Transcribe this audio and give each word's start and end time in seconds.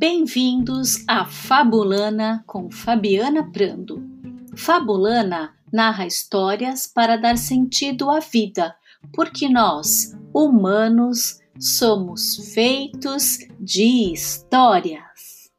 Bem-vindos 0.00 1.02
a 1.08 1.24
Fabulana 1.24 2.44
com 2.46 2.70
Fabiana 2.70 3.50
Prando. 3.50 4.00
Fabulana 4.54 5.56
narra 5.72 6.06
histórias 6.06 6.86
para 6.86 7.16
dar 7.16 7.36
sentido 7.36 8.08
à 8.08 8.20
vida, 8.20 8.76
porque 9.12 9.48
nós, 9.48 10.16
humanos, 10.32 11.40
somos 11.58 12.52
feitos 12.54 13.38
de 13.58 14.12
histórias. 14.12 15.50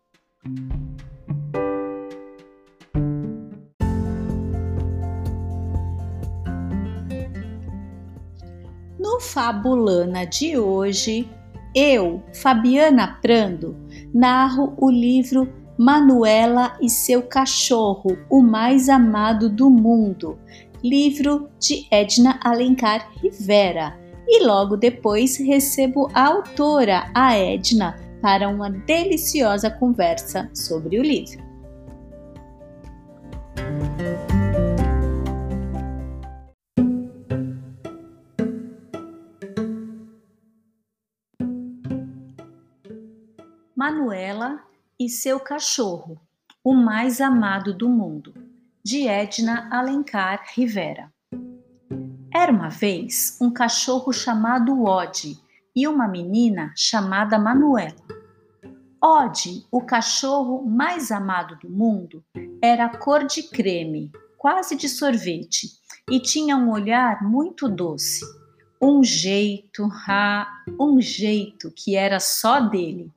No 8.98 9.20
Fabulana 9.20 10.26
de 10.26 10.58
hoje, 10.58 11.30
eu, 11.76 12.24
Fabiana 12.34 13.20
Prando, 13.22 13.78
narro 14.14 14.74
o 14.78 14.90
livro 14.90 15.48
Manuela 15.78 16.78
e 16.82 16.90
seu 16.90 17.22
cachorro, 17.22 18.18
o 18.30 18.42
mais 18.42 18.90
amado 18.90 19.50
do 19.50 19.70
mundo, 19.70 20.38
livro 20.84 21.50
de 21.58 21.88
Edna 21.90 22.40
Alencar 22.44 23.10
Rivera. 23.22 23.98
E 24.28 24.44
logo 24.44 24.76
depois 24.76 25.38
recebo 25.38 26.10
a 26.14 26.28
autora, 26.28 27.10
a 27.16 27.36
Edna, 27.36 27.96
para 28.22 28.50
uma 28.50 28.70
deliciosa 28.70 29.72
conversa 29.72 30.50
sobre 30.54 31.00
o 31.00 31.02
livro. 31.02 31.42
Manuela 43.90 44.62
e 45.00 45.10
seu 45.10 45.40
cachorro, 45.40 46.22
o 46.64 46.76
mais 46.76 47.20
amado 47.20 47.74
do 47.74 47.90
mundo, 47.90 48.32
de 48.86 49.08
Edna 49.08 49.68
Alencar 49.72 50.46
Rivera. 50.54 51.12
Era 52.32 52.52
uma 52.52 52.70
vez 52.70 53.36
um 53.42 53.50
cachorro 53.50 54.14
chamado 54.14 54.84
Odd 54.84 55.36
e 55.76 55.88
uma 55.88 56.08
menina 56.08 56.72
chamada 56.78 57.40
Manuela. 57.40 57.98
Odd, 59.04 59.66
o 59.72 59.82
cachorro 59.82 60.64
mais 60.64 61.12
amado 61.12 61.58
do 61.58 61.68
mundo, 61.68 62.24
era 62.62 62.96
cor 62.96 63.26
de 63.26 63.42
creme, 63.42 64.12
quase 64.38 64.76
de 64.76 64.88
sorvete, 64.88 65.68
e 66.08 66.20
tinha 66.20 66.56
um 66.56 66.70
olhar 66.70 67.24
muito 67.24 67.68
doce. 67.68 68.24
Um 68.80 69.04
jeito, 69.04 69.90
ah, 70.08 70.48
um 70.80 71.02
jeito 71.02 71.74
que 71.76 71.96
era 71.96 72.20
só 72.20 72.60
dele 72.60 73.12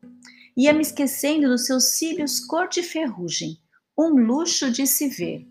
ia 0.56 0.72
me 0.72 0.82
esquecendo 0.82 1.48
dos 1.48 1.66
seus 1.66 1.96
cílios 1.96 2.40
cor 2.40 2.68
de 2.68 2.82
ferrugem, 2.82 3.56
um 3.98 4.10
luxo 4.10 4.70
de 4.70 4.86
se 4.86 5.08
ver. 5.08 5.46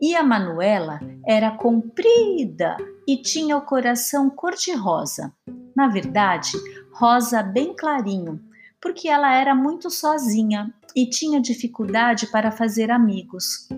E 0.00 0.14
a 0.16 0.22
Manuela 0.22 0.98
era 1.26 1.50
comprida 1.50 2.76
e 3.06 3.20
tinha 3.20 3.56
o 3.56 3.62
coração 3.62 4.30
cor-de-rosa. 4.30 5.32
Na 5.76 5.88
verdade, 5.88 6.52
rosa 6.92 7.42
bem 7.42 7.74
clarinho, 7.76 8.40
porque 8.80 9.08
ela 9.08 9.34
era 9.34 9.54
muito 9.54 9.90
sozinha 9.90 10.72
e 10.96 11.08
tinha 11.08 11.40
dificuldade 11.40 12.26
para 12.28 12.50
fazer 12.50 12.90
amigos. 12.90 13.68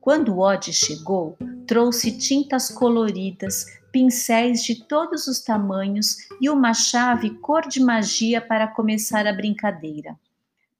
Quando 0.00 0.38
Odd 0.38 0.72
chegou, 0.72 1.36
trouxe 1.70 2.10
tintas 2.18 2.68
coloridas, 2.68 3.78
pincéis 3.92 4.64
de 4.64 4.84
todos 4.86 5.28
os 5.28 5.38
tamanhos 5.38 6.16
e 6.40 6.50
uma 6.50 6.74
chave 6.74 7.30
cor 7.38 7.68
de 7.68 7.78
magia 7.78 8.40
para 8.40 8.66
começar 8.66 9.24
a 9.24 9.32
brincadeira. 9.32 10.18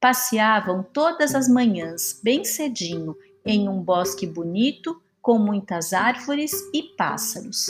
Passeavam 0.00 0.82
todas 0.82 1.32
as 1.32 1.48
manhãs, 1.48 2.18
bem 2.24 2.44
cedinho, 2.44 3.16
em 3.46 3.68
um 3.68 3.80
bosque 3.80 4.26
bonito, 4.26 5.00
com 5.22 5.38
muitas 5.38 5.92
árvores 5.92 6.50
e 6.74 6.82
pássaros. 6.96 7.66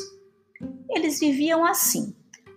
Eles 0.89 1.21
viviam 1.21 1.62
assim. 1.62 2.16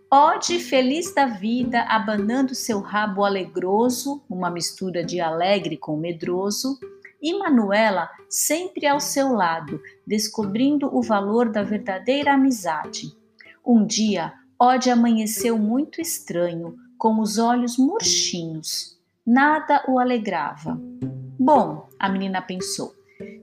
Ode, 0.10 0.60
feliz 0.60 1.14
da 1.14 1.26
vida, 1.26 1.82
abanando 1.90 2.56
seu 2.56 2.80
rabo 2.80 3.26
alegroso, 3.26 4.24
uma 4.30 4.50
mistura 4.50 5.04
de 5.04 5.20
alegre 5.20 5.76
com 5.76 5.98
medroso, 5.98 6.80
e 7.24 7.40
Manuela 7.40 8.10
sempre 8.30 8.86
ao 8.86 9.00
seu 9.00 9.32
lado, 9.32 9.82
descobrindo 10.06 10.94
o 10.94 11.02
valor 11.02 11.50
da 11.50 11.64
verdadeira 11.64 12.34
amizade. 12.34 13.16
Um 13.66 13.86
dia, 13.86 14.34
Ode 14.60 14.90
amanheceu 14.90 15.58
muito 15.58 16.00
estranho, 16.00 16.76
com 16.98 17.20
os 17.20 17.38
olhos 17.38 17.78
murchinhos. 17.78 18.98
Nada 19.26 19.84
o 19.88 20.00
alegrava. 20.00 20.80
Bom, 21.40 21.88
a 22.00 22.08
menina 22.08 22.42
pensou, 22.42 22.94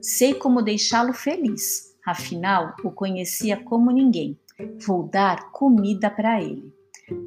sei 0.01 0.35
como 0.35 0.63
deixá-lo 0.63 1.13
feliz. 1.13 1.97
Afinal, 2.07 2.75
o 2.85 2.91
conhecia 2.91 3.63
como 3.63 3.91
ninguém. 3.91 4.39
Vou 4.87 5.03
dar 5.09 5.51
comida 5.53 6.11
para 6.11 6.43
ele. 6.43 6.75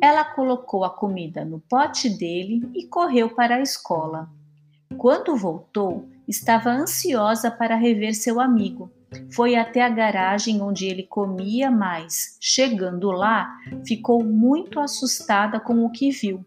Ela 0.02 0.24
colocou 0.24 0.84
a 0.84 0.90
comida 0.90 1.44
no 1.44 1.59
pote 1.59 2.09
dele 2.09 2.68
e 2.74 2.88
correu 2.88 3.36
para 3.36 3.58
a 3.58 3.62
escola. 3.62 4.30
Quando 4.97 5.36
voltou, 5.36 6.09
estava 6.33 6.71
ansiosa 6.71 7.51
para 7.51 7.75
rever 7.75 8.16
seu 8.16 8.41
amigo. 8.41 8.91
Foi 9.31 9.55
até 9.55 9.83
a 9.83 9.89
garagem 9.89 10.61
onde 10.61 10.88
ele 10.88 11.03
comia, 11.03 11.69
mas, 11.69 12.35
chegando 12.41 13.11
lá, 13.11 13.55
ficou 13.85 14.23
muito 14.23 14.79
assustada 14.79 15.59
com 15.59 15.85
o 15.85 15.91
que 15.91 16.09
viu. 16.09 16.44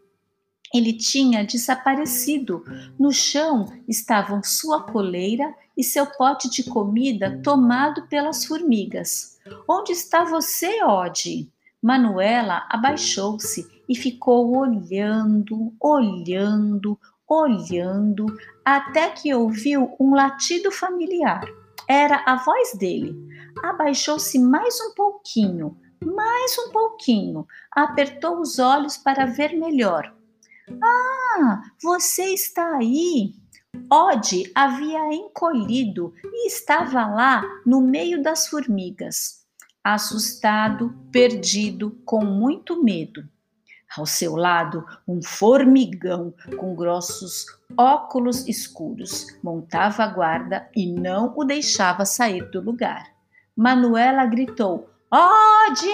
Ele 0.74 0.92
tinha 0.92 1.44
desaparecido. 1.44 2.64
No 2.98 3.12
chão 3.12 3.66
estavam 3.86 4.42
sua 4.42 4.82
coleira 4.82 5.54
e 5.76 5.84
seu 5.84 6.06
pote 6.06 6.50
de 6.50 6.64
comida 6.64 7.40
tomado 7.42 8.08
pelas 8.08 8.44
formigas. 8.44 9.38
Onde 9.68 9.92
está 9.92 10.24
você, 10.24 10.82
Ode? 10.82 11.48
Manuela 11.80 12.66
abaixou-se 12.68 13.64
e 13.88 13.94
ficou 13.94 14.56
olhando, 14.56 15.72
olhando, 15.80 16.98
olhando, 17.28 18.26
até 18.64 19.10
que 19.10 19.34
ouviu 19.34 19.94
um 19.98 20.14
latido 20.14 20.70
familiar. 20.70 21.44
Era 21.88 22.22
a 22.26 22.36
voz 22.36 22.72
dele. 22.78 23.16
Abaixou-se 23.62 24.38
mais 24.38 24.80
um 24.80 24.94
pouquinho, 24.94 25.76
mais 26.04 26.56
um 26.58 26.70
pouquinho, 26.70 27.46
apertou 27.70 28.40
os 28.40 28.58
olhos 28.58 28.96
para 28.96 29.26
ver 29.26 29.56
melhor. 29.56 30.14
Ah, 30.82 31.62
você 31.82 32.34
está 32.34 32.76
aí! 32.76 33.34
Ode 33.90 34.50
havia 34.54 35.12
encolhido 35.12 36.12
e 36.24 36.48
estava 36.48 37.06
lá 37.06 37.42
no 37.64 37.80
meio 37.80 38.22
das 38.22 38.48
formigas, 38.48 39.44
assustado, 39.84 40.94
perdido, 41.12 42.00
com 42.04 42.24
muito 42.24 42.82
medo. 42.82 43.28
Ao 43.94 44.04
seu 44.04 44.36
lado, 44.36 44.84
um 45.06 45.22
formigão 45.22 46.34
com 46.58 46.74
grossos 46.74 47.46
óculos 47.76 48.46
escuros 48.46 49.26
montava 49.42 50.04
a 50.04 50.08
guarda 50.08 50.68
e 50.74 50.86
não 50.90 51.32
o 51.36 51.44
deixava 51.44 52.04
sair 52.04 52.50
do 52.50 52.60
lugar. 52.60 53.06
Manuela 53.56 54.26
gritou: 54.26 54.90
Ode! 55.10 55.88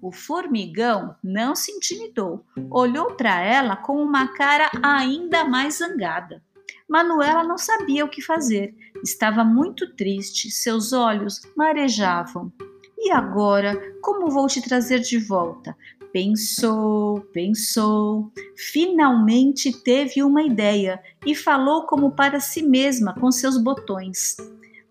O 0.00 0.12
formigão 0.12 1.14
não 1.22 1.54
se 1.54 1.72
intimidou, 1.72 2.44
olhou 2.70 3.14
para 3.14 3.40
ela 3.40 3.76
com 3.76 4.02
uma 4.02 4.28
cara 4.34 4.70
ainda 4.82 5.44
mais 5.44 5.78
zangada. 5.78 6.42
Manuela 6.88 7.44
não 7.44 7.56
sabia 7.56 8.04
o 8.04 8.08
que 8.08 8.20
fazer, 8.22 8.74
estava 9.04 9.44
muito 9.44 9.94
triste, 9.94 10.50
seus 10.50 10.92
olhos 10.92 11.40
marejavam. 11.56 12.52
E 13.02 13.10
agora, 13.10 13.80
como 14.02 14.28
vou 14.28 14.46
te 14.46 14.60
trazer 14.60 15.00
de 15.00 15.18
volta? 15.18 15.74
Pensou, 16.12 17.20
pensou, 17.32 18.30
finalmente 18.54 19.72
teve 19.82 20.22
uma 20.22 20.42
ideia 20.42 21.00
e 21.24 21.34
falou 21.34 21.86
como 21.86 22.10
para 22.12 22.40
si 22.40 22.62
mesma 22.62 23.14
com 23.14 23.32
seus 23.32 23.56
botões. 23.56 24.36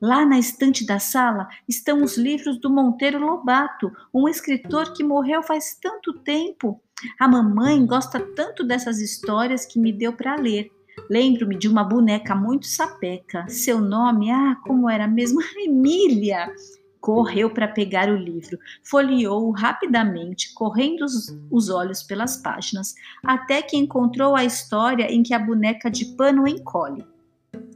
Lá 0.01 0.25
na 0.25 0.39
estante 0.39 0.85
da 0.87 0.97
sala 0.97 1.47
estão 1.67 2.01
os 2.03 2.17
livros 2.17 2.59
do 2.59 2.69
Monteiro 2.69 3.19
Lobato, 3.19 3.91
um 4.11 4.27
escritor 4.27 4.91
que 4.93 5.03
morreu 5.03 5.43
faz 5.43 5.77
tanto 5.79 6.13
tempo. 6.13 6.81
A 7.19 7.27
mamãe 7.27 7.85
gosta 7.85 8.19
tanto 8.19 8.63
dessas 8.63 8.99
histórias 8.99 9.67
que 9.67 9.77
me 9.77 9.93
deu 9.93 10.13
para 10.13 10.35
ler. 10.35 10.71
Lembro-me 11.09 11.57
de 11.57 11.67
uma 11.67 11.83
boneca 11.83 12.33
muito 12.33 12.65
sapeca. 12.65 13.45
Seu 13.49 13.79
nome, 13.79 14.31
ah, 14.31 14.57
como 14.63 14.89
era 14.89 15.07
mesmo? 15.07 15.41
Emília. 15.59 16.49
Correu 16.99 17.49
para 17.49 17.67
pegar 17.67 18.09
o 18.09 18.17
livro, 18.17 18.59
folheou-o 18.83 19.51
rapidamente, 19.51 20.53
correndo 20.53 21.05
os, 21.05 21.33
os 21.49 21.69
olhos 21.69 22.03
pelas 22.03 22.37
páginas, 22.37 22.93
até 23.23 23.61
que 23.61 23.77
encontrou 23.77 24.35
a 24.35 24.43
história 24.43 25.11
em 25.11 25.23
que 25.23 25.33
a 25.33 25.39
boneca 25.39 25.89
de 25.89 26.05
pano 26.17 26.47
encolhe. 26.47 27.05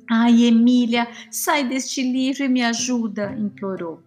Ai, 0.09 0.43
Emília, 0.43 1.07
sai 1.31 1.67
deste 1.67 2.01
livro 2.01 2.43
e 2.43 2.49
me 2.49 2.63
ajuda, 2.63 3.33
implorou. 3.39 4.01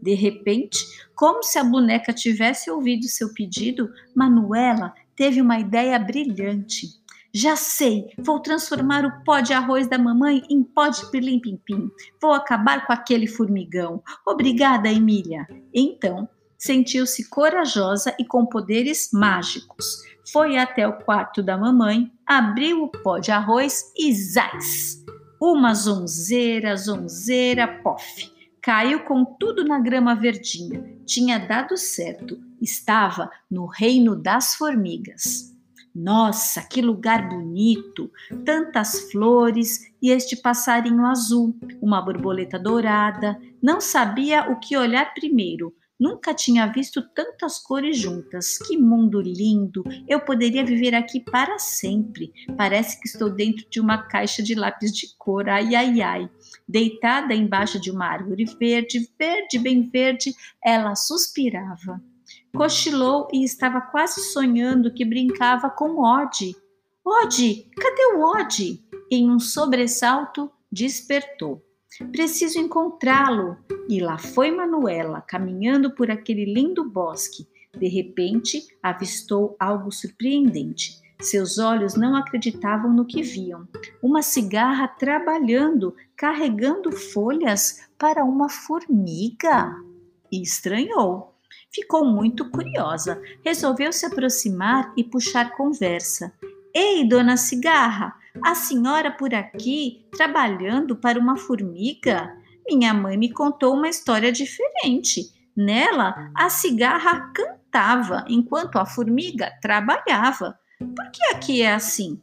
De 0.00 0.14
repente, 0.14 0.78
como 1.14 1.42
se 1.42 1.58
a 1.58 1.64
boneca 1.64 2.12
tivesse 2.12 2.70
ouvido 2.70 3.06
seu 3.06 3.32
pedido, 3.34 3.90
Manuela 4.14 4.94
teve 5.14 5.40
uma 5.40 5.58
ideia 5.58 5.98
brilhante. 5.98 6.99
Já 7.32 7.54
sei, 7.54 8.12
vou 8.18 8.40
transformar 8.40 9.04
o 9.04 9.24
pó 9.24 9.40
de 9.40 9.52
arroz 9.52 9.86
da 9.86 9.96
mamãe 9.96 10.42
em 10.50 10.64
pó 10.64 10.88
de 10.88 11.08
pirlim-pim-pim. 11.10 11.88
Vou 12.20 12.32
acabar 12.32 12.86
com 12.86 12.92
aquele 12.92 13.28
formigão. 13.28 14.02
Obrigada, 14.26 14.90
Emília. 14.90 15.46
Então, 15.72 16.28
sentiu-se 16.58 17.30
corajosa 17.30 18.14
e 18.18 18.24
com 18.24 18.44
poderes 18.44 19.10
mágicos. 19.12 20.02
Foi 20.32 20.58
até 20.58 20.86
o 20.86 20.98
quarto 20.98 21.42
da 21.42 21.56
mamãe, 21.56 22.10
abriu 22.26 22.82
o 22.82 22.88
pó 22.88 23.18
de 23.18 23.30
arroz 23.30 23.92
e 23.96 24.12
zás! 24.12 25.04
Uma 25.40 25.72
zonzeira, 25.72 26.76
zonzeira, 26.76 27.66
pof! 27.82 28.30
Caiu 28.60 29.04
com 29.04 29.24
tudo 29.24 29.64
na 29.64 29.78
grama 29.78 30.14
verdinha. 30.14 30.84
Tinha 31.06 31.38
dado 31.38 31.76
certo. 31.78 32.38
Estava 32.60 33.30
no 33.50 33.64
reino 33.64 34.14
das 34.14 34.54
formigas. 34.54 35.50
Nossa, 35.94 36.62
que 36.62 36.80
lugar 36.80 37.28
bonito! 37.28 38.10
Tantas 38.44 39.10
flores 39.10 39.92
e 40.00 40.10
este 40.10 40.36
passarinho 40.36 41.04
azul, 41.06 41.56
uma 41.80 42.00
borboleta 42.00 42.58
dourada. 42.58 43.40
Não 43.62 43.80
sabia 43.80 44.50
o 44.50 44.58
que 44.60 44.76
olhar 44.76 45.12
primeiro 45.14 45.74
Nunca 46.00 46.32
tinha 46.32 46.66
visto 46.66 47.02
tantas 47.14 47.58
cores 47.58 47.98
juntas. 47.98 48.56
Que 48.56 48.78
mundo 48.78 49.20
lindo! 49.20 49.84
Eu 50.08 50.18
poderia 50.20 50.64
viver 50.64 50.94
aqui 50.94 51.20
para 51.20 51.58
sempre. 51.58 52.32
Parece 52.56 52.98
que 52.98 53.06
estou 53.06 53.28
dentro 53.28 53.68
de 53.68 53.78
uma 53.78 53.98
caixa 53.98 54.42
de 54.42 54.54
lápis 54.54 54.96
de 54.96 55.14
cor. 55.18 55.46
Ai, 55.50 55.74
ai, 55.74 56.00
ai. 56.00 56.30
Deitada 56.66 57.34
embaixo 57.34 57.78
de 57.78 57.90
uma 57.90 58.06
árvore 58.06 58.46
verde, 58.58 59.10
verde, 59.18 59.58
bem 59.58 59.90
verde, 59.90 60.34
ela 60.64 60.94
suspirava. 60.94 62.00
Cochilou 62.54 63.28
e 63.32 63.44
estava 63.44 63.80
quase 63.80 64.20
sonhando 64.32 64.92
que 64.92 65.04
brincava 65.04 65.70
com 65.70 66.02
Ode. 66.02 66.54
Ode, 67.04 67.68
cadê 67.76 68.14
o 68.14 68.20
Ode? 68.20 68.84
Em 69.10 69.30
um 69.30 69.38
sobressalto, 69.38 70.50
despertou. 70.70 71.62
Preciso 72.12 72.58
encontrá-lo. 72.58 73.56
E 73.88 74.00
lá 74.00 74.18
foi 74.18 74.50
Manuela, 74.50 75.20
caminhando 75.20 75.94
por 75.94 76.10
aquele 76.10 76.44
lindo 76.44 76.88
bosque. 76.88 77.46
De 77.76 77.88
repente, 77.88 78.66
avistou 78.82 79.56
algo 79.58 79.90
surpreendente. 79.90 81.00
Seus 81.20 81.58
olhos 81.58 81.94
não 81.94 82.16
acreditavam 82.16 82.92
no 82.92 83.04
que 83.04 83.22
viam. 83.22 83.68
Uma 84.02 84.22
cigarra 84.22 84.88
trabalhando, 84.88 85.94
carregando 86.16 86.90
folhas 86.92 87.86
para 87.98 88.24
uma 88.24 88.48
formiga. 88.48 89.76
E 90.32 90.42
estranhou. 90.42 91.29
Ficou 91.72 92.04
muito 92.04 92.50
curiosa. 92.50 93.22
Resolveu 93.44 93.92
se 93.92 94.04
aproximar 94.04 94.92
e 94.96 95.04
puxar 95.04 95.56
conversa. 95.56 96.32
Ei, 96.74 97.08
dona 97.08 97.36
Cigarra, 97.36 98.14
a 98.44 98.54
senhora 98.54 99.10
por 99.10 99.34
aqui 99.34 100.06
trabalhando 100.16 100.96
para 100.96 101.18
uma 101.18 101.36
formiga? 101.36 102.36
Minha 102.68 102.92
mãe 102.92 103.16
me 103.16 103.32
contou 103.32 103.74
uma 103.74 103.88
história 103.88 104.32
diferente. 104.32 105.32
Nela, 105.56 106.30
a 106.34 106.48
cigarra 106.48 107.32
cantava 107.32 108.24
enquanto 108.28 108.76
a 108.76 108.86
formiga 108.86 109.52
trabalhava. 109.60 110.58
Por 110.78 111.10
que 111.10 111.22
aqui 111.34 111.62
é 111.62 111.72
assim? 111.72 112.20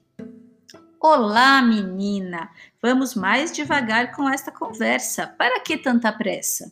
Olá, 0.99 1.61
menina! 1.61 2.49
Vamos 2.81 3.15
mais 3.15 3.51
devagar 3.51 4.15
com 4.15 4.29
esta 4.29 4.51
conversa. 4.51 5.27
Para 5.27 5.59
que 5.59 5.77
tanta 5.77 6.11
pressa? 6.11 6.71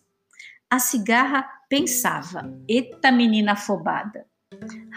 A 0.69 0.80
cigarra 0.80 1.48
pensava: 1.70 2.52
Eita, 2.68 3.12
menina 3.12 3.54
afobada! 3.54 4.26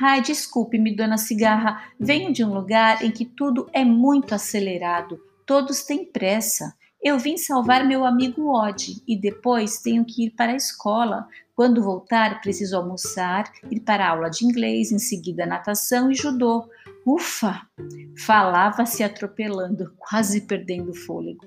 Ai, 0.00 0.20
desculpe-me, 0.20 0.94
dona 0.94 1.18
Cigarra, 1.18 1.82
venho 1.98 2.32
de 2.32 2.44
um 2.44 2.52
lugar 2.52 3.02
em 3.02 3.10
que 3.10 3.24
tudo 3.24 3.68
é 3.72 3.84
muito 3.84 4.34
acelerado, 4.34 5.20
todos 5.44 5.82
têm 5.82 6.04
pressa. 6.04 6.74
Eu 7.02 7.18
vim 7.18 7.36
salvar 7.36 7.86
meu 7.86 8.04
amigo 8.04 8.52
Odd 8.52 9.02
e 9.06 9.16
depois 9.16 9.78
tenho 9.78 10.04
que 10.04 10.26
ir 10.26 10.30
para 10.30 10.52
a 10.52 10.56
escola. 10.56 11.28
Quando 11.54 11.82
voltar, 11.82 12.40
preciso 12.40 12.76
almoçar, 12.76 13.50
ir 13.70 13.80
para 13.80 14.06
a 14.06 14.10
aula 14.10 14.28
de 14.28 14.44
inglês, 14.44 14.90
em 14.90 14.98
seguida 14.98 15.46
natação 15.46 16.10
e 16.10 16.14
judô. 16.14 16.68
Ufa! 17.06 17.62
Falava 18.24 18.84
se 18.84 19.02
atropelando, 19.02 19.92
quase 19.98 20.42
perdendo 20.42 20.90
o 20.90 20.94
fôlego. 20.94 21.46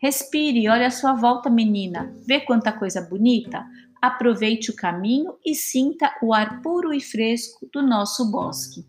Respire, 0.00 0.68
olhe 0.68 0.84
à 0.84 0.90
sua 0.90 1.14
volta, 1.14 1.50
menina. 1.50 2.14
Vê 2.24 2.40
quanta 2.40 2.72
coisa 2.72 3.00
bonita. 3.00 3.64
Aproveite 4.00 4.70
o 4.70 4.76
caminho 4.76 5.34
e 5.44 5.54
sinta 5.54 6.14
o 6.22 6.32
ar 6.32 6.62
puro 6.62 6.92
e 6.92 7.00
fresco 7.00 7.68
do 7.72 7.82
nosso 7.82 8.30
bosque. 8.30 8.86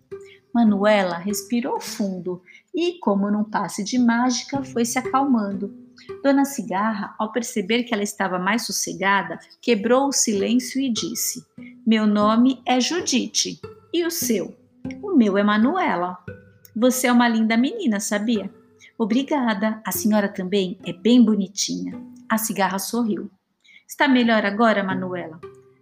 Manuela 0.53 1.17
respirou 1.17 1.79
fundo 1.79 2.41
e, 2.73 2.99
como 2.99 3.29
num 3.29 3.43
passe 3.43 3.83
de 3.83 3.97
mágica, 3.97 4.63
foi 4.63 4.85
se 4.85 4.97
acalmando. 4.97 5.73
Dona 6.23 6.45
Cigarra, 6.45 7.15
ao 7.19 7.31
perceber 7.31 7.83
que 7.83 7.93
ela 7.93 8.03
estava 8.03 8.39
mais 8.39 8.65
sossegada, 8.65 9.39
quebrou 9.61 10.07
o 10.07 10.11
silêncio 10.11 10.81
e 10.81 10.91
disse: 10.91 11.43
Meu 11.85 12.07
nome 12.07 12.61
é 12.65 12.79
Judite. 12.79 13.59
E 13.93 14.05
o 14.05 14.11
seu? 14.11 14.55
O 15.01 15.15
meu 15.15 15.37
é 15.37 15.43
Manuela. 15.43 16.17
Você 16.75 17.07
é 17.07 17.11
uma 17.11 17.27
linda 17.27 17.57
menina, 17.57 17.99
sabia? 17.99 18.53
Obrigada. 18.97 19.81
A 19.85 19.91
senhora 19.91 20.27
também 20.27 20.79
é 20.85 20.93
bem 20.93 21.23
bonitinha. 21.23 21.99
A 22.29 22.37
cigarra 22.37 22.79
sorriu. 22.79 23.29
Está 23.89 24.07
melhor 24.07 24.45
agora, 24.45 24.83
Manuela? 24.83 25.41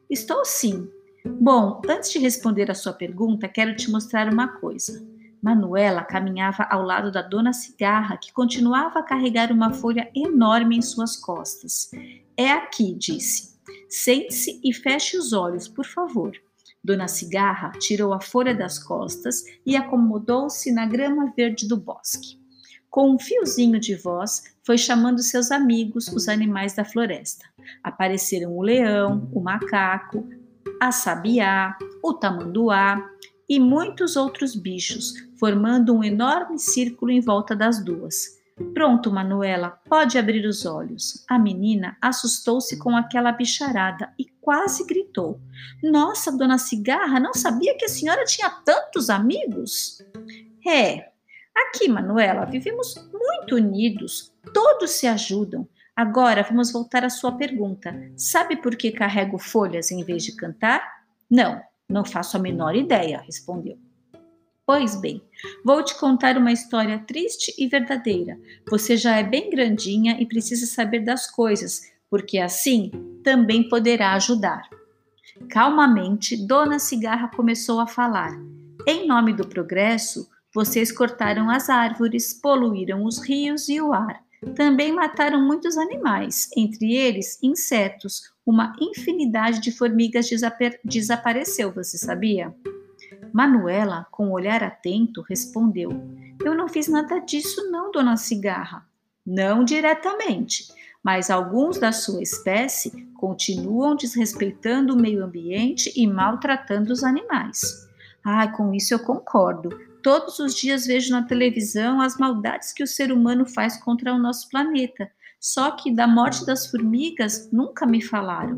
Estou 0.09 0.45
sim. 0.45 0.89
Bom, 1.25 1.81
antes 1.89 2.09
de 2.09 2.19
responder 2.19 2.71
a 2.71 2.74
sua 2.74 2.94
pergunta, 2.94 3.50
quero 3.50 3.75
te 3.75 3.92
mostrar 3.92 4.31
uma 4.31 4.48
coisa. 4.48 5.06
Manuela 5.44 6.06
caminhava 6.06 6.63
ao 6.63 6.83
lado 6.83 7.12
da 7.12 7.21
dona 7.21 7.51
Cigarra, 7.51 8.15
que 8.15 8.31
continuava 8.31 9.00
a 9.00 9.04
carregar 9.04 9.51
uma 9.51 9.74
folha 9.74 10.09
enorme 10.15 10.77
em 10.77 10.81
suas 10.81 11.18
costas. 11.18 11.92
É 12.38 12.50
aqui, 12.50 12.95
disse. 12.95 13.59
Sente-se 13.89 14.62
e 14.63 14.74
feche 14.74 15.18
os 15.18 15.33
olhos, 15.33 15.68
por 15.68 15.86
favor. 15.86 16.31
Dona 16.81 17.10
Cigarra 17.10 17.71
tirou 17.77 18.13
a 18.13 18.21
folha 18.21 18.56
das 18.56 18.80
costas 18.80 19.44
e 19.65 19.75
acomodou-se 19.75 20.71
na 20.71 20.86
grama 20.86 21.33
verde 21.36 21.68
do 21.68 21.75
bosque. 21.75 22.39
Com 22.98 23.12
um 23.12 23.20
fiozinho 23.20 23.80
de 23.80 23.94
voz, 23.94 24.56
foi 24.64 24.76
chamando 24.76 25.22
seus 25.22 25.52
amigos, 25.52 26.08
os 26.08 26.28
animais 26.28 26.74
da 26.74 26.84
floresta. 26.84 27.46
Apareceram 27.84 28.58
o 28.58 28.64
leão, 28.64 29.30
o 29.32 29.40
macaco, 29.40 30.27
a 30.82 30.92
sabiá, 30.92 31.77
o 32.04 32.16
tamanduá 32.16 33.08
e 33.48 33.60
muitos 33.60 34.16
outros 34.16 34.56
bichos, 34.56 35.13
formando 35.39 35.94
um 35.94 36.04
enorme 36.04 36.58
círculo 36.58 37.12
em 37.12 37.22
volta 37.22 37.56
das 37.56 37.86
duas. 37.86 38.36
Pronto, 38.74 39.12
Manuela, 39.12 39.80
pode 39.88 40.18
abrir 40.18 40.44
os 40.48 40.66
olhos. 40.66 41.24
A 41.30 41.38
menina 41.38 41.96
assustou-se 42.01 42.80
com 42.80 42.98
aquela 42.98 43.32
bicharada 43.32 44.12
e 44.18 44.25
quase 44.42 44.84
gritou: 44.88 45.39
Nossa, 45.84 46.36
dona 46.36 46.58
Cigarra, 46.58 47.20
não 47.20 47.36
sabia 47.36 47.77
que 47.77 47.86
a 47.86 47.89
senhora 47.89 48.25
tinha 48.25 48.50
tantos 48.50 49.12
amigos? 49.12 50.04
É, 50.68 51.12
aqui, 51.64 51.88
Manuela, 51.88 52.46
vivemos 52.46 52.96
muito 53.12 53.56
unidos, 53.56 54.34
todos 54.54 54.92
se 54.92 55.08
ajudam. 55.08 55.68
Agora 55.96 56.44
vamos 56.44 56.72
voltar 56.72 57.04
à 57.04 57.10
sua 57.10 57.32
pergunta. 57.32 57.94
Sabe 58.16 58.56
por 58.58 58.76
que 58.76 58.92
carrego 58.92 59.40
folhas 59.40 59.92
em 59.92 60.04
vez 60.04 60.24
de 60.24 60.36
cantar? 60.36 60.82
Não, 61.30 61.62
não 61.90 62.06
faço 62.06 62.38
a 62.38 62.40
menor 62.40 62.76
ideia, 62.76 63.22
respondeu. 63.26 63.78
Pois 64.66 64.96
bem, 64.96 65.22
vou 65.64 65.82
te 65.82 65.98
contar 65.98 66.38
uma 66.38 66.52
história 66.52 67.00
triste 67.00 67.56
e 67.58 67.68
verdadeira. 67.68 68.38
Você 68.70 68.98
já 68.98 69.16
é 69.16 69.24
bem 69.24 69.50
grandinha 69.50 70.18
e 70.20 70.26
precisa 70.26 70.66
saber 70.66 71.00
das 71.00 71.26
coisas, 71.32 71.82
porque 72.10 72.38
assim 72.38 72.92
também 73.24 73.70
poderá 73.70 74.14
ajudar. 74.14 74.70
Calmamente, 75.50 76.36
Dona 76.46 76.80
Cigarra 76.80 77.30
começou 77.30 77.80
a 77.80 77.88
falar. 77.88 78.32
Em 78.86 79.08
nome 79.08 79.34
do 79.34 79.48
progresso, 79.48 80.30
vocês 80.58 80.92
cortaram 80.92 81.52
as 81.52 81.70
árvores, 81.70 82.34
poluíram 82.34 83.06
os 83.06 83.24
rios 83.24 83.70
e 83.70 83.80
o 83.80 83.94
ar. 83.94 84.24
Também 84.56 84.92
mataram 84.92 85.40
muitos 85.40 85.78
animais, 85.78 86.50
entre 86.58 86.96
eles 86.96 87.38
insetos. 87.44 88.34
Uma 88.44 88.76
infinidade 88.82 89.62
de 89.62 89.72
formigas 89.72 90.28
desapareceu, 90.84 91.72
você 91.72 91.96
sabia? 92.00 92.56
Manuela, 93.32 94.08
com 94.10 94.30
um 94.30 94.32
olhar 94.32 94.64
atento, 94.64 95.22
respondeu: 95.30 95.92
Eu 96.44 96.56
não 96.56 96.68
fiz 96.68 96.88
nada 96.88 97.20
disso, 97.20 97.70
não, 97.70 97.92
dona 97.92 98.18
Cigarra. 98.18 98.84
Não 99.24 99.64
diretamente, 99.64 100.70
mas 101.04 101.30
alguns 101.30 101.78
da 101.78 101.92
sua 101.92 102.24
espécie 102.24 103.08
continuam 103.14 103.96
desrespeitando 103.96 104.96
o 104.96 105.00
meio 105.00 105.24
ambiente 105.24 105.94
e 105.96 106.08
maltratando 106.08 106.92
os 106.92 107.04
animais. 107.04 107.88
Ah, 108.26 108.48
com 108.48 108.74
isso 108.74 108.92
eu 108.96 109.00
concordo. 109.00 109.70
Todos 110.08 110.40
os 110.40 110.56
dias 110.56 110.86
vejo 110.86 111.12
na 111.12 111.24
televisão 111.24 112.00
as 112.00 112.18
maldades 112.18 112.72
que 112.72 112.82
o 112.82 112.88
ser 112.88 113.12
humano 113.12 113.46
faz 113.46 113.76
contra 113.76 114.14
o 114.14 114.18
nosso 114.18 114.48
planeta. 114.48 115.12
Só 115.38 115.72
que 115.72 115.94
da 115.94 116.08
morte 116.08 116.46
das 116.46 116.72
formigas 116.72 117.52
nunca 117.52 117.86
me 117.86 118.02
falaram. 118.02 118.58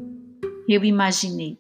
Eu 0.68 0.84
imaginei. 0.84 1.60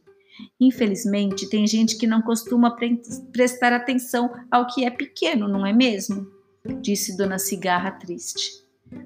Infelizmente, 0.61 1.49
tem 1.49 1.65
gente 1.65 1.97
que 1.97 2.05
não 2.05 2.21
costuma 2.21 2.75
pre 2.75 3.01
prestar 3.31 3.73
atenção 3.73 4.31
ao 4.51 4.67
que 4.67 4.85
é 4.85 4.91
pequeno, 4.91 5.47
não 5.47 5.65
é 5.65 5.73
mesmo? 5.73 6.27
Disse 6.83 7.17
Dona 7.17 7.39
Cigarra 7.39 7.89
triste. 7.89 8.63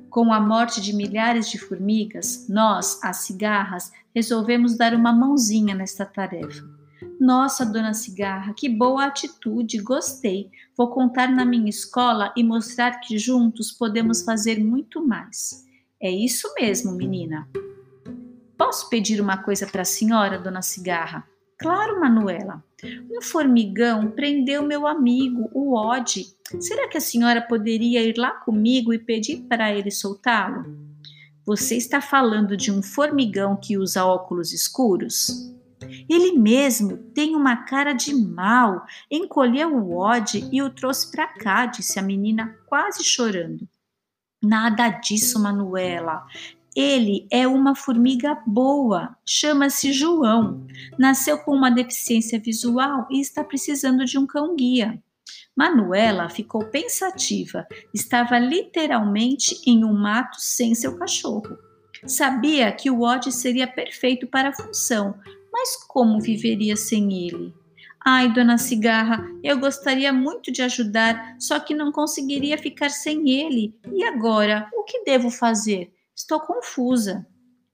Com 0.10 0.34
a 0.34 0.42
morte 0.42 0.82
de 0.82 0.94
milhares 0.94 1.50
de 1.50 1.58
formigas, 1.58 2.50
nós, 2.50 3.00
as 3.02 3.20
cigarras, 3.20 3.90
resolvemos 4.14 4.78
dar 4.78 4.94
uma 4.94 5.14
mãozinha 5.14 5.74
nesta 5.74 6.06
tarefa. 6.06 6.83
Nossa, 7.20 7.66
dona 7.66 7.94
Cigarra, 7.94 8.54
que 8.54 8.68
boa 8.68 9.06
atitude, 9.06 9.82
gostei. 9.82 10.50
Vou 10.76 10.90
contar 10.90 11.30
na 11.30 11.46
minha 11.46 11.70
escola 11.70 12.34
e 12.36 12.44
mostrar 12.44 13.00
que 13.00 13.18
juntos 13.18 13.72
podemos 13.72 14.24
fazer 14.24 14.64
muito 14.64 15.06
mais. 15.06 15.66
É 16.02 16.12
isso 16.12 16.54
mesmo, 16.60 16.92
menina. 16.94 17.48
Posso 18.58 18.90
pedir 18.90 19.22
uma 19.22 19.38
coisa 19.38 19.66
para 19.66 19.82
a 19.82 19.86
senhora, 19.86 20.38
dona 20.38 20.62
Cigarra? 20.62 21.28
Claro, 21.58 22.00
Manuela. 22.00 22.64
Um 23.10 23.22
formigão 23.22 24.12
prendeu 24.12 24.64
meu 24.64 24.86
amigo, 24.86 25.50
o 25.54 25.78
Ode. 25.78 26.26
Será 26.60 26.90
que 26.90 26.98
a 26.98 27.02
senhora 27.02 27.42
poderia 27.42 28.02
ir 28.02 28.18
lá 28.18 28.32
comigo 28.32 28.94
e 28.94 29.00
pedir 29.00 29.44
para 29.44 29.74
ele 29.74 29.90
soltá-lo? 29.90 30.66
Você 31.46 31.76
está 31.76 32.02
falando 32.02 32.58
de 32.58 32.72
um 32.72 32.82
formigão 32.82 33.56
que 33.56 33.78
usa 33.78 34.06
óculos 34.06 34.52
escuros? 34.52 35.54
Ele 36.10 36.34
mesmo 36.34 36.98
tem 37.14 37.36
uma 37.36 37.58
cara 37.66 37.94
de 37.94 38.14
mal. 38.14 38.86
Encolheu 39.10 39.76
o 39.76 39.98
Ode 39.98 40.48
e 40.52 40.62
o 40.62 40.70
trouxe 40.70 41.12
para 41.12 41.28
cá, 41.28 41.66
disse 41.66 42.00
a 42.00 42.02
menina, 42.02 42.58
quase 42.66 43.04
chorando. 43.04 43.68
Nada 44.42 44.90
disso, 44.90 45.42
Manuela. 45.42 46.26
Ele 46.76 47.28
é 47.32 47.48
uma 47.48 47.76
formiga 47.76 48.36
boa, 48.48 49.16
chama-se 49.26 49.94
João. 49.94 50.66
Nasceu 50.98 51.38
com 51.40 51.56
uma 51.56 51.70
deficiência 51.70 52.40
visual 52.40 53.08
e 53.12 53.22
está 53.22 53.44
precisando 53.44 54.06
de 54.06 54.18
um 54.18 54.26
cão-guia. 54.26 55.02
Manuela 55.56 56.30
ficou 56.30 56.66
pensativa. 56.66 57.68
Estava 57.94 58.40
literalmente 58.40 59.62
em 59.68 59.86
um 59.86 59.94
mato 59.94 60.38
sem 60.40 60.74
seu 60.74 60.98
cachorro. 60.98 61.58
Sabia 62.08 62.72
que 62.72 62.90
o 62.90 63.02
Odd 63.02 63.32
seria 63.32 63.68
perfeito 63.68 64.28
para 64.28 64.50
a 64.50 64.54
função, 64.54 65.16
mas 65.54 65.76
como 65.86 66.20
viveria 66.20 66.76
sem 66.76 67.28
ele? 67.28 67.54
Ai, 68.04 68.34
dona 68.34 68.58
Cigarra, 68.58 69.24
eu 69.44 69.60
gostaria 69.60 70.12
muito 70.12 70.52
de 70.52 70.64
ajudar, 70.64 71.38
só 71.40 71.60
que 71.60 71.76
não 71.76 71.92
conseguiria 71.92 72.58
ficar 72.58 72.90
sem 72.90 73.30
ele. 73.30 73.80
E 73.94 74.04
agora, 74.04 74.68
o 74.74 74.84
que 74.84 75.06
devo 75.06 75.30
fazer? 75.30 75.94
Estou 76.14 76.40
confusa. 76.40 77.26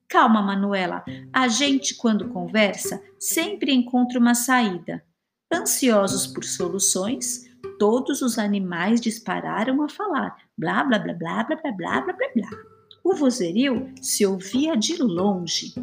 Calma, 0.07 0.41
Manuela. 0.41 1.03
A 1.33 1.48
gente, 1.48 1.95
quando 1.95 2.29
conversa, 2.29 3.01
sempre 3.17 3.74
encontra 3.74 4.19
uma 4.19 4.36
saída. 4.36 5.03
Ansiosos 5.51 6.27
por 6.27 6.43
soluções, 6.43 7.50
todos 7.79 8.21
os 8.21 8.38
animais 8.38 9.01
dispararam 9.01 9.81
a 9.81 9.89
falar. 9.89 10.36
Blá, 10.55 10.83
blá, 10.83 11.00
blá, 11.00 11.13
blá, 11.13 11.43
blá, 11.43 11.55
blá, 11.55 11.71
blá, 11.71 12.01
blá, 12.01 12.13
blá, 12.13 12.29
blá. 12.36 12.50
O 13.03 13.15
vozerio 13.15 13.91
se 14.01 14.25
ouvia 14.25 14.75
de 14.75 15.01
longe. 15.01 15.74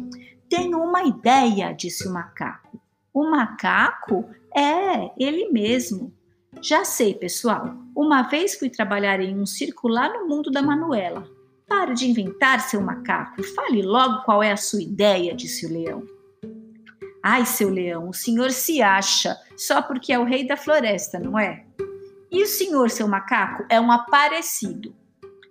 Tenho 0.49 0.81
uma 0.81 1.03
ideia, 1.03 1.73
disse 1.73 2.07
o 2.07 2.13
macaco. 2.13 2.79
O 3.13 3.29
macaco? 3.29 4.29
É, 4.55 5.11
ele 5.17 5.49
mesmo. 5.49 6.13
Já 6.61 6.85
sei, 6.85 7.13
pessoal. 7.13 7.75
Uma 7.95 8.23
vez 8.23 8.55
fui 8.55 8.69
trabalhar 8.69 9.19
em 9.19 9.37
um 9.39 9.45
circo 9.45 9.87
lá 9.87 10.11
no 10.11 10.27
mundo 10.27 10.49
da 10.49 10.61
Manuela. 10.61 11.27
Pare 11.67 11.93
de 11.93 12.09
inventar, 12.09 12.61
seu 12.61 12.81
macaco. 12.81 13.43
Fale 13.43 13.81
logo 13.81 14.23
qual 14.23 14.41
é 14.41 14.51
a 14.51 14.57
sua 14.57 14.81
ideia, 14.81 15.35
disse 15.35 15.65
o 15.65 15.73
leão. 15.73 16.03
Ai, 17.21 17.45
seu 17.45 17.69
leão, 17.69 18.09
o 18.09 18.13
senhor 18.13 18.51
se 18.51 18.81
acha 18.81 19.37
só 19.57 19.81
porque 19.81 20.13
é 20.13 20.19
o 20.19 20.23
rei 20.23 20.47
da 20.47 20.55
floresta, 20.55 21.19
não 21.19 21.37
é? 21.37 21.65
E 22.31 22.41
o 22.41 22.47
senhor, 22.47 22.89
seu 22.89 23.07
macaco, 23.07 23.65
é 23.69 23.81
um 23.81 23.91
aparecido. 23.91 24.95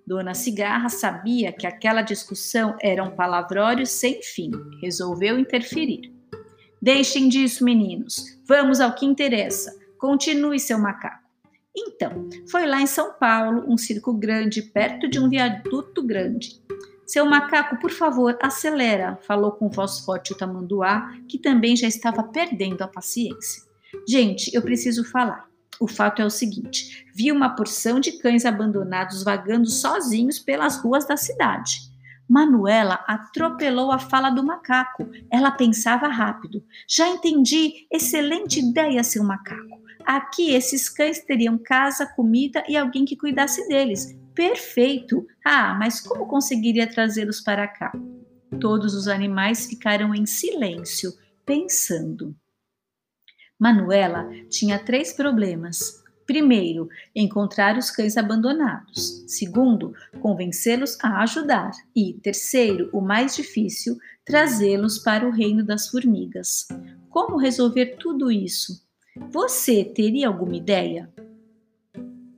Dona 0.06 0.34
Cigarra 0.34 0.88
sabia 0.88 1.52
que 1.52 1.66
aquela 1.66 2.00
discussão 2.00 2.76
era 2.80 3.02
um 3.02 3.10
palavrório 3.10 3.84
sem 3.84 4.22
fim. 4.22 4.52
Resolveu 4.80 5.36
interferir. 5.36 6.14
Deixem 6.80 7.28
disso, 7.28 7.64
meninos. 7.64 8.38
Vamos 8.46 8.80
ao 8.80 8.94
que 8.94 9.04
interessa. 9.04 9.76
Continue, 9.98 10.60
seu 10.60 10.78
macaco. 10.78 11.26
Então, 11.76 12.28
foi 12.48 12.66
lá 12.66 12.80
em 12.80 12.86
São 12.86 13.14
Paulo, 13.14 13.64
um 13.66 13.76
circo 13.76 14.14
grande, 14.14 14.62
perto 14.62 15.08
de 15.08 15.18
um 15.18 15.28
viaduto 15.28 16.02
grande. 16.02 16.62
Seu 17.04 17.26
macaco, 17.26 17.76
por 17.78 17.90
favor, 17.90 18.38
acelera, 18.40 19.18
falou 19.26 19.52
com 19.52 19.68
voz 19.68 20.00
forte 20.00 20.32
o 20.32 20.36
tamanduá, 20.36 21.12
que 21.28 21.38
também 21.38 21.76
já 21.76 21.88
estava 21.88 22.22
perdendo 22.22 22.82
a 22.82 22.88
paciência. 22.88 23.62
Gente, 24.08 24.54
eu 24.54 24.62
preciso 24.62 25.04
falar. 25.04 25.48
O 25.80 25.86
fato 25.86 26.22
é 26.22 26.24
o 26.24 26.30
seguinte: 26.30 27.06
vi 27.14 27.30
uma 27.30 27.50
porção 27.50 28.00
de 28.00 28.12
cães 28.18 28.44
abandonados 28.44 29.22
vagando 29.22 29.68
sozinhos 29.68 30.38
pelas 30.38 30.78
ruas 30.78 31.06
da 31.06 31.16
cidade. 31.16 31.94
Manuela 32.28 33.04
atropelou 33.06 33.92
a 33.92 33.98
fala 33.98 34.30
do 34.30 34.42
macaco. 34.42 35.08
Ela 35.30 35.50
pensava 35.52 36.08
rápido. 36.08 36.62
Já 36.88 37.08
entendi. 37.08 37.86
Excelente 37.90 38.58
ideia, 38.58 39.04
seu 39.04 39.22
macaco. 39.22 39.80
Aqui 40.04 40.54
esses 40.54 40.88
cães 40.88 41.20
teriam 41.20 41.58
casa, 41.58 42.06
comida 42.06 42.64
e 42.68 42.76
alguém 42.76 43.04
que 43.04 43.16
cuidasse 43.16 43.66
deles. 43.68 44.16
Perfeito! 44.34 45.26
Ah, 45.44 45.74
mas 45.78 46.00
como 46.00 46.26
conseguiria 46.26 46.86
trazê-los 46.86 47.40
para 47.40 47.66
cá? 47.66 47.92
Todos 48.60 48.94
os 48.94 49.08
animais 49.08 49.66
ficaram 49.66 50.14
em 50.14 50.26
silêncio, 50.26 51.12
pensando. 51.44 52.36
Manuela 53.58 54.28
tinha 54.48 54.78
três 54.78 55.12
problemas. 55.12 56.02
Primeiro, 56.26 56.88
encontrar 57.14 57.78
os 57.78 57.90
cães 57.90 58.16
abandonados. 58.16 59.24
Segundo, 59.28 59.94
convencê-los 60.20 60.98
a 61.02 61.22
ajudar. 61.22 61.70
E 61.94 62.14
terceiro, 62.14 62.90
o 62.92 63.00
mais 63.00 63.36
difícil, 63.36 63.96
trazê-los 64.24 64.98
para 64.98 65.26
o 65.26 65.30
reino 65.30 65.64
das 65.64 65.88
formigas. 65.88 66.66
Como 67.08 67.36
resolver 67.38 67.96
tudo 67.98 68.30
isso? 68.30 68.84
Você 69.30 69.84
teria 69.84 70.26
alguma 70.28 70.56
ideia? 70.56 71.08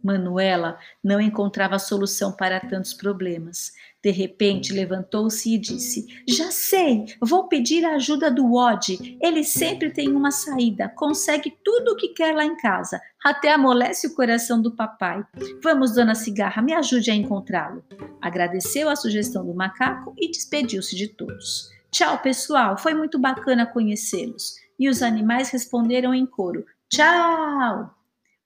Manuela 0.03 0.79
não 1.03 1.21
encontrava 1.21 1.79
solução 1.79 2.33
para 2.33 2.61
tantos 2.61 2.95
problemas. 2.95 3.73
De 4.09 4.13
repente, 4.13 4.73
levantou-se 4.73 5.55
e 5.55 5.59
disse: 5.59 6.07
Já 6.27 6.51
sei, 6.51 7.05
vou 7.21 7.47
pedir 7.47 7.85
a 7.85 7.97
ajuda 7.97 8.31
do 8.31 8.55
Odd. 8.55 9.19
Ele 9.21 9.45
sempre 9.45 9.91
tem 9.91 10.09
uma 10.09 10.31
saída, 10.31 10.89
consegue 10.89 11.55
tudo 11.63 11.93
o 11.93 11.95
que 11.97 12.09
quer 12.09 12.35
lá 12.35 12.43
em 12.43 12.57
casa, 12.57 12.99
até 13.23 13.53
amolece 13.53 14.07
o 14.07 14.15
coração 14.15 14.63
do 14.63 14.75
papai. 14.75 15.23
Vamos, 15.63 15.93
dona 15.93 16.15
Cigarra, 16.15 16.63
me 16.63 16.73
ajude 16.73 17.11
a 17.11 17.15
encontrá-lo. 17.15 17.85
Agradeceu 18.19 18.89
a 18.89 18.97
sugestão 18.97 19.45
do 19.45 19.53
macaco 19.53 20.15
e 20.17 20.31
despediu-se 20.31 20.97
de 20.97 21.09
todos. 21.09 21.69
Tchau, 21.91 22.19
pessoal, 22.23 22.79
foi 22.79 22.95
muito 22.95 23.19
bacana 23.19 23.67
conhecê-los. 23.67 24.55
E 24.79 24.89
os 24.89 25.03
animais 25.03 25.51
responderam 25.51 26.15
em 26.15 26.25
coro: 26.25 26.65
Tchau! 26.89 27.95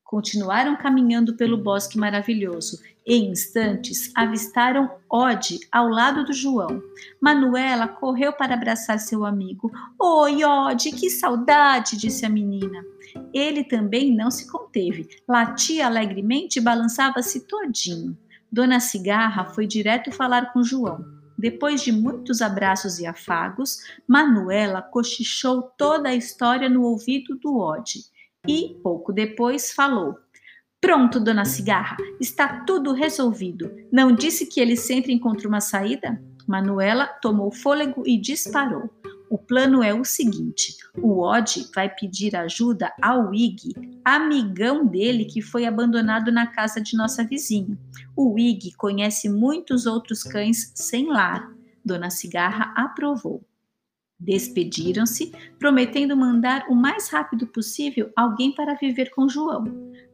Continuaram 0.03 0.77
caminhando 0.77 1.37
pelo 1.37 1.57
bosque 1.57 1.97
maravilhoso. 1.97 2.83
Em 3.05 3.31
instantes, 3.31 4.13
avistaram 4.15 4.89
Ode 5.11 5.59
ao 5.73 5.89
lado 5.89 6.25
do 6.25 6.33
João. 6.33 6.81
Manuela 7.21 7.89
correu 7.89 8.33
para 8.33 8.55
abraçar 8.55 8.99
seu 9.01 9.25
amigo. 9.25 9.73
Oi, 9.99 10.45
Ode, 10.45 10.93
que 10.93 11.11
saudade! 11.11 11.97
disse 11.97 12.25
a 12.25 12.29
menina. 12.29 12.85
Ele 13.35 13.65
também 13.65 14.15
não 14.15 14.31
se 14.31 14.51
conteve. 14.51 15.09
Latia 15.29 15.87
alegremente 15.87 16.59
e 16.59 16.63
balançava-se 16.63 17.47
todinho. 17.47 18.17
Dona 18.51 18.79
Cigarra 18.79 19.47
foi 19.47 19.67
direto 19.67 20.13
falar 20.13 20.53
com 20.53 20.63
João. 20.63 21.05
Depois 21.37 21.83
de 21.83 21.91
muitos 21.91 22.41
abraços 22.41 23.01
e 23.01 23.07
afagos, 23.07 23.79
Manuela 24.07 24.81
cochichou 24.81 25.63
toda 25.77 26.11
a 26.11 26.15
história 26.15 26.69
no 26.69 26.83
ouvido 26.83 27.37
do 27.37 27.59
Ode 27.59 28.01
e, 28.47 28.79
pouco 28.83 29.13
depois, 29.13 29.73
falou: 29.73 30.17
Pronto, 30.83 31.21
dona 31.21 31.45
Cigarra, 31.45 31.97
está 32.21 32.65
tudo 32.67 32.93
resolvido. 32.93 33.73
Não 33.93 34.11
disse 34.11 34.47
que 34.47 34.61
ele 34.61 34.77
sempre 34.77 35.13
encontra 35.13 35.47
uma 35.47 35.61
saída? 35.61 36.21
Manuela 36.45 37.07
tomou 37.07 37.53
fôlego 37.53 38.03
e 38.05 38.21
disparou. 38.21 38.91
O 39.31 39.39
plano 39.39 39.81
é 39.81 39.95
o 39.95 40.05
seguinte: 40.05 40.77
o 41.01 41.21
Odd 41.21 41.69
vai 41.73 41.89
pedir 41.89 42.35
ajuda 42.35 42.93
ao 43.01 43.33
Ig, 43.33 43.73
amigão 44.05 44.85
dele 44.85 45.25
que 45.25 45.41
foi 45.41 45.67
abandonado 45.67 46.33
na 46.33 46.49
casa 46.49 46.81
de 46.81 46.97
nossa 46.97 47.25
vizinha. 47.25 47.79
O 48.17 48.37
Ig 48.37 48.73
conhece 48.73 49.29
muitos 49.29 49.87
outros 49.87 50.25
cães 50.25 50.73
sem 50.75 51.07
lar. 51.07 51.49
Dona 51.85 52.11
Cigarra 52.11 52.75
aprovou. 52.77 53.41
Despediram-se, 54.25 55.33
prometendo 55.59 56.17
mandar 56.17 56.67
o 56.69 56.77
mais 56.77 57.09
rápido 57.09 57.45
possível 57.49 58.13
alguém 58.15 58.55
para 58.55 58.75
viver 58.75 59.11
com 59.11 59.29
João. 59.29 59.65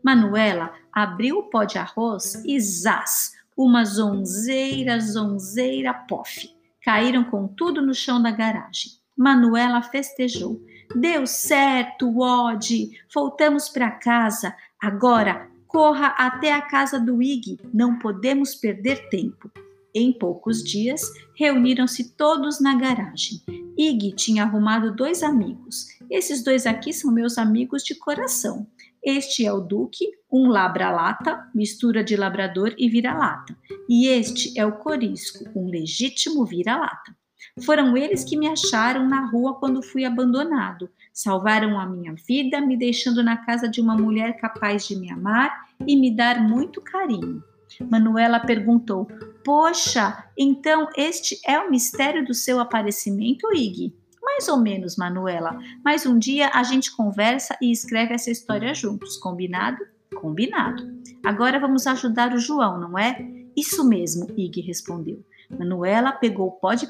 Manuela 0.02 0.72
abriu 0.90 1.38
o 1.38 1.42
pó 1.50 1.64
de 1.64 1.76
arroz 1.76 2.42
e 2.46 2.58
zás! 2.58 3.36
Uma 3.54 3.84
zonzeira, 3.84 4.98
zonzeira, 4.98 5.92
pof! 5.92 6.48
Caíram 6.82 7.24
com 7.24 7.46
tudo 7.48 7.82
no 7.82 7.92
chão 7.92 8.22
da 8.22 8.30
garagem. 8.30 8.92
Manuela 9.14 9.82
festejou. 9.82 10.58
Deu 10.94 11.26
certo, 11.26 12.18
Odd. 12.18 12.90
Voltamos 13.12 13.68
para 13.68 13.90
casa. 13.90 14.54
Agora 14.80 15.50
corra 15.66 16.14
até 16.16 16.54
a 16.54 16.62
casa 16.62 16.98
do 16.98 17.22
Ig. 17.22 17.58
Não 17.74 17.98
podemos 17.98 18.54
perder 18.54 19.10
tempo. 19.10 19.50
Em 19.98 20.12
poucos 20.12 20.62
dias, 20.62 21.02
reuniram-se 21.34 22.14
todos 22.16 22.60
na 22.60 22.76
garagem. 22.76 23.42
Ig 23.76 24.12
tinha 24.12 24.44
arrumado 24.44 24.94
dois 24.94 25.24
amigos. 25.24 25.88
Esses 26.08 26.44
dois 26.44 26.66
aqui 26.66 26.92
são 26.92 27.10
meus 27.10 27.36
amigos 27.36 27.82
de 27.82 27.96
coração. 27.96 28.64
Este 29.02 29.44
é 29.44 29.52
o 29.52 29.60
Duque, 29.60 30.06
um 30.30 30.50
labra-lata, 30.50 31.50
mistura 31.52 32.04
de 32.04 32.14
labrador 32.14 32.76
e 32.78 32.88
vira-lata. 32.88 33.56
E 33.88 34.06
este 34.06 34.56
é 34.56 34.64
o 34.64 34.78
Corisco, 34.78 35.44
um 35.52 35.68
legítimo 35.68 36.46
vira-lata. 36.46 37.16
Foram 37.64 37.96
eles 37.96 38.22
que 38.22 38.36
me 38.36 38.46
acharam 38.46 39.04
na 39.08 39.28
rua 39.28 39.58
quando 39.58 39.82
fui 39.82 40.04
abandonado. 40.04 40.88
Salvaram 41.12 41.76
a 41.76 41.84
minha 41.84 42.14
vida, 42.14 42.60
me 42.60 42.76
deixando 42.76 43.20
na 43.20 43.36
casa 43.36 43.68
de 43.68 43.80
uma 43.80 43.96
mulher 43.96 44.36
capaz 44.36 44.86
de 44.86 44.94
me 44.94 45.10
amar 45.10 45.52
e 45.84 45.96
me 45.96 46.14
dar 46.14 46.40
muito 46.40 46.80
carinho. 46.80 47.42
Manuela 47.80 48.40
perguntou: 48.40 49.06
Poxa, 49.44 50.24
então 50.36 50.88
este 50.96 51.38
é 51.46 51.58
o 51.58 51.70
mistério 51.70 52.24
do 52.24 52.34
seu 52.34 52.60
aparecimento, 52.60 53.52
Ig? 53.54 53.94
Mais 54.22 54.48
ou 54.48 54.58
menos, 54.58 54.96
Manuela. 54.96 55.58
Mas 55.84 56.04
um 56.04 56.18
dia 56.18 56.50
a 56.52 56.62
gente 56.62 56.94
conversa 56.94 57.56
e 57.62 57.72
escreve 57.72 58.14
essa 58.14 58.30
história 58.30 58.74
juntos, 58.74 59.16
combinado? 59.16 59.78
Combinado. 60.14 60.86
Agora 61.24 61.58
vamos 61.58 61.86
ajudar 61.86 62.34
o 62.34 62.38
João, 62.38 62.78
não 62.78 62.98
é? 62.98 63.18
Isso 63.56 63.88
mesmo, 63.88 64.26
Ig 64.36 64.60
respondeu. 64.60 65.24
Manuela 65.50 66.12
pegou 66.12 66.48
o 66.48 66.52
pó 66.52 66.74
de 66.74 66.86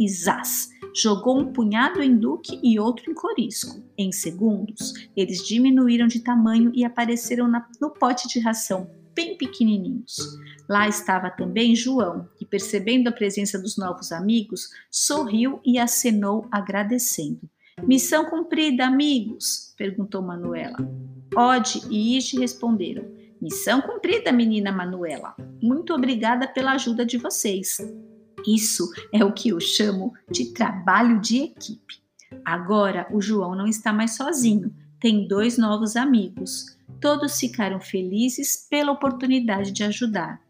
e 0.00 0.08
zás! 0.08 0.70
Jogou 0.94 1.38
um 1.38 1.52
punhado 1.52 2.02
em 2.02 2.16
Duque 2.16 2.58
e 2.62 2.78
outro 2.78 3.10
em 3.10 3.14
Corisco. 3.14 3.80
Em 3.96 4.10
segundos, 4.10 4.92
eles 5.16 5.46
diminuíram 5.46 6.08
de 6.08 6.20
tamanho 6.20 6.72
e 6.74 6.84
apareceram 6.84 7.46
na, 7.46 7.66
no 7.80 7.90
pote 7.90 8.26
de 8.26 8.40
ração, 8.40 8.90
bem 9.18 9.36
pequenininhos. 9.36 10.38
Lá 10.68 10.86
estava 10.86 11.28
também 11.28 11.74
João, 11.74 12.28
que, 12.36 12.46
percebendo 12.46 13.08
a 13.08 13.12
presença 13.12 13.58
dos 13.58 13.76
novos 13.76 14.12
amigos, 14.12 14.70
sorriu 14.88 15.60
e 15.66 15.76
acenou 15.76 16.46
agradecendo. 16.52 17.40
Missão 17.82 18.26
cumprida, 18.26 18.86
amigos? 18.86 19.74
perguntou 19.76 20.22
Manuela. 20.22 20.78
Ode 21.34 21.82
e 21.90 22.16
Ige 22.16 22.38
responderam. 22.38 23.04
Missão 23.42 23.80
cumprida, 23.80 24.30
menina 24.30 24.70
Manuela. 24.70 25.34
Muito 25.60 25.92
obrigada 25.92 26.46
pela 26.46 26.74
ajuda 26.74 27.04
de 27.04 27.18
vocês. 27.18 27.78
Isso 28.46 28.88
é 29.12 29.24
o 29.24 29.32
que 29.32 29.48
eu 29.48 29.58
chamo 29.58 30.14
de 30.30 30.52
trabalho 30.52 31.20
de 31.20 31.38
equipe. 31.38 32.00
Agora 32.44 33.08
o 33.10 33.20
João 33.20 33.56
não 33.56 33.66
está 33.66 33.92
mais 33.92 34.14
sozinho, 34.14 34.72
tem 35.00 35.26
dois 35.26 35.58
novos 35.58 35.96
amigos. 35.96 36.77
Todos 37.00 37.38
ficaram 37.38 37.80
felizes 37.80 38.66
pela 38.68 38.92
oportunidade 38.92 39.70
de 39.70 39.84
ajudar. 39.84 40.40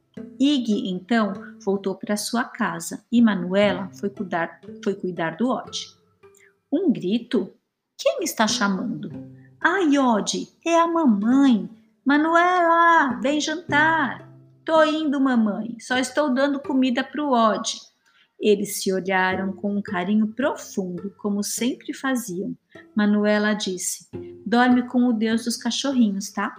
Ig, 0.41 0.89
então, 0.89 1.33
voltou 1.65 1.95
para 1.95 2.17
sua 2.17 2.45
casa 2.45 3.05
e 3.13 3.21
Manuela 3.21 3.91
foi 3.93 4.11
cuidar, 4.11 4.61
foi 4.83 4.95
cuidar 4.95 5.37
do 5.37 5.51
Odd. 5.51 5.87
Um 6.73 6.93
grito? 6.93 7.53
Quem 7.97 8.23
está 8.23 8.47
chamando? 8.47 9.11
Ai, 9.61 9.99
Odd, 9.99 10.49
é 10.65 10.79
a 10.79 10.87
mamãe. 10.87 11.69
Manuela, 12.05 13.21
vem 13.21 13.41
jantar. 13.41 14.29
Tô 14.65 14.83
indo, 14.85 15.21
mamãe. 15.21 15.77
Só 15.81 15.99
estou 15.99 16.33
dando 16.33 16.61
comida 16.61 17.03
pro 17.05 17.33
Odd. 17.33 17.79
Eles 18.41 18.81
se 18.81 18.93
olharam 18.93 19.53
com 19.53 19.77
um 19.77 19.83
carinho 19.83 20.29
profundo, 20.29 21.13
como 21.19 21.43
sempre 21.43 21.93
faziam. 21.93 22.57
Manuela 22.95 23.55
disse: 23.55 24.09
Dorme 24.47 24.87
com 24.87 25.07
o 25.07 25.13
Deus 25.13 25.45
dos 25.45 25.57
cachorrinhos, 25.57 26.31
tá? 26.31 26.57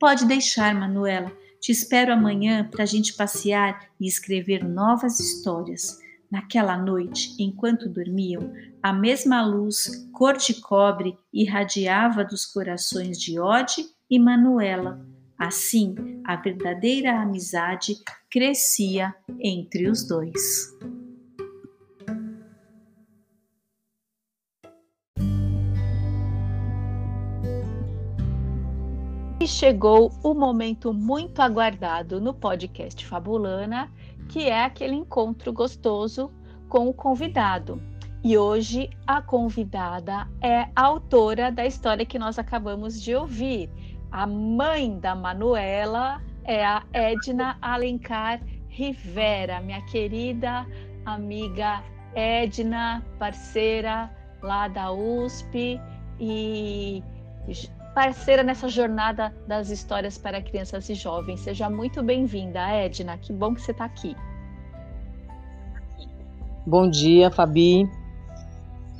Pode 0.00 0.24
deixar, 0.26 0.74
Manuela. 0.74 1.30
Te 1.60 1.70
espero 1.70 2.12
amanhã 2.12 2.68
para 2.68 2.82
a 2.82 2.86
gente 2.86 3.14
passear 3.14 3.88
e 4.00 4.08
escrever 4.08 4.64
novas 4.64 5.20
histórias. 5.20 5.98
Naquela 6.30 6.78
noite, 6.78 7.36
enquanto 7.38 7.90
dormiam, 7.90 8.52
a 8.82 8.92
mesma 8.92 9.44
luz, 9.44 10.08
cor 10.12 10.38
de 10.38 10.54
cobre, 10.62 11.14
irradiava 11.32 12.24
dos 12.24 12.46
corações 12.46 13.20
de 13.20 13.38
Ode 13.38 13.84
e 14.10 14.18
Manuela. 14.18 15.06
Assim, 15.38 15.94
a 16.24 16.36
verdadeira 16.36 17.20
amizade 17.20 17.96
crescia 18.30 19.14
entre 19.38 19.90
os 19.90 20.06
dois. 20.08 20.72
Chegou 29.62 30.10
o 30.24 30.34
momento 30.34 30.92
muito 30.92 31.40
aguardado 31.40 32.20
no 32.20 32.34
podcast 32.34 33.06
Fabulana, 33.06 33.88
que 34.28 34.48
é 34.48 34.64
aquele 34.64 34.96
encontro 34.96 35.52
gostoso 35.52 36.32
com 36.68 36.88
o 36.88 36.92
convidado. 36.92 37.80
E 38.24 38.36
hoje 38.36 38.90
a 39.06 39.22
convidada 39.22 40.26
é 40.40 40.62
a 40.74 40.82
autora 40.82 41.52
da 41.52 41.64
história 41.64 42.04
que 42.04 42.18
nós 42.18 42.40
acabamos 42.40 43.00
de 43.00 43.14
ouvir. 43.14 43.70
A 44.10 44.26
mãe 44.26 44.98
da 44.98 45.14
Manuela 45.14 46.20
é 46.42 46.66
a 46.66 46.82
Edna 46.92 47.56
Alencar 47.62 48.40
Rivera, 48.66 49.60
minha 49.60 49.82
querida 49.82 50.66
amiga 51.06 51.84
Edna, 52.16 53.00
parceira 53.16 54.10
lá 54.42 54.66
da 54.66 54.90
USP 54.90 55.80
e 56.18 57.00
parceira 57.94 58.42
nessa 58.42 58.68
jornada 58.68 59.34
das 59.46 59.70
histórias 59.70 60.16
para 60.16 60.40
crianças 60.40 60.88
e 60.88 60.94
jovens. 60.94 61.40
Seja 61.40 61.68
muito 61.68 62.02
bem-vinda, 62.02 62.60
Edna. 62.60 63.18
Que 63.18 63.32
bom 63.32 63.54
que 63.54 63.60
você 63.60 63.72
está 63.72 63.84
aqui. 63.84 64.16
Bom 66.66 66.88
dia, 66.88 67.30
Fabi. 67.30 67.84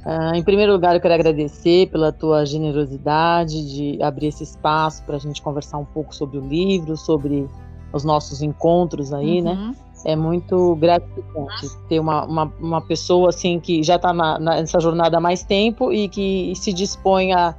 Uh, 0.04 0.34
em 0.34 0.42
primeiro 0.42 0.72
lugar, 0.72 0.94
eu 0.94 1.00
quero 1.00 1.14
agradecer 1.14 1.88
pela 1.88 2.12
tua 2.12 2.44
generosidade 2.44 3.72
de 3.72 4.02
abrir 4.02 4.26
esse 4.26 4.42
espaço 4.42 5.02
para 5.04 5.14
a 5.16 5.18
gente 5.18 5.40
conversar 5.40 5.78
um 5.78 5.84
pouco 5.84 6.14
sobre 6.14 6.38
o 6.38 6.40
livro, 6.40 6.96
sobre 6.96 7.48
os 7.92 8.04
nossos 8.04 8.42
encontros 8.42 9.12
aí, 9.12 9.40
né? 9.40 9.52
uhum. 9.52 9.68
né? 9.68 9.76
É 10.04 10.16
muito 10.16 10.74
gratificante 10.74 11.68
ter 11.88 12.00
uma, 12.00 12.24
uma, 12.24 12.52
uma 12.58 12.80
pessoa 12.80 13.28
assim 13.28 13.60
que 13.60 13.84
já 13.84 13.94
está 13.94 14.12
nessa 14.40 14.80
jornada 14.80 15.18
há 15.18 15.20
mais 15.20 15.44
tempo 15.44 15.92
e 15.92 16.08
que 16.08 16.52
se 16.56 16.72
dispõe 16.72 17.32
a, 17.32 17.54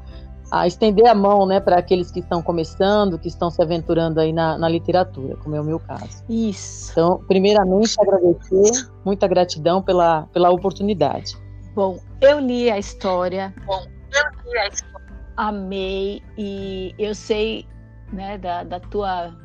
a 0.54 0.68
estender 0.68 1.08
a 1.08 1.16
mão, 1.16 1.48
né, 1.48 1.60
para 1.60 1.80
aqueles 1.80 2.12
que 2.12 2.20
estão 2.20 2.39
começando, 2.39 3.18
que 3.18 3.28
estão 3.28 3.50
se 3.50 3.60
aventurando 3.60 4.20
aí 4.20 4.32
na, 4.32 4.56
na 4.56 4.70
literatura, 4.70 5.36
como 5.38 5.56
é 5.56 5.60
o 5.60 5.63
meu 5.63 5.80
caso. 5.80 6.24
Isso. 6.30 6.92
Então, 6.92 7.24
primeiramente, 7.28 7.96
agradecer, 8.00 8.88
muita 9.04 9.28
gratidão 9.28 9.82
pela, 9.82 10.28
pela 10.32 10.52
oportunidade. 10.52 11.36
Bom, 11.74 11.98
eu 12.22 12.39
li 12.39 12.70
a 12.70 12.78
história. 12.78 13.52
Bom, 13.66 13.84
eu 14.13 14.52
li 14.52 14.58
a 14.60 14.68
história. 14.68 15.08
Amei 15.36 16.22
e 16.38 16.94
eu 17.00 17.16
sei, 17.16 17.66
né, 18.12 18.38
da, 18.38 18.63
da 18.63 18.80
tua 18.80 19.36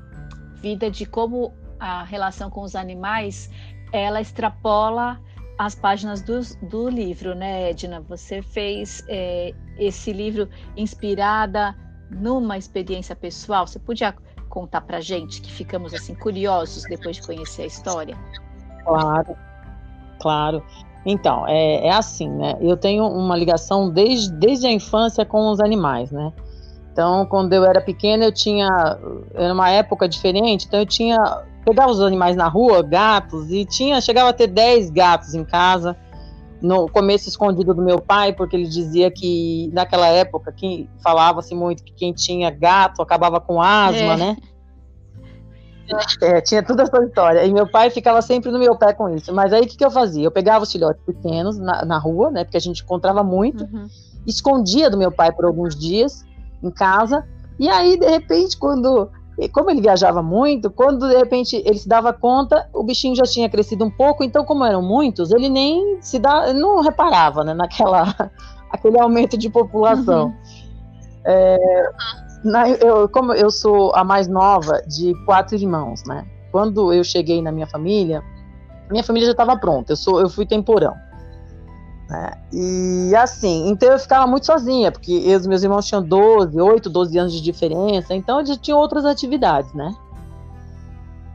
vida 0.60 0.90
de 0.90 1.06
como 1.06 1.54
a 1.80 2.04
relação 2.04 2.50
com 2.50 2.60
os 2.60 2.76
animais 2.76 3.48
ela 3.94 4.20
extrapola 4.20 5.18
as 5.56 5.74
páginas 5.74 6.20
do, 6.20 6.38
do 6.68 6.86
livro, 6.86 7.34
né, 7.34 7.70
Edna? 7.70 8.00
Você 8.02 8.42
fez 8.42 9.02
é, 9.08 9.54
esse 9.78 10.12
livro 10.12 10.48
inspirada 10.76 11.74
numa 12.10 12.56
experiência 12.58 13.14
pessoal. 13.14 13.66
Você 13.66 13.78
podia 13.78 14.14
contar 14.48 14.80
para 14.80 15.00
gente 15.00 15.40
que 15.40 15.52
ficamos 15.52 15.94
assim 15.94 16.14
curiosos 16.14 16.84
depois 16.84 17.16
de 17.16 17.22
conhecer 17.22 17.62
a 17.62 17.66
história? 17.66 18.16
Claro, 18.84 19.36
claro. 20.20 20.62
Então, 21.06 21.46
é, 21.46 21.86
é 21.86 21.90
assim, 21.90 22.28
né? 22.28 22.56
Eu 22.60 22.76
tenho 22.76 23.06
uma 23.06 23.36
ligação 23.36 23.90
desde, 23.90 24.32
desde 24.32 24.66
a 24.66 24.72
infância 24.72 25.24
com 25.24 25.50
os 25.50 25.60
animais, 25.60 26.10
né? 26.10 26.32
Então, 26.92 27.24
quando 27.26 27.52
eu 27.52 27.64
era 27.64 27.80
pequena, 27.80 28.24
eu 28.24 28.32
tinha. 28.32 28.68
Era 29.34 29.54
uma 29.54 29.70
época 29.70 30.08
diferente, 30.08 30.66
então 30.66 30.80
eu 30.80 30.86
tinha. 30.86 31.16
Pegava 31.64 31.92
os 31.92 32.00
animais 32.00 32.34
na 32.34 32.48
rua, 32.48 32.82
gatos, 32.82 33.52
e 33.52 33.64
tinha. 33.64 34.00
Chegava 34.00 34.30
a 34.30 34.32
ter 34.32 34.48
10 34.48 34.90
gatos 34.90 35.34
em 35.34 35.44
casa. 35.44 35.96
No 36.60 36.88
começo 36.88 37.28
escondido 37.28 37.72
do 37.72 37.82
meu 37.82 38.00
pai, 38.00 38.32
porque 38.32 38.56
ele 38.56 38.66
dizia 38.66 39.10
que 39.10 39.70
naquela 39.72 40.08
época 40.08 40.52
que 40.52 40.88
falava-se 41.02 41.54
muito 41.54 41.84
que 41.84 41.92
quem 41.92 42.12
tinha 42.12 42.50
gato 42.50 43.00
acabava 43.00 43.40
com 43.40 43.62
asma, 43.62 44.14
é. 44.14 44.16
né? 44.16 44.36
É, 46.20 46.40
tinha 46.40 46.62
toda 46.62 46.82
essa 46.82 47.02
história. 47.02 47.44
E 47.44 47.52
meu 47.52 47.66
pai 47.66 47.90
ficava 47.90 48.20
sempre 48.20 48.50
no 48.50 48.58
meu 48.58 48.76
pé 48.76 48.92
com 48.92 49.08
isso. 49.08 49.32
Mas 49.32 49.52
aí 49.52 49.62
o 49.62 49.66
que, 49.66 49.76
que 49.76 49.84
eu 49.84 49.90
fazia? 49.90 50.24
Eu 50.24 50.30
pegava 50.30 50.64
os 50.64 50.70
filhotes 50.70 51.02
pequenos 51.04 51.58
na, 51.58 51.84
na 51.84 51.98
rua, 51.98 52.30
né? 52.30 52.44
Porque 52.44 52.56
a 52.56 52.60
gente 52.60 52.82
encontrava 52.82 53.22
muito, 53.22 53.64
uhum. 53.64 53.86
escondia 54.26 54.90
do 54.90 54.98
meu 54.98 55.10
pai 55.10 55.32
por 55.32 55.46
alguns 55.46 55.74
dias 55.74 56.24
em 56.62 56.70
casa. 56.70 57.26
E 57.58 57.68
aí, 57.68 57.98
de 57.98 58.06
repente, 58.06 58.56
quando. 58.56 59.10
Como 59.52 59.70
ele 59.70 59.80
viajava 59.80 60.22
muito, 60.22 60.70
quando 60.70 61.08
de 61.08 61.16
repente 61.16 61.62
ele 61.64 61.78
se 61.78 61.88
dava 61.88 62.12
conta, 62.12 62.68
o 62.72 62.82
bichinho 62.82 63.14
já 63.14 63.22
tinha 63.22 63.48
crescido 63.48 63.84
um 63.84 63.90
pouco, 63.90 64.24
então, 64.24 64.44
como 64.44 64.64
eram 64.64 64.82
muitos, 64.82 65.30
ele 65.30 65.48
nem 65.48 65.98
se 66.00 66.18
dá, 66.18 66.52
não 66.52 66.80
reparava 66.80 67.44
né, 67.44 67.54
naquela, 67.54 68.12
aquele 68.72 68.98
aumento 68.98 69.38
de 69.38 69.48
população. 69.48 70.26
Uhum. 70.26 70.34
É, 71.24 71.90
na, 72.44 72.68
eu, 72.70 73.08
como 73.08 73.32
eu 73.32 73.50
sou 73.50 73.94
a 73.94 74.02
mais 74.02 74.26
nova 74.26 74.82
de 74.86 75.12
quatro 75.24 75.56
irmãos, 75.56 76.02
né? 76.04 76.26
Quando 76.50 76.92
eu 76.92 77.04
cheguei 77.04 77.42
na 77.42 77.52
minha 77.52 77.66
família, 77.66 78.22
minha 78.90 79.04
família 79.04 79.26
já 79.26 79.32
estava 79.32 79.56
pronta. 79.56 79.92
Eu 79.92 79.96
sou, 79.96 80.20
eu 80.20 80.28
fui 80.28 80.46
temporão. 80.46 80.94
Né? 82.08 82.32
E 82.52 83.14
assim, 83.14 83.68
então 83.68 83.92
eu 83.92 83.98
ficava 83.98 84.26
muito 84.26 84.46
sozinha, 84.46 84.90
porque 84.90 85.12
os 85.36 85.46
meus 85.46 85.62
irmãos 85.62 85.86
tinham 85.86 86.02
12, 86.02 86.58
8, 86.58 86.88
12 86.88 87.18
anos 87.18 87.32
de 87.32 87.42
diferença, 87.42 88.14
então 88.14 88.40
eles 88.40 88.56
tinham 88.56 88.78
outras 88.78 89.04
atividades, 89.04 89.72
né? 89.74 89.94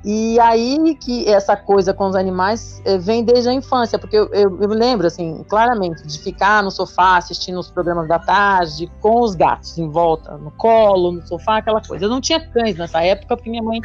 E 0.06 0.38
aí 0.40 0.96
que 0.96 1.30
essa 1.30 1.56
coisa 1.56 1.94
com 1.94 2.08
os 2.08 2.16
animais 2.16 2.82
eh, 2.84 2.98
vem 2.98 3.24
desde 3.24 3.48
a 3.48 3.54
infância, 3.54 3.98
porque 3.98 4.18
eu, 4.18 4.26
eu, 4.34 4.62
eu, 4.62 4.68
me 4.68 4.76
lembro, 4.76 5.08
assim, 5.08 5.46
claramente, 5.48 6.06
de 6.06 6.20
ficar 6.20 6.62
no 6.62 6.70
sofá 6.70 7.18
assistindo 7.18 7.58
os 7.58 7.72
programas 7.72 8.10
da 8.10 8.20
tarde, 8.20 8.92
com 9.00 9.22
os 9.22 9.34
gatos 9.34 9.78
em 9.78 9.90
volta, 9.90 10.38
no 10.38 10.52
colo, 10.52 11.14
no 11.14 11.26
sofá, 11.26 11.58
aquela 11.58 11.82
coisa. 11.82 12.04
Eu 12.04 12.10
não 12.10 12.20
tinha 12.20 12.46
cães 12.50 12.76
nessa 12.76 13.02
época, 13.02 13.38
porque 13.38 13.50
minha 13.50 13.64
mãe 13.64 13.80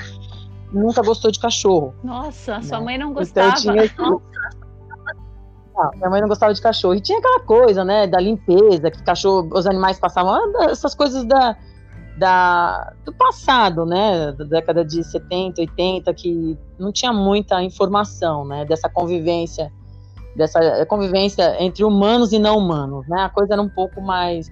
nunca 0.72 1.02
gostou 1.02 1.30
de 1.30 1.38
cachorro. 1.38 1.94
Nossa, 2.02 2.56
né? 2.56 2.62
sua 2.64 2.80
mãe 2.80 2.98
não 2.98 3.12
gostava? 3.12 3.56
Então, 3.60 3.76
eu 3.76 3.88
tinha... 3.88 4.67
Ah, 5.78 5.90
minha 5.94 6.10
mãe 6.10 6.20
não 6.20 6.28
gostava 6.28 6.52
de 6.52 6.60
cachorro. 6.60 6.94
E 6.94 7.00
tinha 7.00 7.18
aquela 7.18 7.40
coisa, 7.40 7.84
né, 7.84 8.06
da 8.06 8.18
limpeza, 8.18 8.90
que 8.90 9.02
cachorro, 9.02 9.48
os 9.52 9.66
animais 9.66 9.98
passavam, 9.98 10.34
ah, 10.34 10.64
essas 10.64 10.94
coisas 10.94 11.24
da 11.24 11.56
da, 12.18 12.92
do 13.04 13.12
passado, 13.12 13.86
né, 13.86 14.32
da 14.32 14.44
década 14.44 14.84
de 14.84 15.04
70, 15.04 15.60
80, 15.60 16.12
que 16.14 16.58
não 16.78 16.90
tinha 16.90 17.12
muita 17.12 17.62
informação, 17.62 18.44
né, 18.44 18.64
dessa 18.64 18.88
convivência, 18.88 19.72
dessa 20.34 20.84
convivência 20.86 21.62
entre 21.62 21.84
humanos 21.84 22.32
e 22.32 22.38
não 22.38 22.58
humanos, 22.58 23.06
né, 23.08 23.22
a 23.22 23.28
coisa 23.28 23.54
era 23.54 23.62
um 23.62 23.68
pouco 23.68 24.00
mais 24.00 24.50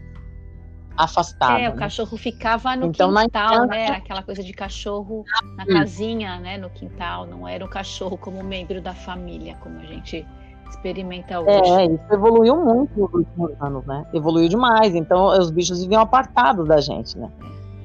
afastada. 0.97 1.61
É, 1.61 1.69
o 1.69 1.73
né? 1.73 1.79
cachorro 1.79 2.17
ficava 2.17 2.77
no 2.77 2.87
então, 2.87 3.13
quintal, 3.13 3.67
né, 3.67 3.89
aquela 3.89 4.23
coisa 4.23 4.43
de 4.43 4.53
cachorro 4.53 5.25
na 5.57 5.67
casinha, 5.67 6.39
né, 6.39 6.57
no 6.57 6.71
quintal, 6.71 7.27
não 7.27 7.47
era 7.49 7.65
o 7.65 7.69
cachorro 7.69 8.17
como 8.17 8.43
membro 8.45 8.81
da 8.81 8.95
família, 8.95 9.57
como 9.61 9.81
a 9.81 9.85
gente 9.85 10.25
experimenta 10.71 11.41
hoje. 11.41 11.71
É, 11.71 11.87
isso 11.87 12.05
evoluiu 12.13 12.57
muito 12.57 12.99
nos 12.99 13.13
últimos 13.13 13.53
anos, 13.61 13.85
né? 13.87 14.07
Evoluiu 14.13 14.49
demais. 14.49 14.95
Então, 14.95 15.27
os 15.27 15.51
bichos 15.51 15.81
viviam 15.81 16.03
apartados 16.03 16.67
da 16.67 16.81
gente, 16.81 17.17
né? 17.19 17.31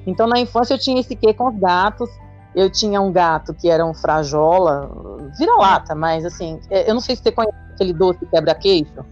Então, 0.06 0.26
na 0.26 0.38
infância, 0.38 0.74
eu 0.74 0.78
tinha 0.78 1.00
esse 1.00 1.14
quê 1.14 1.32
com 1.32 1.48
os 1.48 1.56
gatos. 1.56 2.10
Eu 2.54 2.70
tinha 2.70 3.00
um 3.00 3.10
gato 3.10 3.54
que 3.54 3.70
era 3.70 3.84
um 3.84 3.94
frajola, 3.94 4.90
vira-lata, 5.38 5.94
mas 5.94 6.22
assim, 6.24 6.60
é, 6.68 6.88
eu 6.88 6.92
não 6.92 7.00
sei 7.00 7.16
se 7.16 7.22
você 7.22 7.32
conhece 7.32 7.56
aquele 7.72 7.94
doce 7.94 8.26
quebra-queixo. 8.26 9.04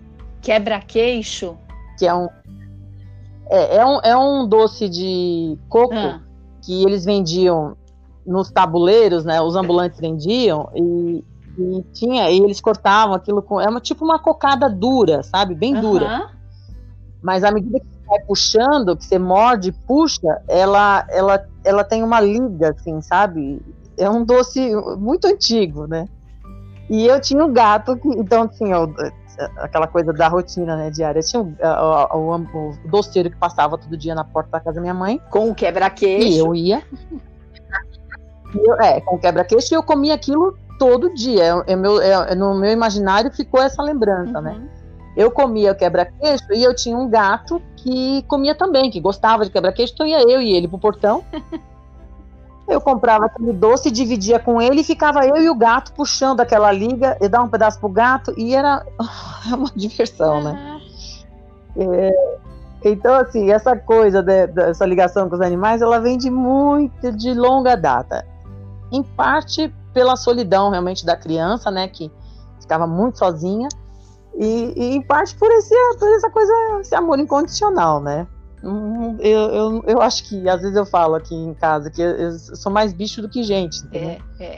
Quebra-queixo? 0.42 1.56
Que 1.98 2.06
é 2.06 2.14
um, 2.14 2.28
é, 3.50 3.76
é, 3.76 3.87
um. 3.87 4.00
É 4.02 4.16
um 4.16 4.46
doce 4.46 4.88
de 4.88 5.59
coco 5.68 5.94
ah. 5.94 6.20
que 6.62 6.85
eles 6.85 7.04
vendiam 7.04 7.76
nos 8.24 8.50
tabuleiros, 8.50 9.24
né? 9.24 9.40
Os 9.40 9.56
ambulantes 9.56 9.98
vendiam 9.98 10.70
e, 10.74 11.24
e 11.61 11.83
tinha, 11.92 12.31
e 12.31 12.38
eles 12.38 12.61
cortavam 12.61 13.14
aquilo 13.14 13.42
com. 13.42 13.61
É 13.61 13.68
uma, 13.68 13.81
tipo 13.81 14.05
uma 14.05 14.18
cocada 14.18 14.68
dura, 14.68 15.23
sabe? 15.23 15.55
Bem 15.55 15.75
dura. 15.81 16.31
Mas 17.23 17.44
à 17.44 17.51
medida 17.51 17.79
que 17.79 17.87
vai 18.07 18.20
puxando, 18.20 18.96
que 18.96 19.05
você 19.05 19.18
morde, 19.18 19.73
puxa, 19.73 20.42
ela, 20.49 21.07
ela, 21.11 21.46
ela 21.62 21.85
tem 21.85 22.03
uma 22.03 22.20
liga, 22.20 22.70
assim, 22.70 23.01
sabe? 23.03 23.61
É 23.96 24.09
um 24.09 24.25
doce 24.25 24.75
muito 24.99 25.27
antigo, 25.27 25.87
né? 25.87 26.09
E 26.88 27.07
eu 27.07 27.20
tinha 27.20 27.44
um 27.44 27.53
gato 27.53 27.96
que, 27.96 28.09
então, 28.09 28.44
assim, 28.44 28.73
ó, 28.73 28.88
aquela 29.59 29.87
coisa 29.87 30.12
da 30.12 30.29
rotina, 30.29 30.77
né, 30.77 30.90
diária. 30.90 31.20
Eu 31.20 31.25
tinha 31.25 31.42
o, 31.42 32.16
o, 32.18 32.37
o, 32.37 32.70
o 32.70 32.88
doceiro 32.88 33.31
que 33.31 33.37
passava 33.37 33.79
todo 33.79 33.96
dia 33.96 34.14
na 34.14 34.25
porta 34.25 34.51
da 34.51 34.61
casa 34.61 34.77
da 34.77 34.81
minha 34.81 34.94
mãe. 34.94 35.20
Com 35.31 35.51
o 35.51 35.55
quebra-queixo. 35.55 36.27
E 36.27 36.38
eu 36.38 36.55
ia. 36.55 36.83
Eu, 38.55 38.75
é, 38.81 39.01
com 39.01 39.18
quebra-queixo 39.18 39.73
e 39.73 39.77
eu 39.77 39.83
comia 39.83 40.14
aquilo 40.14 40.59
todo 40.81 41.12
dia. 41.12 41.45
É, 41.45 41.73
é 41.73 41.77
meu, 41.77 42.01
é, 42.01 42.35
no 42.35 42.55
meu 42.55 42.73
imaginário 42.73 43.31
ficou 43.31 43.61
essa 43.61 43.83
lembrança, 43.83 44.40
né? 44.40 44.53
uhum. 44.53 44.59
né? 44.61 44.69
Eu 45.14 45.31
comia 45.31 45.75
quebra-queixo 45.75 46.51
e 46.55 46.62
eu 46.62 46.75
tinha 46.75 46.97
um 46.97 47.07
gato 47.07 47.61
que 47.77 48.23
comia 48.23 48.55
também, 48.55 48.90
que 48.90 48.99
gostava 48.99 49.45
de 49.45 49.51
quebra-queixo, 49.51 49.93
então 49.93 50.07
ia 50.07 50.23
eu 50.23 50.40
e 50.40 50.51
ele 50.51 50.66
pro 50.66 50.79
portão. 50.79 51.23
Eu 52.69 52.81
comprava 52.81 53.25
aquele 53.25 53.53
doce, 53.53 53.90
dividia 53.90 54.38
com 54.38 54.62
ele 54.62 54.83
e 54.83 54.85
ficava 54.85 55.27
eu 55.27 55.37
e 55.38 55.51
o 55.51 55.57
gato 55.57 55.93
puxando 55.93 56.38
aquela 56.38 56.71
liga, 56.71 57.19
e 57.21 57.29
dar 57.29 57.43
um 57.43 57.49
pedaço 57.49 57.81
pro 57.81 57.88
gato 57.88 58.33
e 58.37 58.55
era 58.55 58.87
uma 59.53 59.73
diversão, 59.75 60.40
né? 60.40 60.81
É, 61.77 62.38
então, 62.85 63.12
assim, 63.16 63.51
essa 63.51 63.75
coisa 63.77 64.23
de, 64.23 64.47
dessa 64.47 64.87
ligação 64.87 65.29
com 65.29 65.35
os 65.35 65.40
animais, 65.40 65.83
ela 65.83 65.99
vem 65.99 66.16
de 66.16 66.31
muito, 66.31 67.11
de 67.11 67.35
longa 67.35 67.77
data. 67.77 68.25
Em 68.93 69.03
parte 69.03 69.75
pela 69.92 70.16
solidão 70.16 70.70
realmente 70.70 71.05
da 71.05 71.16
criança, 71.16 71.70
né, 71.70 71.88
que 71.88 72.11
ficava 72.61 72.87
muito 72.87 73.18
sozinha, 73.18 73.68
e, 74.35 74.72
e, 74.76 74.96
em 74.96 75.03
parte 75.03 75.35
por, 75.35 75.50
esse, 75.50 75.74
por 75.98 76.09
essa 76.09 76.31
coisa, 76.31 76.53
esse 76.81 76.94
amor 76.94 77.18
incondicional, 77.18 78.00
né? 78.00 78.26
Hum, 78.62 79.16
eu, 79.18 79.40
eu, 79.40 79.83
eu 79.87 80.03
acho 80.03 80.29
que 80.29 80.48
às 80.48 80.61
vezes 80.61 80.76
eu 80.76 80.87
falo 80.87 81.14
aqui 81.14 81.35
em 81.35 81.55
casa 81.55 81.90
que 81.90 82.00
eu, 82.00 82.38
sou 82.38 82.70
mais 82.70 82.92
bicho 82.92 83.20
do 83.22 83.29
que 83.29 83.42
gente. 83.42 83.81
É, 83.92 84.18
é. 84.38 84.57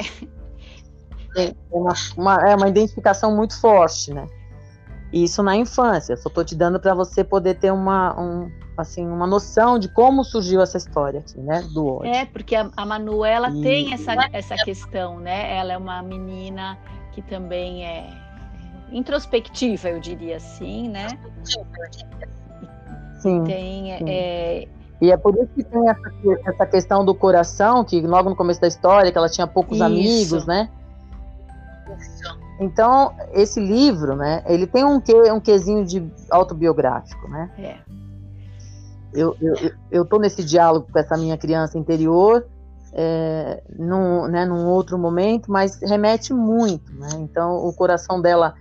É, 1.35 1.55
uma, 1.71 1.95
uma, 2.17 2.35
é 2.47 2.55
uma 2.55 2.69
identificação 2.69 3.35
muito 3.35 3.59
forte, 3.59 4.13
né? 4.13 4.27
Isso 5.13 5.43
na 5.43 5.55
infância. 5.57 6.17
Só 6.17 6.31
tô 6.31 6.43
te 6.43 6.57
dando 6.57 6.81
para 6.81 6.95
você 6.95 7.23
poder 7.23 7.55
ter 7.55 7.71
uma, 7.71 8.19
um, 8.19 8.51
assim, 8.77 9.07
uma 9.07 9.27
noção 9.27 9.79
de 9.79 9.89
como 9.89 10.25
surgiu 10.25 10.63
essa 10.63 10.79
história 10.79 11.21
aqui, 11.21 11.39
né? 11.39 11.63
Do 11.75 11.97
ódio. 11.97 12.11
É, 12.11 12.25
porque 12.25 12.57
a, 12.57 12.71
a 12.77 12.87
Manuela 12.87 13.51
e... 13.51 13.63
tem 13.63 13.93
essa, 13.93 14.15
essa 14.33 14.57
questão, 14.57 15.21
né? 15.21 15.55
Ela 15.55 15.75
é 15.75 15.77
uma 15.77 16.03
menina 16.03 16.79
que 17.13 17.21
também 17.21 17.85
é 17.85 18.09
introspectiva, 18.91 19.91
eu 19.91 20.01
diria 20.01 20.37
assim, 20.37 20.89
né? 20.89 21.09
Sim. 23.21 23.45
Tem, 23.45 23.99
sim. 23.99 24.09
É... 24.09 24.69
E 25.01 25.11
é 25.11 25.17
por 25.17 25.35
isso 25.35 25.49
que 25.55 25.65
tem 25.65 25.89
essa, 25.89 26.13
essa, 26.47 26.67
questão 26.67 27.05
do 27.05 27.13
coração, 27.13 27.85
que 27.85 28.01
logo 28.01 28.31
no 28.31 28.37
começo 28.37 28.61
da 28.61 28.69
história, 28.69 29.11
que 29.11 29.19
ela 29.19 29.29
tinha 29.29 29.49
poucos 29.49 29.77
isso. 29.77 29.85
amigos, 29.85 30.47
né? 30.47 30.71
Então, 32.63 33.15
esse 33.33 33.59
livro, 33.61 34.15
né, 34.15 34.45
ele 34.47 34.67
tem 34.67 34.85
um, 34.85 35.01
que, 35.01 35.13
um 35.31 35.41
quesinho 35.41 35.85
de 35.85 36.11
autobiográfico, 36.31 37.29
né? 37.29 37.51
É. 37.59 37.77
Eu, 39.13 39.37
eu, 39.41 39.73
eu 39.91 40.05
tô 40.05 40.19
nesse 40.19 40.43
diálogo 40.43 40.87
com 40.91 40.99
essa 40.99 41.17
minha 41.17 41.37
criança 41.37 41.77
interior, 41.77 42.47
é, 42.93 43.63
num, 43.77 44.27
né, 44.29 44.47
num 44.47 44.67
outro 44.69 44.99
momento, 44.99 45.51
mas 45.51 45.81
remete 45.83 46.33
muito, 46.33 46.93
né? 46.95 47.09
Então, 47.17 47.57
o 47.57 47.73
coração 47.73 48.21
dela 48.21 48.55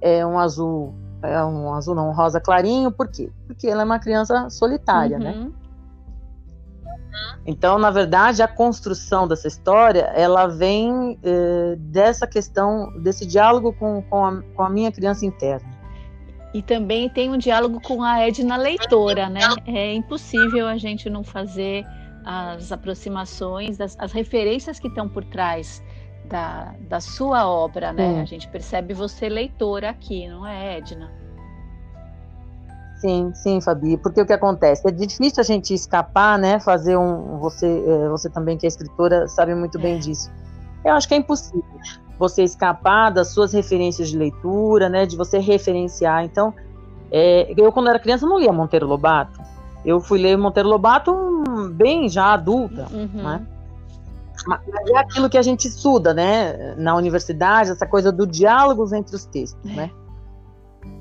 é 0.00 0.24
um 0.24 0.38
azul, 0.38 0.94
é 1.22 1.44
um 1.44 1.74
azul 1.74 1.94
não, 1.94 2.10
um 2.10 2.12
rosa 2.12 2.40
clarinho, 2.40 2.92
por 2.92 3.08
quê? 3.08 3.30
Porque 3.46 3.66
ela 3.66 3.82
é 3.82 3.84
uma 3.84 3.98
criança 3.98 4.48
solitária, 4.50 5.18
né? 5.18 5.32
uhum. 5.32 5.44
né? 5.44 5.52
Então, 7.46 7.78
na 7.78 7.90
verdade, 7.90 8.42
a 8.42 8.48
construção 8.48 9.26
dessa 9.26 9.48
história, 9.48 10.12
ela 10.14 10.46
vem 10.46 11.18
é, 11.22 11.76
dessa 11.78 12.26
questão, 12.26 12.92
desse 13.00 13.24
diálogo 13.26 13.72
com, 13.72 14.02
com 14.02 14.24
a, 14.24 14.42
com, 14.54 14.62
a, 14.62 14.68
minha 14.68 14.92
criança 14.92 15.24
interna. 15.24 15.66
E 16.52 16.62
também 16.62 17.08
tem 17.08 17.30
um 17.30 17.38
diálogo 17.38 17.80
com 17.80 18.02
a 18.02 18.20
Edna 18.20 18.56
leitora, 18.56 19.28
né? 19.28 19.40
É 19.66 19.94
impossível 19.94 20.66
a 20.66 20.76
gente 20.76 21.08
não 21.08 21.24
fazer 21.24 21.86
as 22.24 22.72
aproximações, 22.72 23.78
das, 23.78 23.96
as 23.98 24.12
referências 24.12 24.78
que 24.78 24.88
estão 24.88 25.08
por 25.08 25.24
trás 25.24 25.82
da, 26.26 26.74
da 26.80 27.00
sua 27.00 27.48
obra, 27.48 27.92
né? 27.92 28.20
A 28.20 28.24
gente 28.24 28.46
percebe 28.48 28.92
você 28.92 29.28
leitora 29.28 29.90
aqui, 29.90 30.28
não 30.28 30.46
é, 30.46 30.76
Edna? 30.76 31.10
Sim, 32.98 33.32
sim, 33.32 33.60
Fabi, 33.60 33.96
porque 33.96 34.20
o 34.20 34.26
que 34.26 34.32
acontece? 34.32 34.86
É 34.86 34.90
difícil 34.90 35.40
a 35.40 35.44
gente 35.44 35.72
escapar, 35.72 36.36
né? 36.38 36.58
Fazer 36.58 36.96
um. 36.96 37.38
Você, 37.38 37.66
é, 37.66 38.08
você 38.08 38.28
também 38.28 38.56
que 38.56 38.66
é 38.66 38.68
escritora 38.68 39.28
sabe 39.28 39.54
muito 39.54 39.78
bem 39.78 39.98
disso. 39.98 40.30
Eu 40.84 40.94
acho 40.94 41.06
que 41.06 41.14
é 41.14 41.16
impossível 41.16 41.64
você 42.18 42.42
escapar 42.42 43.10
das 43.10 43.28
suas 43.28 43.52
referências 43.52 44.08
de 44.08 44.18
leitura, 44.18 44.88
né? 44.88 45.06
De 45.06 45.16
você 45.16 45.38
referenciar. 45.38 46.24
Então, 46.24 46.52
é, 47.12 47.54
eu 47.56 47.70
quando 47.70 47.88
era 47.88 48.00
criança 48.00 48.26
não 48.26 48.38
lia 48.38 48.52
Monteiro 48.52 48.86
Lobato. 48.86 49.40
Eu 49.84 50.00
fui 50.00 50.18
ler 50.18 50.36
Monteiro 50.36 50.68
Lobato 50.68 51.14
bem 51.74 52.08
já 52.08 52.32
adulta, 52.32 52.88
uhum. 52.90 53.22
né? 53.22 53.46
Mas 54.46 54.60
é 54.90 54.98
aquilo 54.98 55.30
que 55.30 55.38
a 55.38 55.42
gente 55.42 55.68
estuda, 55.68 56.14
né, 56.14 56.74
na 56.76 56.94
universidade, 56.94 57.70
essa 57.70 57.86
coisa 57.86 58.10
do 58.12 58.26
diálogos 58.26 58.92
entre 58.92 59.14
os 59.14 59.24
textos, 59.24 59.70
né? 59.72 59.90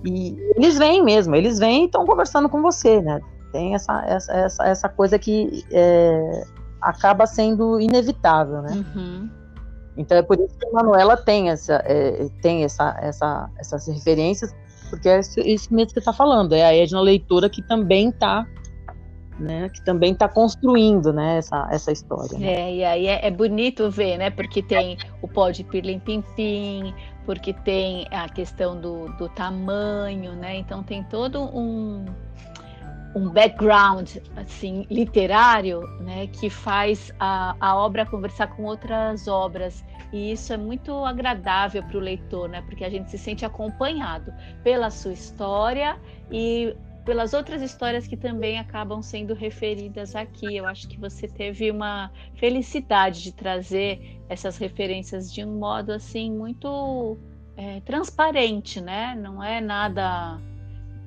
E 0.05 0.35
eles 0.55 0.77
vêm 0.77 1.03
mesmo, 1.03 1.35
eles 1.35 1.59
vêm 1.59 1.83
e 1.83 1.85
estão 1.85 2.05
conversando 2.05 2.49
com 2.49 2.61
você, 2.61 3.01
né? 3.01 3.19
Tem 3.51 3.73
essa, 3.73 4.03
essa, 4.05 4.63
essa, 4.65 4.89
coisa 4.89 5.17
que 5.17 5.63
é, 5.71 6.43
acaba 6.81 7.25
sendo 7.25 7.79
inevitável, 7.79 8.61
né? 8.61 8.85
Uhum. 8.95 9.29
Então 9.95 10.17
é 10.17 10.21
por 10.21 10.37
isso 10.39 10.55
que 10.57 10.67
a 10.67 10.71
Manuela 10.71 11.17
tem, 11.17 11.49
essa, 11.49 11.81
é, 11.85 12.27
tem 12.41 12.63
essa, 12.63 12.95
essa, 13.01 13.49
essas 13.57 13.87
referências, 13.87 14.55
porque 14.89 15.09
é 15.09 15.19
isso 15.19 15.73
mesmo 15.73 15.87
que 15.87 15.93
você 15.93 15.99
está 15.99 16.13
falando, 16.13 16.53
é 16.53 16.63
a 16.63 16.75
Edna 16.75 17.01
leitora 17.01 17.49
que 17.49 17.61
também 17.61 18.09
está 18.09 18.45
né, 19.39 19.69
que 19.69 19.83
também 19.83 20.13
está 20.13 20.27
construindo 20.27 21.13
né, 21.13 21.37
essa, 21.37 21.67
essa 21.71 21.91
história. 21.91 22.37
Né? 22.37 22.53
É, 22.53 22.75
e 22.75 22.83
aí 22.83 23.07
é, 23.07 23.27
é, 23.27 23.31
bonito 23.31 23.89
ver, 23.89 24.17
né, 24.17 24.29
porque 24.29 24.61
tem 24.61 24.97
o 25.21 25.27
pó 25.27 25.49
de 25.51 25.63
pirlim-pim-pim, 25.63 26.93
porque 27.27 27.51
tem 27.51 28.07
a 28.09 28.29
questão 28.29 28.79
do, 28.79 29.09
do 29.17 29.27
tamanho, 29.27 30.31
né, 30.31 30.55
então 30.55 30.81
tem 30.81 31.03
todo 31.03 31.43
um, 31.43 32.05
um 33.13 33.29
background 33.29 34.15
assim 34.37 34.87
literário 34.89 35.81
né, 35.99 36.27
que 36.27 36.49
faz 36.49 37.13
a, 37.19 37.53
a 37.59 37.75
obra 37.75 38.05
conversar 38.05 38.47
com 38.55 38.63
outras 38.63 39.27
obras. 39.27 39.83
E 40.13 40.31
isso 40.31 40.53
é 40.53 40.57
muito 40.57 41.03
agradável 41.03 41.83
para 41.83 41.97
o 41.97 41.99
leitor, 41.99 42.47
né, 42.47 42.61
porque 42.61 42.85
a 42.85 42.89
gente 42.89 43.11
se 43.11 43.17
sente 43.17 43.45
acompanhado 43.45 44.33
pela 44.63 44.89
sua 44.89 45.11
história 45.11 45.97
e 46.31 46.73
pelas 47.07 47.33
outras 47.33 47.61
histórias 47.61 48.05
que 48.05 48.17
também 48.17 48.59
acabam 48.59 49.01
sendo 49.01 49.33
referidas 49.33 50.13
aqui. 50.13 50.57
Eu 50.57 50.67
acho 50.67 50.89
que 50.89 50.99
você 50.99 51.25
teve 51.25 51.71
uma 51.71 52.11
felicidade 52.35 53.23
de 53.23 53.31
trazer 53.31 54.19
essas 54.27 54.57
referências 54.57 55.33
de 55.33 55.41
um 55.45 55.57
modo 55.57 55.93
assim 55.93 56.29
muito 56.29 57.17
é, 57.55 57.79
transparente, 57.79 58.81
né? 58.81 59.15
Não 59.15 59.41
é 59.41 59.61
nada 59.61 60.37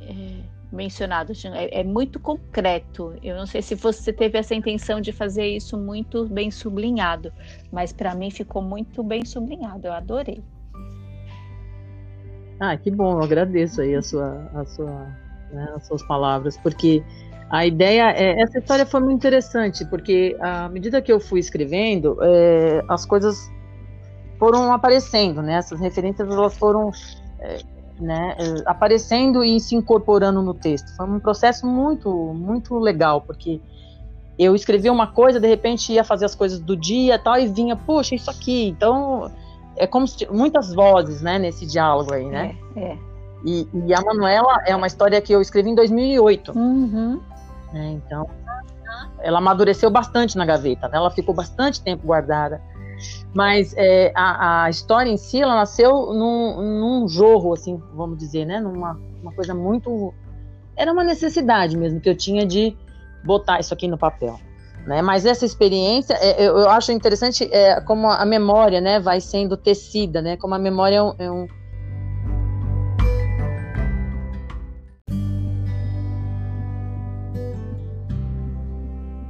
é, 0.00 0.42
mencionado, 0.72 1.32
assim, 1.32 1.48
é, 1.48 1.80
é, 1.80 1.84
muito 1.84 2.18
concreto. 2.18 3.14
Eu 3.22 3.36
não 3.36 3.44
sei 3.44 3.60
se 3.60 3.74
você 3.74 4.10
teve 4.10 4.38
essa 4.38 4.54
intenção 4.54 5.02
de 5.02 5.12
fazer 5.12 5.48
isso 5.48 5.76
muito 5.76 6.26
bem 6.26 6.50
sublinhado, 6.50 7.30
mas 7.70 7.92
para 7.92 8.14
mim 8.14 8.30
ficou 8.30 8.62
muito 8.62 9.02
bem 9.02 9.22
sublinhado. 9.26 9.86
Eu 9.86 9.92
adorei. 9.92 10.42
Ah, 12.58 12.74
que 12.74 12.90
bom, 12.90 13.18
eu 13.18 13.22
agradeço 13.22 13.82
aí 13.82 13.94
a 13.94 14.00
sua, 14.00 14.50
a 14.54 14.64
sua 14.64 15.29
né, 15.52 15.72
as 15.74 15.86
suas 15.86 16.02
palavras, 16.02 16.56
porque 16.58 17.02
a 17.50 17.66
ideia 17.66 18.12
é 18.12 18.40
essa 18.40 18.58
história 18.58 18.86
foi 18.86 19.00
muito 19.00 19.16
interessante, 19.16 19.84
porque 19.84 20.36
à 20.40 20.68
medida 20.68 21.02
que 21.02 21.12
eu 21.12 21.18
fui 21.18 21.40
escrevendo, 21.40 22.16
é, 22.22 22.84
as 22.88 23.04
coisas 23.04 23.50
foram 24.38 24.72
aparecendo, 24.72 25.42
né? 25.42 25.54
Essas 25.54 25.80
referências 25.80 26.28
elas 26.28 26.56
foram 26.56 26.92
é, 27.40 27.58
né, 28.00 28.36
é, 28.38 28.62
aparecendo 28.66 29.42
e 29.42 29.58
se 29.58 29.74
incorporando 29.74 30.40
no 30.42 30.54
texto. 30.54 30.94
Foi 30.96 31.06
um 31.06 31.18
processo 31.18 31.66
muito 31.66 32.08
muito 32.34 32.78
legal, 32.78 33.20
porque 33.20 33.60
eu 34.38 34.54
escrevia 34.54 34.92
uma 34.92 35.08
coisa, 35.08 35.40
de 35.40 35.48
repente 35.48 35.92
ia 35.92 36.04
fazer 36.04 36.26
as 36.26 36.34
coisas 36.36 36.60
do 36.60 36.76
dia, 36.76 37.18
tal, 37.18 37.38
e 37.38 37.48
vinha, 37.48 37.74
puxa, 37.74 38.14
isso 38.14 38.30
aqui. 38.30 38.68
Então 38.68 39.30
é 39.76 39.88
como 39.88 40.06
se 40.06 40.24
muitas 40.30 40.72
vozes, 40.72 41.20
né, 41.20 41.36
nesse 41.36 41.66
diálogo 41.66 42.14
aí, 42.14 42.26
né? 42.26 42.56
É, 42.76 42.80
é. 42.80 43.09
E, 43.44 43.68
e, 43.86 43.94
a 43.94 44.00
Manuela 44.02 44.62
é 44.66 44.76
uma 44.76 44.86
história 44.86 45.20
que 45.20 45.32
eu 45.32 45.40
escrevi 45.40 45.70
em 45.70 45.74
2008. 45.74 46.52
Uhum. 46.56 47.20
É, 47.72 47.90
então, 47.90 48.28
ela 49.20 49.38
amadureceu 49.38 49.90
bastante 49.90 50.36
na 50.36 50.44
gaveta, 50.44 50.88
né? 50.88 50.96
ela 50.96 51.10
ficou 51.10 51.34
bastante 51.34 51.80
tempo 51.80 52.06
guardada. 52.06 52.60
Mas 53.32 53.72
é, 53.76 54.12
a, 54.14 54.64
a, 54.64 54.70
história 54.70 55.10
em 55.10 55.16
si, 55.16 55.40
ela 55.40 55.54
nasceu 55.54 56.12
num, 56.12 56.60
num 56.60 57.08
jorro, 57.08 57.54
assim, 57.54 57.82
vamos 57.94 58.18
dizer, 58.18 58.44
né? 58.44 58.60
Numa 58.60 58.98
uma 59.22 59.32
coisa 59.32 59.54
muito. 59.54 60.12
Era 60.76 60.92
uma 60.92 61.04
necessidade 61.04 61.76
mesmo 61.76 62.00
que 62.00 62.08
eu 62.08 62.16
tinha 62.16 62.46
de 62.46 62.76
botar 63.24 63.60
isso 63.60 63.72
aqui 63.72 63.86
no 63.86 63.98
papel. 63.98 64.38
Né? 64.86 65.02
Mas 65.02 65.26
essa 65.26 65.44
experiência, 65.44 66.14
é, 66.14 66.42
eu, 66.42 66.58
eu, 66.58 66.70
acho 66.70 66.90
interessante 66.90 67.48
é, 67.52 67.80
como 67.82 68.08
a 68.08 68.24
memória 68.24 68.80
né, 68.80 68.98
vai 68.98 69.20
sendo 69.20 69.56
tecida, 69.56 70.22
né? 70.22 70.36
como 70.38 70.54
a 70.54 70.58
memória 70.58 70.96
é 70.96 71.02
um, 71.02 71.14
é 71.18 71.30
um 71.30 71.46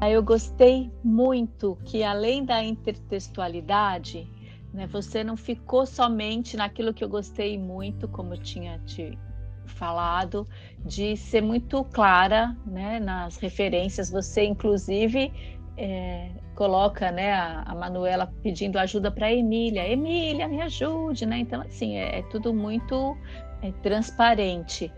Eu 0.08 0.22
gostei 0.22 0.90
muito 1.04 1.76
que, 1.84 2.02
além 2.02 2.44
da 2.44 2.62
intertextualidade, 2.62 4.26
né, 4.72 4.86
você 4.86 5.22
não 5.22 5.36
ficou 5.36 5.84
somente 5.84 6.56
naquilo 6.56 6.94
que 6.94 7.04
eu 7.04 7.08
gostei 7.08 7.58
muito, 7.58 8.08
como 8.08 8.34
eu 8.34 8.38
tinha 8.38 8.78
te 8.80 9.18
falado, 9.66 10.46
de 10.84 11.16
ser 11.16 11.42
muito 11.42 11.84
clara 11.84 12.56
né, 12.66 12.98
nas 12.98 13.36
referências. 13.36 14.10
Você, 14.10 14.44
inclusive, 14.44 15.32
é, 15.76 16.30
coloca 16.54 17.10
né, 17.10 17.32
a, 17.32 17.62
a, 17.66 17.74
Manuela 17.74 18.32
pedindo 18.42 18.78
ajuda 18.78 19.10
para 19.10 19.32
Emília. 19.32 19.86
Emília, 19.86 20.48
me 20.48 20.60
ajude, 20.62 21.26
né? 21.26 21.38
Então, 21.38 21.60
assim, 21.62 21.96
é, 21.96 22.18
é 22.18 22.22
tudo 22.22 22.52
muito 22.52 23.16
é, 23.62 23.70
transparente. 23.82 24.92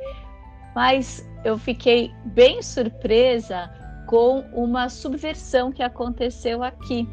Mas 0.74 1.28
eu 1.44 1.58
fiquei 1.58 2.12
bem 2.24 2.62
surpresa 2.62 3.70
com 4.12 4.40
uma 4.52 4.90
subversão 4.90 5.72
que 5.72 5.82
aconteceu 5.82 6.62
aqui. 6.62 7.08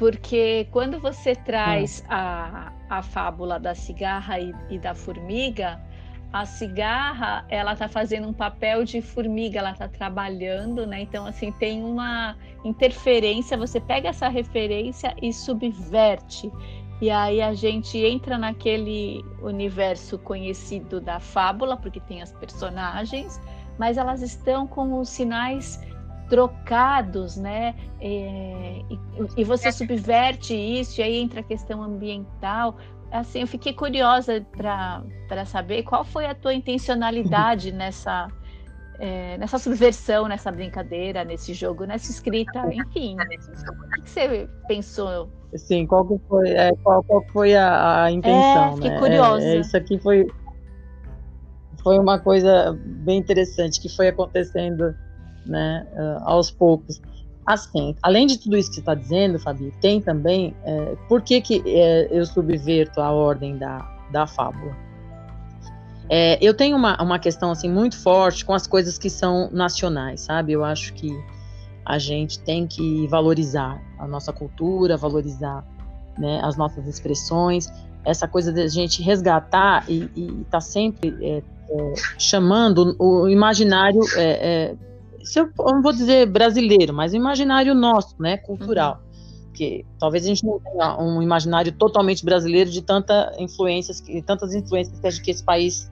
Porque 0.00 0.66
quando 0.72 0.98
você 0.98 1.36
traz 1.36 2.04
a, 2.08 2.72
a 2.90 3.02
fábula 3.04 3.60
da 3.60 3.72
cigarra 3.72 4.40
e, 4.40 4.52
e 4.68 4.80
da 4.80 4.96
formiga, 4.96 5.80
a 6.32 6.44
cigarra 6.44 7.44
ela 7.48 7.74
está 7.74 7.86
fazendo 7.86 8.26
um 8.26 8.32
papel 8.32 8.82
de 8.82 9.00
formiga, 9.00 9.60
ela 9.60 9.70
está 9.70 9.86
trabalhando, 9.86 10.84
né? 10.88 11.02
Então 11.02 11.24
assim 11.24 11.52
tem 11.52 11.84
uma 11.84 12.36
interferência. 12.64 13.56
Você 13.56 13.78
pega 13.78 14.08
essa 14.08 14.26
referência 14.26 15.14
e 15.22 15.32
subverte. 15.32 16.50
E 17.00 17.10
aí 17.10 17.40
a 17.40 17.54
gente 17.54 17.96
entra 17.96 18.36
naquele 18.36 19.24
universo 19.40 20.18
conhecido 20.18 21.00
da 21.00 21.20
fábula, 21.20 21.76
porque 21.76 22.00
tem 22.00 22.22
as 22.22 22.32
personagens, 22.32 23.40
mas 23.78 23.98
elas 23.98 24.22
estão 24.22 24.66
com 24.66 24.98
os 25.00 25.08
sinais 25.08 25.80
trocados, 26.28 27.36
né? 27.36 27.74
É, 28.00 28.82
e, 28.90 28.98
e, 29.36 29.44
você 29.44 29.70
subverte 29.70 30.54
isso, 30.54 31.00
e 31.00 31.04
aí 31.04 31.16
entra 31.16 31.40
a 31.40 31.42
questão 31.42 31.82
ambiental. 31.82 32.76
Assim, 33.10 33.40
eu 33.40 33.46
fiquei 33.46 33.72
curiosa 33.72 34.44
para 34.56 35.44
saber 35.44 35.84
qual 35.84 36.04
foi 36.04 36.26
a 36.26 36.34
tua 36.34 36.52
intencionalidade 36.52 37.70
nessa, 37.72 38.28
é, 38.98 39.38
nessa 39.38 39.58
subversão, 39.58 40.26
nessa 40.26 40.50
brincadeira, 40.50 41.24
nesse 41.24 41.54
jogo, 41.54 41.84
nessa 41.84 42.10
escrita, 42.10 42.66
enfim. 42.72 43.16
O 43.16 44.02
que 44.02 44.10
você 44.10 44.48
pensou? 44.66 45.30
Sim, 45.54 45.86
qual 45.86 46.06
foi, 46.28 46.50
é, 46.50 46.72
qual, 46.82 47.02
qual 47.04 47.24
foi 47.32 47.54
a, 47.54 48.04
a 48.04 48.10
intenção? 48.10 48.68
É, 48.68 48.74
fiquei 48.74 48.90
né? 48.90 48.98
curiosa. 48.98 49.46
É, 49.46 49.56
isso 49.60 49.76
aqui 49.76 49.98
foi 49.98 50.26
foi 51.86 52.00
uma 52.00 52.18
coisa 52.18 52.76
bem 52.84 53.16
interessante 53.16 53.80
que 53.80 53.88
foi 53.88 54.08
acontecendo 54.08 54.92
né, 55.46 55.86
uh, 55.92 56.28
aos 56.28 56.50
poucos. 56.50 57.00
Assim, 57.46 57.94
além 58.02 58.26
de 58.26 58.38
tudo 58.38 58.56
isso 58.56 58.70
que 58.70 58.74
você 58.74 58.80
está 58.80 58.92
dizendo, 58.92 59.38
Fabi, 59.38 59.72
tem 59.80 60.00
também 60.00 60.52
é, 60.64 60.96
por 61.08 61.22
que, 61.22 61.40
que 61.40 61.62
é, 61.64 62.08
eu 62.10 62.26
subverto 62.26 63.00
a 63.00 63.12
ordem 63.12 63.56
da, 63.56 63.88
da 64.10 64.26
fábula. 64.26 64.76
É, 66.10 66.44
eu 66.44 66.52
tenho 66.54 66.76
uma, 66.76 67.00
uma 67.00 67.20
questão 67.20 67.52
assim 67.52 67.70
muito 67.70 67.96
forte 67.96 68.44
com 68.44 68.52
as 68.52 68.66
coisas 68.66 68.98
que 68.98 69.08
são 69.08 69.48
nacionais, 69.52 70.22
sabe? 70.22 70.54
Eu 70.54 70.64
acho 70.64 70.92
que 70.92 71.16
a 71.84 72.00
gente 72.00 72.40
tem 72.40 72.66
que 72.66 73.06
valorizar 73.06 73.80
a 73.96 74.08
nossa 74.08 74.32
cultura, 74.32 74.96
valorizar 74.96 75.64
né, 76.18 76.40
as 76.42 76.56
nossas 76.56 76.84
expressões, 76.88 77.72
essa 78.04 78.26
coisa 78.26 78.52
de 78.52 78.60
a 78.60 78.68
gente 78.68 79.04
resgatar 79.04 79.88
e 79.88 80.10
estar 80.16 80.50
tá 80.50 80.60
sempre 80.60 81.16
é, 81.22 81.42
é, 81.68 81.94
chamando 82.18 82.96
o 82.98 83.28
imaginário, 83.28 84.00
é, 84.14 84.22
é, 84.22 84.76
se 85.24 85.40
eu, 85.40 85.48
eu, 85.58 85.72
não 85.72 85.82
vou 85.82 85.92
dizer 85.92 86.26
brasileiro, 86.26 86.94
mas 86.94 87.12
o 87.12 87.16
imaginário 87.16 87.74
nosso, 87.74 88.14
né, 88.20 88.36
cultural. 88.36 89.00
Uhum. 89.00 89.06
Porque 89.46 89.86
talvez 89.98 90.24
a 90.24 90.28
gente 90.28 90.44
não 90.44 90.60
tenha 90.60 90.98
um 90.98 91.22
imaginário 91.22 91.72
totalmente 91.72 92.24
brasileiro 92.24 92.70
de 92.70 92.82
tanta 92.82 93.34
influências, 93.38 94.02
tantas 94.26 94.54
influências 94.54 95.18
que, 95.18 95.24
que 95.24 95.30
esse 95.30 95.42
país, 95.42 95.90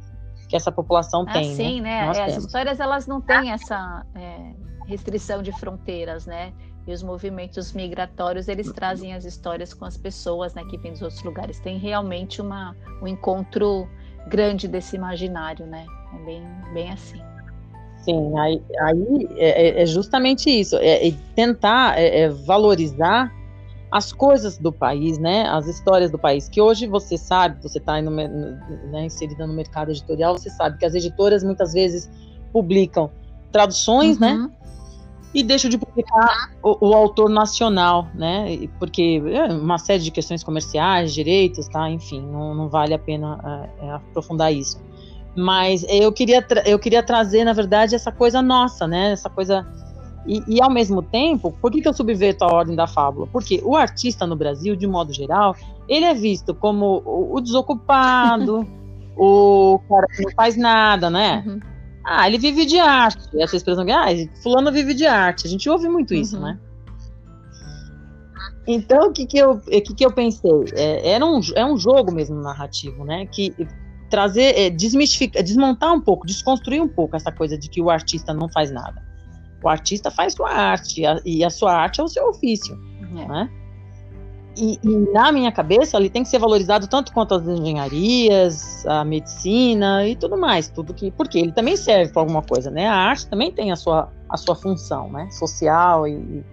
que 0.49 0.55
essa 0.55 0.71
população 0.71 1.25
ah, 1.27 1.33
tem. 1.33 1.55
Sim, 1.55 1.81
né? 1.81 2.13
né? 2.13 2.25
As 2.25 2.37
histórias 2.37 2.79
elas 2.79 3.07
não 3.07 3.23
têm 3.23 3.51
essa 3.51 4.05
é, 4.15 4.53
restrição 4.87 5.43
de 5.43 5.51
fronteiras, 5.53 6.27
né? 6.27 6.53
E 6.87 6.93
os 6.93 7.03
movimentos 7.03 7.73
migratórios 7.73 8.47
eles 8.47 8.71
trazem 8.71 9.15
as 9.15 9.25
histórias 9.25 9.73
com 9.73 9.87
as 9.87 9.97
pessoas, 9.97 10.53
né, 10.53 10.63
que 10.69 10.77
vêm 10.77 10.93
dos 10.93 11.01
outros 11.01 11.23
lugares. 11.23 11.59
Tem 11.59 11.79
realmente 11.79 12.43
uma, 12.43 12.77
um 13.01 13.09
encontro 13.09 13.89
grande 14.27 14.69
desse 14.69 14.97
imaginário, 14.97 15.67
né? 15.67 15.87
É 16.15 16.25
bem, 16.25 16.43
bem 16.73 16.91
assim. 16.91 17.21
Sim, 18.05 18.39
aí, 18.39 18.63
aí 18.81 19.29
é, 19.37 19.69
é, 19.69 19.83
é 19.83 19.87
justamente 19.87 20.51
isso, 20.51 20.77
é, 20.77 21.09
é 21.09 21.15
tentar 21.35 21.99
é, 21.99 22.21
é, 22.21 22.29
valorizar 22.29 23.33
as 23.91 24.13
coisas 24.13 24.59
do 24.59 24.73
país, 24.73 25.19
né? 25.19 25.49
As 25.49 25.69
histórias 25.69 26.11
do 26.11 26.19
país. 26.19 26.49
Que 26.49 26.61
hoje 26.61 26.87
você 26.87 27.17
sabe, 27.17 27.63
você 27.63 27.79
está 27.79 28.03
né, 28.03 29.05
inserida 29.05 29.47
no 29.47 29.55
mercado 29.55 29.91
editorial, 29.91 30.37
você 30.37 30.51
sabe 30.51 30.79
que 30.79 30.85
as 30.85 30.95
editoras 30.95 31.45
muitas 31.45 31.73
vezes 31.73 32.11
publicam 32.53 33.11
traduções, 33.53 34.19
né? 34.19 34.33
uhum. 34.35 34.49
né? 34.49 34.51
E 35.35 35.43
deixam 35.43 35.69
de 35.69 35.77
publicar 35.77 36.53
o, 36.63 36.89
o, 36.89 36.95
autor 36.95 37.29
nacional, 37.29 38.07
né? 38.15 38.69
Porque 38.79 39.21
é 39.27 39.53
uma 39.53 39.79
série 39.79 40.03
de 40.03 40.13
questões 40.13 40.45
comerciais, 40.45 41.13
direitos, 41.13 41.67
tá? 41.67 41.91
Enfim, 41.91 42.23
não, 42.23 42.55
não 42.55 42.69
vale 42.69 42.95
a 42.95 42.99
pena 42.99 43.69
é, 43.83 43.87
é, 43.87 43.91
aprofundar 43.91 44.55
isso. 44.55 44.81
Mas 45.37 45.85
eu 45.89 46.13
queria, 46.13 46.47
eu 46.65 46.79
queria 46.79 47.03
trazer, 47.03 47.43
na 47.43 47.53
verdade, 47.53 47.97
essa 47.97 48.13
coisa 48.13 48.41
nossa, 48.41 48.87
né? 48.87 49.11
Essa 49.11 49.29
coisa. 49.29 49.67
E, 50.25 50.43
e, 50.47 50.63
ao 50.63 50.71
mesmo 50.71 51.03
tempo, 51.03 51.53
por 51.61 51.71
que, 51.71 51.83
que 51.83 51.89
eu 51.89 51.93
subverto 51.93 52.45
a 52.45 52.55
ordem 52.55 52.77
da 52.77 52.87
fábula? 52.87 53.27
Porque 53.27 53.61
o 53.65 53.77
artista 53.77 54.27
no 54.27 54.37
Brasil, 54.37 54.77
de 54.77 54.87
modo 54.87 55.13
geral, 55.13 55.57
ele 55.89 56.05
é 56.07 56.15
visto 56.15 56.55
como 56.55 57.03
o, 57.05 57.35
o 57.35 57.41
desocupado, 57.41 58.67
o 59.19 59.81
cara 59.89 60.07
que 60.07 60.23
não 60.23 60.31
faz 60.37 60.57
nada, 60.57 61.11
né? 61.11 61.43
Uhum. 61.45 61.74
Ah, 62.05 62.29
ele 62.29 62.39
vive 62.39 62.67
de 62.67 62.79
arte. 62.79 63.29
Essa 63.41 63.57
expressão 63.57 63.85
que, 63.85 63.93
ah, 63.93 64.07
fulano 64.43 64.71
vive 64.71 64.95
de 64.95 65.07
arte. 65.07 65.47
A 65.47 65.51
gente 65.51 65.69
ouve 65.69 65.89
muito 65.89 66.13
isso, 66.15 66.37
uhum. 66.37 66.43
né? 66.43 66.59
Então, 68.67 69.09
o 69.09 69.13
que, 69.13 69.27
que, 69.27 69.39
eu, 69.39 69.59
que, 69.59 69.95
que 69.95 70.05
eu 70.05 70.13
pensei? 70.13 70.51
É, 70.75 71.13
era 71.13 71.25
um, 71.25 71.41
é 71.55 71.65
um 71.65 71.77
jogo 71.77 72.13
mesmo 72.13 72.41
narrativo, 72.41 73.05
né? 73.05 73.27
Que 73.27 73.55
trazer, 74.09 74.59
é, 74.59 74.71
desmistificar, 74.71 75.43
desmontar 75.43 75.93
um 75.93 76.01
pouco, 76.01 76.27
desconstruir 76.27 76.81
um 76.81 76.89
pouco 76.89 77.17
essa 77.17 77.33
coisa 77.33 77.59
de 77.59 77.69
que 77.69 77.81
o 77.81 77.91
artista 77.91 78.33
não 78.33 78.49
faz 78.49 78.71
nada. 78.71 79.03
O 79.63 79.69
artista 79.69 80.11
faz 80.11 80.35
sua 80.35 80.51
arte, 80.51 81.05
a, 81.05 81.21
e 81.25 81.43
a 81.43 81.51
sua 81.51 81.75
arte 81.75 82.01
é 82.01 82.05
o 82.05 82.09
seu 82.09 82.29
ofício, 82.29 82.79
é. 83.19 83.29
né? 83.29 83.51
E, 84.57 84.79
e, 84.83 85.13
na 85.13 85.33
minha 85.33 85.51
cabeça 85.51 85.97
ele 85.97 86.09
tem 86.09 86.23
que 86.23 86.29
ser 86.29 86.39
valorizado 86.39 86.87
tanto 86.87 87.13
quanto 87.13 87.35
as 87.35 87.47
engenharias, 87.47 88.87
a 88.87 89.05
medicina 89.05 90.07
e 90.07 90.15
tudo 90.15 90.37
mais, 90.37 90.69
tudo 90.69 90.95
que 90.95 91.11
porque 91.11 91.39
ele 91.39 91.53
também 91.53 91.77
serve 91.77 92.13
para 92.13 92.23
alguma 92.23 92.43
coisa, 92.43 92.71
né? 92.71 92.87
A 92.87 92.95
arte 92.95 93.27
também 93.27 93.51
tem 93.51 93.73
a 93.73 93.77
sua, 93.77 94.13
a 94.29 94.37
sua 94.37 94.55
função, 94.55 95.11
né? 95.11 95.29
Social 95.31 96.07
e, 96.07 96.45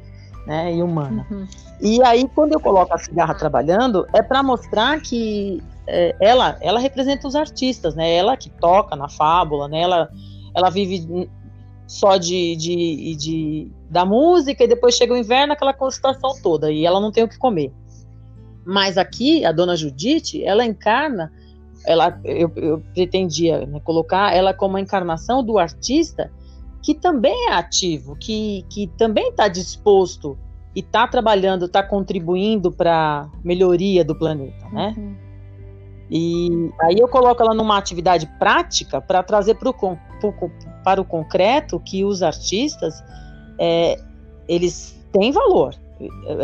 né, 0.47 0.73
e 0.75 0.81
humana. 0.81 1.27
Uhum. 1.29 1.45
E 1.79 2.01
aí, 2.03 2.27
quando 2.33 2.53
eu 2.53 2.59
coloco 2.59 2.93
a 2.93 2.97
cigarra 2.97 3.35
trabalhando, 3.35 4.07
é 4.13 4.21
para 4.21 4.41
mostrar 4.41 4.99
que 5.01 5.61
é, 5.87 6.15
ela, 6.19 6.57
ela 6.61 6.79
representa 6.79 7.27
os 7.27 7.35
artistas, 7.35 7.95
né? 7.95 8.15
Ela 8.15 8.37
que 8.37 8.49
toca 8.49 8.95
na 8.95 9.09
fábula, 9.09 9.67
né? 9.67 9.81
Ela, 9.81 10.09
ela 10.55 10.69
vive 10.69 11.29
só 11.87 12.17
de, 12.17 12.55
de, 12.55 13.15
de 13.15 13.71
da 13.89 14.05
música 14.05 14.63
e 14.63 14.67
depois 14.67 14.95
chega 14.95 15.13
o 15.13 15.17
inverno, 15.17 15.51
aquela 15.53 15.73
constatação 15.73 16.31
toda, 16.41 16.71
e 16.71 16.85
ela 16.85 17.01
não 17.01 17.11
tem 17.11 17.23
o 17.23 17.27
que 17.27 17.37
comer. 17.37 17.73
Mas 18.65 18.97
aqui, 18.97 19.43
a 19.45 19.52
dona 19.52 19.76
Judite, 19.76 20.43
ela 20.43 20.65
encarna, 20.65 21.32
ela, 21.86 22.19
eu, 22.24 22.52
eu 22.56 22.84
pretendia 22.93 23.65
né, 23.65 23.80
colocar 23.80 24.36
ela 24.36 24.54
como 24.54 24.78
a 24.78 24.82
encarnação 24.82 25.43
do 25.43 25.58
artista 25.58 26.32
que 26.84 26.95
também 26.95 27.50
é 27.50 27.54
ativo, 27.54 28.15
que, 28.15 28.65
que 28.69 28.88
também 28.97 29.30
está 29.30 29.47
disposto 29.47 30.38
e 30.76 30.80
está 30.80 31.08
trabalhando, 31.08 31.65
está 31.65 31.84
contribuindo 31.84 32.71
para 32.71 33.21
a 33.21 33.30
melhoria 33.43 34.04
do 34.04 34.15
planeta, 34.15 34.67
né? 34.69 34.95
Uhum. 34.97 35.15
E 36.10 36.71
aí 36.82 36.97
eu 37.00 37.08
coloco 37.08 37.41
ela 37.41 37.54
numa 37.54 37.78
atividade 37.78 38.28
prática 38.38 39.00
para 39.00 39.24
trazer 39.24 39.56
pro, 39.56 39.74
pro, 39.74 40.52
para 40.84 41.00
o 41.00 41.06
concreto 41.06 41.80
que 41.80 42.04
os 42.04 42.21
artistas 42.21 43.02
é, 43.58 43.97
eles 44.47 45.00
têm 45.13 45.32
valor. 45.32 45.74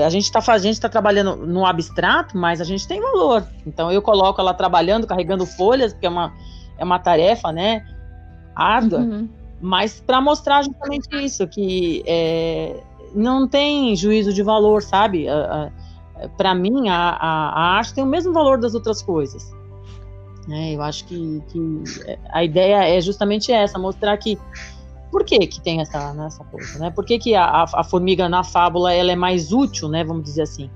A 0.06 0.10
gente 0.10 0.24
está 0.24 0.58
gente 0.58 0.74
está 0.74 0.90
trabalhando 0.90 1.36
no 1.36 1.66
abstrato, 1.66 2.38
mas 2.38 2.60
a 2.62 2.64
gente 2.64 2.88
tem 2.88 3.02
valor. 3.02 3.46
Então 3.66 3.92
eu 3.92 4.02
coloco 4.02 4.40
ela 4.42 4.54
trabalhando, 4.54 5.08
carregando 5.08 5.46
folhas, 5.46 5.94
porque 5.94 6.06
é 6.06 6.10
uma, 6.10 6.34
é 6.78 6.84
uma 6.84 7.00
tarefa, 7.00 7.52
né, 7.52 7.86
árdua. 8.56 9.00
Uhum 9.00 9.30
mas 9.60 10.02
para 10.06 10.22
mostrar 10.22 10.64
justamente 10.64 11.08
isso, 11.24 11.48
que 11.48 12.04
é, 12.06 12.80
não 13.14 13.48
tem 13.48 13.96
juízo 13.96 14.32
de 14.32 14.44
valor, 14.44 14.82
sabe? 14.84 15.26
Para 16.38 16.54
mim, 16.54 16.90
a, 16.90 16.96
a, 16.96 17.50
a, 17.50 17.78
arte 17.78 17.94
tem 17.94 18.04
o 18.04 18.08
mesmo 18.08 18.34
valor 18.34 18.60
das 18.60 18.76
outras 18.76 19.02
coisas. 19.02 19.52
Né? 20.48 20.74
Eu 20.74 20.82
acho 20.82 21.06
que, 21.06 21.42
que, 21.50 21.84
a 22.30 22.44
ideia 22.44 22.88
é 22.88 23.02
justamente 23.02 23.52
essa, 23.52 23.78
mostrar 23.78 24.16
que 24.18 24.38
por 25.12 25.24
que, 25.24 25.40
que 25.48 25.62
tem 25.62 25.82
essa, 25.82 26.14
né, 26.14 26.28
essa 26.28 26.44
coisa, 26.44 26.80
né? 26.80 26.92
Por 26.92 27.06
que, 27.06 27.18
que 27.18 27.36
a, 27.36 27.66
a, 27.74 27.84
formiga 27.84 28.28
na 28.28 28.44
fábula 28.44 28.94
ela 28.94 29.12
é 29.12 29.16
mais 29.16 29.52
útil, 29.52 29.90
né? 29.90 30.04
Vamos 30.04 30.24
dizer 30.24 30.44
assim. 30.44 30.70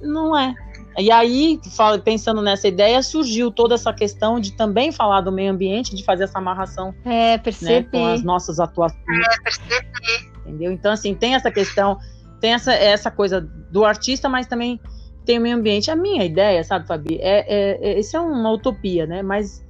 Não 0.00 0.36
é. 0.36 0.54
E 0.98 1.10
aí, 1.10 1.58
pensando 2.04 2.42
nessa 2.42 2.68
ideia, 2.68 3.02
surgiu 3.02 3.50
toda 3.50 3.74
essa 3.74 3.92
questão 3.92 4.38
de 4.38 4.52
também 4.52 4.92
falar 4.92 5.22
do 5.22 5.32
meio 5.32 5.50
ambiente, 5.50 5.96
de 5.96 6.04
fazer 6.04 6.24
essa 6.24 6.38
amarração 6.38 6.94
é, 7.04 7.38
percebi. 7.38 7.72
Né, 7.74 7.88
com 7.90 8.06
as 8.06 8.22
nossas 8.22 8.60
atuações. 8.60 9.00
É, 9.08 9.42
percebi. 9.42 10.32
Entendeu? 10.40 10.72
Então, 10.72 10.92
assim, 10.92 11.14
tem 11.14 11.34
essa 11.34 11.50
questão, 11.50 11.98
tem 12.40 12.52
essa, 12.52 12.72
essa 12.74 13.10
coisa 13.10 13.40
do 13.40 13.84
artista, 13.84 14.28
mas 14.28 14.46
também 14.46 14.78
tem 15.24 15.38
o 15.38 15.40
meio 15.40 15.56
ambiente. 15.56 15.90
A 15.90 15.96
minha 15.96 16.24
ideia, 16.24 16.62
sabe, 16.62 16.86
Fabi, 16.86 17.18
é, 17.20 17.40
é, 17.48 17.92
é 17.92 18.00
isso 18.00 18.16
é 18.16 18.20
uma 18.20 18.50
utopia, 18.50 19.06
né? 19.06 19.22
Mas 19.22 19.64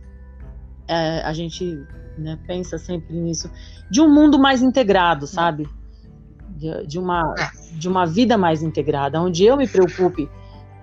é, 0.88 1.22
a 1.22 1.32
gente 1.32 1.78
né, 2.18 2.38
pensa 2.46 2.78
sempre 2.78 3.14
nisso, 3.14 3.50
de 3.90 4.00
um 4.00 4.12
mundo 4.12 4.38
mais 4.38 4.62
integrado, 4.62 5.26
sabe? 5.26 5.68
De, 6.50 6.86
de, 6.86 6.98
uma, 6.98 7.34
de 7.72 7.88
uma 7.88 8.06
vida 8.06 8.36
mais 8.38 8.62
integrada, 8.62 9.20
onde 9.20 9.44
eu 9.44 9.56
me 9.56 9.66
preocupe 9.66 10.28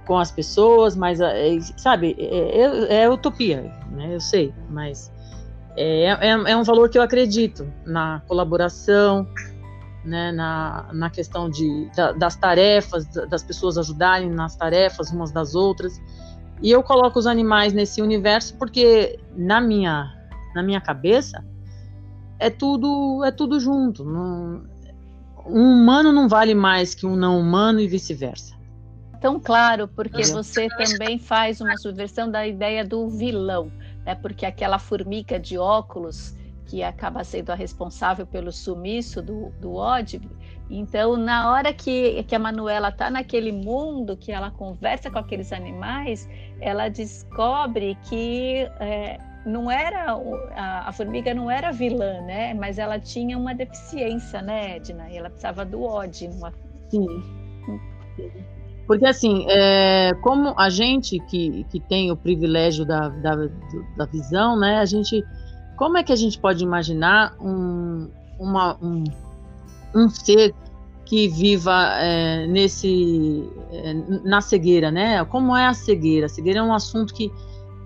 com 0.06 0.18
as 0.18 0.32
pessoas, 0.32 0.96
mas, 0.96 1.22
é, 1.22 1.60
sabe, 1.78 2.16
é, 2.18 2.62
é, 2.62 3.04
é, 3.04 3.10
utopia, 3.10 3.72
né? 3.92 4.16
Eu 4.16 4.20
sei, 4.20 4.52
mas 4.70 5.12
é, 5.78 6.06
é, 6.06 6.30
é, 6.30 6.58
um 6.58 6.64
valor 6.64 6.90
que 6.90 6.98
eu 6.98 7.02
acredito 7.02 7.72
na 7.86 8.22
colaboração, 8.28 9.28
né? 10.04 10.32
Na, 10.32 10.90
na 10.92 11.10
questão 11.10 11.50
de, 11.50 11.90
da, 11.96 12.12
das 12.12 12.36
tarefas, 12.36 13.06
das 13.30 13.44
pessoas 13.44 13.78
ajudarem 13.78 14.32
nas 14.32 14.56
tarefas 14.56 15.12
umas 15.12 15.32
das 15.32 15.54
outras. 15.54 16.02
E 16.62 16.72
eu 16.72 16.84
coloco 16.84 17.20
os 17.20 17.28
animais 17.28 17.72
nesse 17.72 18.02
universo 18.02 18.56
porque 18.58 19.20
na 19.36 19.62
minha 19.62 20.19
na 20.56 20.64
minha 20.64 20.82
cabeça 20.82 21.46
é 22.40 22.50
tudo 22.50 23.24
é 23.26 23.32
tudo 23.32 23.60
junto. 23.60 24.04
Não, 24.04 24.64
um 25.46 25.82
humano 25.82 26.12
não 26.12 26.28
vale 26.28 26.54
mais 26.54 26.94
que 26.94 27.06
um 27.06 27.16
não 27.16 27.40
humano 27.40 27.80
e 27.80 27.88
vice-versa 27.88 28.60
tão 29.20 29.40
claro, 29.40 29.88
porque 29.88 30.24
você 30.24 30.68
também 30.70 31.20
faz 31.20 31.60
uma 31.62 31.78
subversão 31.78 32.30
da 32.30 32.48
ideia 32.48 32.86
do 32.86 33.10
vilão, 33.10 33.72
né? 34.06 34.16
porque 34.16 34.46
aquela 34.46 34.80
formiga 34.80 35.40
de 35.40 35.58
óculos 35.58 36.36
que 36.66 36.84
acaba 36.84 37.24
sendo 37.24 37.50
a 37.50 37.56
responsável 37.56 38.26
pelo 38.28 38.52
sumiço 38.52 39.22
do, 39.22 39.50
do 39.60 39.74
Odd. 39.74 40.22
Então, 40.70 41.18
na 41.18 41.52
hora 41.52 41.74
que, 41.74 42.24
que 42.24 42.36
a 42.36 42.40
Manuela 42.40 42.90
está 42.90 43.10
naquele 43.10 43.52
mundo, 43.52 44.16
que 44.16 44.32
ela 44.32 44.52
conversa 44.52 45.10
com 45.10 45.18
aqueles 45.18 45.52
animais, 45.52 46.30
ela 46.62 46.88
descobre 46.88 47.98
que 48.04 48.70
é, 48.80 49.18
não 49.46 49.70
era 49.70 50.14
a, 50.56 50.90
a, 50.90 50.92
formiga 50.92 51.34
não 51.34 51.50
era 51.50 51.72
vilã, 51.72 52.22
né? 52.22 52.54
Mas 52.54 52.78
ela 52.78 53.00
tinha 53.00 53.38
uma 53.38 53.54
deficiência, 53.54 54.42
né, 54.42 54.78
Edna? 54.78 55.10
E 55.10 55.18
ela 55.18 55.30
precisava 55.30 55.66
do 55.66 55.84
Odd. 55.84 56.28
Numa... 56.28 56.54
Sim. 56.90 57.08
Porque, 58.86 59.06
assim, 59.06 59.46
é, 59.50 60.14
como 60.22 60.54
a 60.58 60.70
gente 60.70 61.20
que, 61.20 61.64
que 61.66 61.80
tem 61.80 62.12
o 62.12 62.18
privilégio 62.18 62.84
da, 62.86 63.10
da, 63.10 63.36
da, 63.96 64.06
visão, 64.06 64.58
né, 64.60 64.80
a 64.80 64.86
gente. 64.86 65.24
Como 65.78 65.98
é 65.98 66.04
que 66.04 66.12
a 66.12 66.16
gente 66.16 66.40
pode 66.40 66.64
imaginar 66.64 67.36
um, 67.40 68.10
uma, 68.40 68.76
um, 68.82 69.04
um 69.96 70.10
ser 70.10 70.54
que 71.06 71.28
viva 71.28 71.98
é, 72.00 72.46
nesse 72.48 73.50
é, 73.72 73.94
na 74.24 74.42
cegueira, 74.42 74.92
né? 74.92 75.24
Como 75.26 75.56
é 75.56 75.66
a 75.66 75.74
cegueira? 75.74 76.26
A 76.26 76.30
cegueira 76.30 76.60
é 76.60 76.64
um 76.64 76.74
assunto 76.74 77.14
que, 77.14 77.32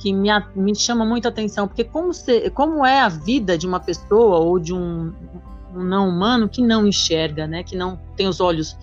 que 0.03 0.11
me, 0.11 0.27
me 0.53 0.75
chama 0.75 1.05
muita 1.05 1.29
atenção, 1.29 1.65
porque 1.65 1.85
como, 1.85 2.13
se, 2.13 2.49
como 2.49 2.85
é 2.85 2.99
a 2.99 3.07
vida 3.07 3.57
de 3.57 3.65
uma 3.65 3.79
pessoa 3.79 4.39
ou 4.39 4.59
de 4.59 4.73
um, 4.73 5.13
um 5.73 5.81
não 5.81 6.09
humano 6.09 6.49
que 6.49 6.61
não 6.61 6.85
enxerga, 6.85 7.47
né? 7.47 7.63
Que 7.63 7.77
não 7.77 7.97
tem 8.17 8.27
os 8.27 8.41
olhos 8.41 8.77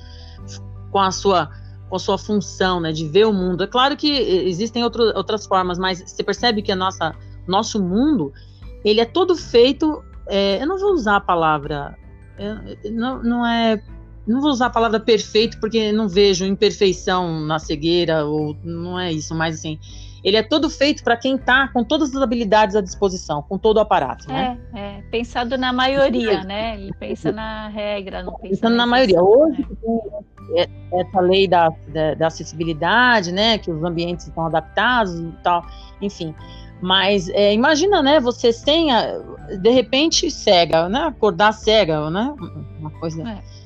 com 0.91 0.99
a 0.99 1.11
sua 1.11 1.51
com 1.91 1.97
a 1.97 1.99
sua 1.99 2.17
função, 2.17 2.79
né, 2.79 2.93
de 2.93 3.05
ver 3.09 3.27
o 3.27 3.33
mundo. 3.33 3.65
É 3.65 3.67
claro 3.67 3.97
que 3.97 4.09
existem 4.09 4.85
outro, 4.85 5.03
outras 5.17 5.45
formas, 5.45 5.77
mas 5.77 5.99
você 5.99 6.23
percebe 6.23 6.63
que 6.63 6.71
a 6.71 6.77
nossa, 6.77 7.13
nosso 7.49 7.83
mundo, 7.83 8.33
ele 8.85 9.01
é 9.01 9.05
todo 9.05 9.35
feito, 9.35 10.01
é, 10.29 10.63
eu 10.63 10.69
não 10.69 10.79
vou 10.79 10.93
usar 10.93 11.17
a 11.17 11.21
palavra, 11.21 11.99
é, 12.39 12.89
não, 12.93 13.21
não 13.25 13.45
é, 13.45 13.83
não 14.25 14.41
vou 14.41 14.53
usar 14.53 14.67
a 14.67 14.71
palavra 14.71 15.01
perfeito 15.01 15.59
porque 15.59 15.91
não 15.91 16.09
vejo 16.09 16.45
imperfeição 16.45 17.41
na 17.41 17.59
cegueira, 17.59 18.25
ou 18.25 18.57
não 18.63 18.97
é 18.97 19.13
isso, 19.13 19.35
mas 19.35 19.57
assim, 19.57 19.77
ele 20.23 20.37
é 20.37 20.43
todo 20.43 20.69
feito 20.69 21.03
para 21.03 21.17
quem 21.17 21.37
está 21.37 21.69
com 21.69 21.83
todas 21.83 22.15
as 22.15 22.23
habilidades 22.23 22.77
à 22.77 22.81
disposição, 22.81 23.43
com 23.43 23.57
todo 23.57 23.79
o 23.79 23.81
aparato, 23.81 24.29
né? 24.29 24.59
É, 24.75 24.81
é 24.81 25.03
pensado 25.11 25.57
na 25.57 25.73
maioria, 25.73 26.45
né? 26.45 26.75
Ele 26.75 26.93
pensa 26.99 27.33
na 27.33 27.69
regra, 27.69 28.23
não 28.23 28.35
pensa 28.35 28.49
Pensando 28.49 28.77
na 28.77 28.87
maioria. 28.87 29.23
Hoje, 29.23 29.67
né? 30.55 30.67
essa 30.93 31.21
lei 31.21 31.49
da, 31.49 31.71
da, 31.89 32.15
da, 32.15 32.27
acessibilidade, 32.27 33.33
né? 33.33 33.59
Que 33.59 33.71
os 33.71 33.83
ambientes 33.83 34.27
estão 34.27 34.47
adaptados 34.47 35.19
e 35.19 35.33
tal, 35.43 35.65
enfim. 36.03 36.35
Mas 36.83 37.29
é, 37.31 37.53
imagina, 37.53 38.03
né? 38.03 38.21
Você 38.21 38.53
sem, 38.53 38.89
de 39.61 39.71
repente, 39.71 40.31
cega, 40.31 40.89
né? 40.89 41.05
Acordar 41.05 41.53
cega, 41.53 42.11
né? 42.11 42.35
Uma 42.79 42.91
coisa... 42.91 43.23
É 43.23 43.60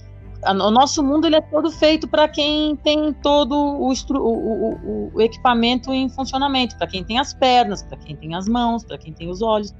o 0.47 0.71
nosso 0.71 1.03
mundo 1.03 1.27
ele 1.27 1.37
é 1.37 1.41
todo 1.41 1.71
feito 1.71 2.07
para 2.07 2.29
quem 2.29 2.77
tem 2.77 3.13
todo 3.13 3.55
o, 3.55 3.93
o, 3.93 5.11
o, 5.15 5.21
equipamento 5.21 5.93
em 5.93 6.09
funcionamento, 6.09 6.77
para 6.77 6.87
quem 6.87 7.03
tem 7.03 7.19
as 7.19 7.33
pernas, 7.33 7.83
para 7.83 7.97
quem 7.97 8.15
tem 8.17 8.35
as 8.35 8.49
mãos, 8.49 8.85
para 8.85 8.99
quem 8.99 9.13
tem 9.13 9.31
os 9.31 9.43
olhos, 9.43 9.75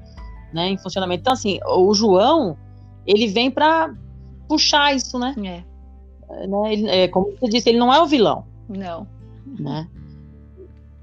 né, 0.53 0.69
em 0.69 0.77
funcionamento. 0.77 1.21
Então, 1.21 1.33
assim, 1.33 1.59
o 1.65 1.93
João, 1.93 2.57
ele 3.05 3.27
vem 3.27 3.51
para 3.51 3.93
puxar 4.47 4.95
isso, 4.95 5.19
né? 5.19 5.35
É. 5.37 6.47
né 6.47 6.73
ele, 6.73 6.89
é, 6.89 7.07
como 7.07 7.31
você 7.39 7.47
disse, 7.47 7.69
ele 7.69 7.79
não 7.79 7.93
é 7.93 8.01
o 8.01 8.05
vilão. 8.05 8.45
Não. 8.67 9.07
Né? 9.59 9.87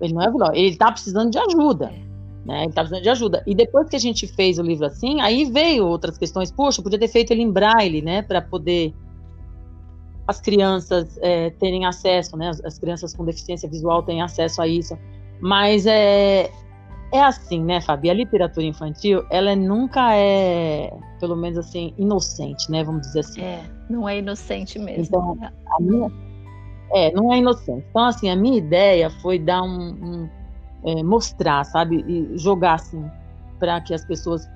Ele 0.01 0.13
não 0.13 0.23
é 0.23 0.29
o 0.29 0.33
vilão, 0.33 0.53
ele 0.53 0.69
está 0.69 0.91
precisando 0.91 1.31
de 1.31 1.39
ajuda. 1.39 1.87
É. 1.87 2.13
Né? 2.45 2.63
Ele 2.63 2.71
está 2.71 2.83
precisando 2.83 3.03
de 3.03 3.09
ajuda. 3.09 3.43
E 3.47 3.55
depois 3.55 3.89
que 3.89 3.97
a 3.97 4.01
gente 4.01 4.27
fez 4.27 4.59
o 4.59 4.63
livro 4.63 4.87
assim, 4.87 5.21
aí 5.21 5.45
veio 5.45 5.87
outras 5.87 6.19
questões. 6.19 6.51
Poxa, 6.51 6.83
podia 6.83 6.99
ter 6.99 7.09
feito 7.09 7.31
ele 7.31 7.43
em 7.43 7.51
braille, 7.51 8.03
né? 8.03 8.23
Para 8.23 8.43
poder 8.43 8.93
as 10.27 10.41
crianças 10.41 11.19
é, 11.21 11.51
terem 11.51 11.85
acesso, 11.87 12.37
né? 12.37 12.49
As, 12.49 12.65
as, 12.65 12.79
crianças 12.79 13.15
com 13.15 13.25
deficiência 13.25 13.69
visual 13.69 14.03
têm 14.03 14.23
acesso 14.23 14.63
a 14.63 14.67
isso. 14.67 14.97
Mas 15.41 15.87
é, 15.87 16.51
é 17.13 17.21
assim, 17.21 17.63
né, 17.63 17.81
Fabi? 17.81 18.11
A 18.11 18.15
literatura 18.15 18.65
infantil, 18.65 19.25
ela 19.31 19.57
nunca 19.57 20.15
é, 20.15 20.93
pelo 21.19 21.37
menos 21.37 21.59
assim, 21.59 21.93
inocente, 21.99 22.71
né? 22.71 22.85
Vamos 22.85 23.03
dizer 23.03 23.21
assim. 23.21 23.43
É, 23.43 23.65
não 23.91 24.09
é 24.09 24.19
inocente 24.19 24.79
mesmo. 24.79 25.05
Então, 25.05 25.39
a 25.77 25.81
minha, 25.81 26.11
é, 26.93 27.13
não 27.13 27.33
é 27.33 27.39
inocente. 27.39 27.85
Então, 27.91 28.05
assim, 28.05 28.31
a 28.31 28.37
minha 28.37 28.59
ideia 28.59 29.11
foi 29.11 29.39
dar 29.39 29.63
um, 29.63 29.91
um 29.93 30.29
é, 30.85 31.03
mostrar, 31.03 31.65
sabe, 31.65 32.05
e 32.07 32.39
jogar 32.39 32.75
assim 32.75 33.05
para 33.59 33.81
que 33.81 33.95
as 33.95 34.05
pessoas 34.05 34.49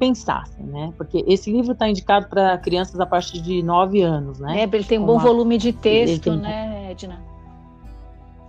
pensassem, 0.00 0.64
né? 0.64 0.92
Porque 0.96 1.22
esse 1.28 1.52
livro 1.52 1.72
está 1.72 1.86
indicado 1.86 2.26
para 2.26 2.56
crianças 2.56 2.98
a 2.98 3.04
partir 3.04 3.42
de 3.42 3.62
9 3.62 4.00
anos, 4.00 4.40
né? 4.40 4.62
É, 4.62 4.62
ele 4.64 4.82
tem 4.82 4.98
um 4.98 5.04
bom 5.04 5.12
Uma... 5.12 5.22
volume 5.22 5.58
de 5.58 5.74
texto, 5.74 6.30
tem... 6.30 6.38
né, 6.38 6.90
Edna? 6.90 7.22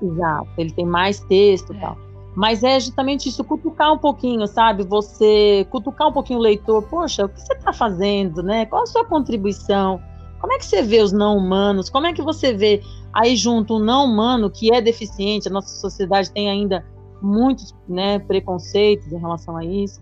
Exato, 0.02 0.48
ele 0.58 0.72
tem 0.72 0.86
mais 0.86 1.20
texto 1.20 1.74
e 1.74 1.78
é. 1.78 1.80
tal. 1.82 1.98
Mas 2.34 2.64
é 2.64 2.80
justamente 2.80 3.28
isso, 3.28 3.44
cutucar 3.44 3.92
um 3.92 3.98
pouquinho, 3.98 4.48
sabe? 4.48 4.84
Você 4.84 5.68
cutucar 5.70 6.08
um 6.08 6.14
pouquinho 6.14 6.40
o 6.40 6.42
leitor. 6.42 6.82
Poxa, 6.84 7.26
o 7.26 7.30
que 7.30 7.42
você 7.42 7.52
está 7.52 7.74
fazendo, 7.74 8.42
né? 8.42 8.66
Qual 8.66 8.84
a 8.84 8.86
sua 8.86 9.04
contribuição? 9.04 10.02
Como 10.40 10.54
é 10.54 10.58
que 10.58 10.66
você 10.66 10.82
vê 10.82 11.02
os 11.02 11.12
não 11.12 11.36
humanos? 11.36 11.90
Como 11.90 12.08
é 12.08 12.14
que 12.14 12.22
você 12.22 12.54
vê 12.54 12.82
aí 13.14 13.36
junto 13.36 13.76
um 13.76 13.80
não 13.80 14.06
humano 14.06 14.50
que 14.50 14.74
é 14.74 14.80
deficiente? 14.80 15.50
A 15.50 15.52
nossa 15.52 15.76
sociedade 15.76 16.32
tem 16.32 16.50
ainda 16.50 16.86
muitos 17.22 17.76
né, 17.88 18.18
preconceitos 18.20 19.12
em 19.12 19.20
relação 19.20 19.58
a 19.58 19.66
isso. 19.66 20.00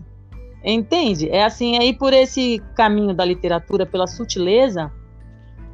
Entende? 0.64 1.28
É 1.30 1.44
assim, 1.44 1.76
é 1.76 1.84
ir 1.84 1.94
por 1.94 2.12
esse 2.12 2.62
caminho 2.74 3.14
da 3.14 3.24
literatura, 3.24 3.86
pela 3.86 4.06
sutileza, 4.06 4.92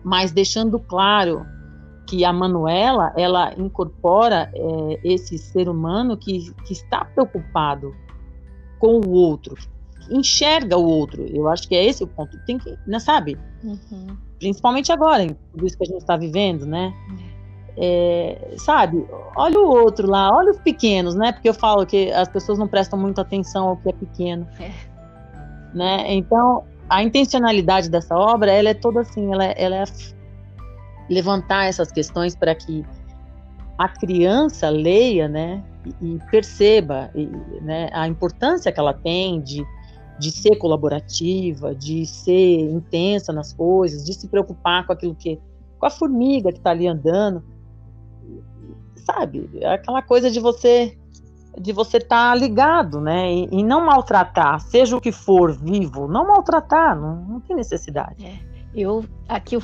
mas 0.05 0.31
deixando 0.31 0.79
claro 0.79 1.45
que 2.07 2.25
a 2.25 2.33
Manuela, 2.33 3.13
ela 3.17 3.53
incorpora 3.59 4.51
é, 4.55 5.01
esse 5.03 5.37
ser 5.39 5.69
humano 5.69 6.17
que, 6.17 6.53
que 6.65 6.73
está 6.73 7.05
preocupado 7.05 7.93
com 8.79 9.01
o 9.01 9.11
outro, 9.11 9.57
enxerga 10.09 10.77
o 10.77 10.85
outro. 10.85 11.27
Eu 11.27 11.49
acho 11.49 11.67
que 11.67 11.75
é 11.75 11.85
esse 11.85 12.05
o 12.05 12.07
ponto. 12.07 12.39
Tem 12.47 12.59
que, 12.59 12.79
né, 12.87 13.01
sabe? 13.01 13.37
Uhum 13.65 14.17
principalmente 14.39 14.93
agora, 14.93 15.25
em 15.25 15.37
tudo 15.53 15.67
isso 15.67 15.77
que 15.77 15.85
a 15.85 15.87
gente 15.87 16.01
está 16.01 16.17
vivendo, 16.17 16.67
né? 16.67 16.95
É, 17.79 18.55
sabe, 18.57 19.07
olha 19.37 19.59
o 19.59 19.69
outro 19.69 20.09
lá, 20.09 20.35
olha 20.35 20.51
os 20.51 20.59
pequenos, 20.59 21.15
né? 21.15 21.33
Porque 21.33 21.49
eu 21.49 21.55
falo 21.55 21.85
que 21.85 22.11
as 22.11 22.29
pessoas 22.29 22.59
não 22.59 22.67
prestam 22.67 22.99
muita 22.99 23.21
atenção 23.21 23.69
ao 23.69 23.77
que 23.77 23.91
é 23.91 23.93
pequeno, 23.93 24.49
é. 24.59 24.71
né? 25.75 26.15
Então, 26.15 26.65
a 26.89 27.03
intencionalidade 27.03 27.91
dessa 27.91 28.17
obra, 28.17 28.51
ela 28.51 28.71
é 28.71 28.75
toda 28.75 29.01
assim, 29.01 29.31
ela, 29.31 29.45
ela 29.45 29.77
é 29.77 29.85
levantar 31.11 31.67
essas 31.67 31.93
questões 31.93 32.35
para 32.35 32.55
que 32.55 32.85
a 33.77 33.89
criança 33.89 34.71
leia, 34.71 35.29
né? 35.29 35.63
E, 36.01 36.15
e 36.15 36.19
perceba, 36.31 37.11
e, 37.15 37.27
né? 37.61 37.91
A 37.93 38.09
importância 38.09 38.73
que 38.73 38.81
ela 38.81 38.95
tem 38.95 39.41
de 39.43 39.63
de 40.19 40.31
ser 40.31 40.57
colaborativa, 40.57 41.75
de 41.75 42.07
ser 42.07 42.61
intensa 42.61 43.33
nas 43.33 43.53
coisas, 43.53 44.05
de 44.05 44.15
se 44.15 44.29
preocupar 44.29 44.87
com 44.87 44.93
aquilo 44.93 45.15
que 45.15 45.39
com 45.79 45.85
a 45.87 45.91
formiga 45.91 46.51
que 46.51 46.59
está 46.59 46.71
ali 46.71 46.87
andando, 46.87 47.45
sabe? 49.07 49.49
É 49.61 49.75
aquela 49.75 50.03
coisa 50.03 50.31
de 50.31 50.41
você 50.41 50.99
de 51.59 51.73
você 51.73 51.97
estar 51.97 52.33
tá 52.33 52.35
ligado, 52.35 53.01
né? 53.01 53.33
E, 53.33 53.49
e, 53.51 53.63
não 53.63 53.83
maltratar, 53.87 54.61
seja 54.61 54.95
o 54.95 55.01
que 55.01 55.11
for 55.11 55.53
vivo, 55.57 56.07
não 56.07 56.27
maltratar, 56.27 56.95
não, 56.95 57.17
não 57.17 57.41
tem 57.41 57.57
necessidade. 57.57 58.27
É. 58.27 58.57
Eu 58.75 59.07
aqui 59.27 59.55
eu, 59.55 59.63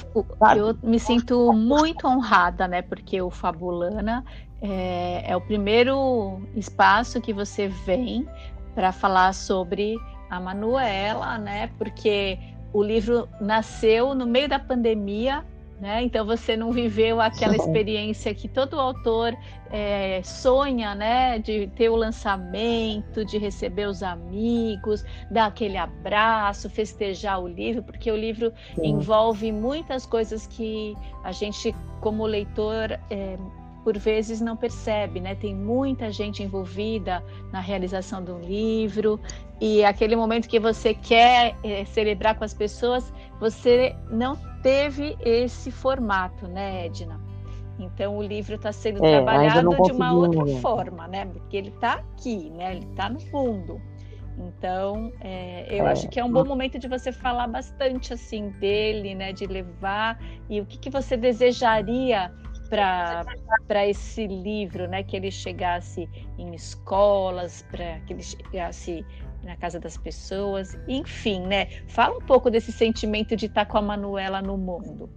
eu, 0.56 0.74
me 0.82 0.98
sinto 0.98 1.52
muito 1.52 2.06
honrada, 2.06 2.66
né? 2.66 2.80
Porque 2.80 3.20
o 3.20 3.30
Fabulana 3.30 4.24
é, 4.62 5.30
é 5.30 5.36
o 5.36 5.40
primeiro 5.40 6.40
espaço 6.56 7.20
que 7.20 7.30
você 7.30 7.68
vem 7.68 8.26
para 8.74 8.90
falar 8.90 9.34
sobre 9.34 9.98
a 10.30 10.40
Manuela, 10.40 11.36
né? 11.36 11.70
Porque 11.76 12.38
o 12.72 12.82
livro 12.82 13.28
nasceu 13.38 14.14
no 14.14 14.26
meio 14.26 14.48
da 14.48 14.58
pandemia, 14.58 15.44
né? 15.82 16.00
Então 16.04 16.24
você 16.24 16.56
não 16.56 16.70
viveu 16.70 17.20
aquela 17.20 17.56
experiência 17.56 18.32
que 18.32 18.46
todo 18.46 18.78
autor 18.78 19.36
é, 19.68 20.22
sonha, 20.22 20.94
né? 20.94 21.40
De 21.40 21.66
ter 21.74 21.88
o 21.88 21.96
lançamento, 21.96 23.24
de 23.24 23.36
receber 23.36 23.88
os 23.88 24.00
amigos, 24.00 25.04
dar 25.28 25.46
aquele 25.46 25.76
abraço, 25.76 26.70
festejar 26.70 27.42
o 27.42 27.48
livro, 27.48 27.82
porque 27.82 28.12
o 28.12 28.16
livro 28.16 28.52
Sim. 28.76 28.86
envolve 28.86 29.50
muitas 29.50 30.06
coisas 30.06 30.46
que 30.46 30.94
a 31.24 31.32
gente, 31.32 31.74
como 32.00 32.24
leitor, 32.26 32.92
é, 33.10 33.36
por 33.84 33.98
vezes 33.98 34.40
não 34.40 34.56
percebe, 34.56 35.20
né? 35.20 35.34
Tem 35.34 35.54
muita 35.54 36.10
gente 36.10 36.42
envolvida 36.42 37.22
na 37.52 37.60
realização 37.60 38.22
do 38.22 38.38
livro 38.38 39.20
e 39.60 39.84
aquele 39.84 40.16
momento 40.16 40.48
que 40.48 40.58
você 40.58 40.94
quer 40.94 41.54
é, 41.62 41.84
celebrar 41.84 42.36
com 42.36 42.44
as 42.44 42.54
pessoas, 42.54 43.12
você 43.38 43.94
não 44.10 44.36
teve 44.62 45.16
esse 45.20 45.70
formato, 45.70 46.46
né, 46.46 46.86
Edna? 46.86 47.20
Então 47.78 48.16
o 48.16 48.22
livro 48.22 48.54
está 48.54 48.72
sendo 48.72 49.04
é, 49.04 49.10
trabalhado 49.10 49.70
de 49.82 49.92
uma 49.92 50.12
outra 50.12 50.46
forma, 50.60 51.08
né? 51.08 51.26
Porque 51.26 51.56
ele 51.56 51.68
está 51.68 51.94
aqui, 51.94 52.50
né? 52.50 52.76
Ele 52.76 52.86
está 52.86 53.08
no 53.08 53.20
fundo. 53.20 53.80
Então, 54.38 55.12
é, 55.20 55.66
eu 55.68 55.86
é. 55.86 55.90
acho 55.90 56.08
que 56.08 56.18
é 56.18 56.24
um 56.24 56.32
bom 56.32 56.44
momento 56.44 56.78
de 56.78 56.88
você 56.88 57.12
falar 57.12 57.46
bastante 57.46 58.14
assim 58.14 58.48
dele, 58.60 59.14
né? 59.14 59.32
De 59.32 59.46
levar 59.46 60.18
e 60.48 60.60
o 60.60 60.66
que, 60.66 60.78
que 60.78 60.90
você 60.90 61.16
desejaria 61.16 62.32
para 62.72 63.86
esse 63.86 64.26
livro, 64.26 64.88
né? 64.88 65.02
Que 65.02 65.16
ele 65.16 65.30
chegasse 65.30 66.08
em 66.38 66.54
escolas, 66.54 67.62
para 67.70 68.00
que 68.00 68.14
ele 68.14 68.22
chegasse 68.22 69.04
na 69.44 69.56
casa 69.56 69.78
das 69.78 69.96
pessoas, 69.98 70.78
enfim, 70.88 71.46
né? 71.46 71.66
Fala 71.88 72.16
um 72.16 72.20
pouco 72.20 72.50
desse 72.50 72.72
sentimento 72.72 73.36
de 73.36 73.46
estar 73.46 73.66
com 73.66 73.76
a 73.76 73.82
Manuela 73.82 74.40
no 74.40 74.56
mundo. 74.56 75.10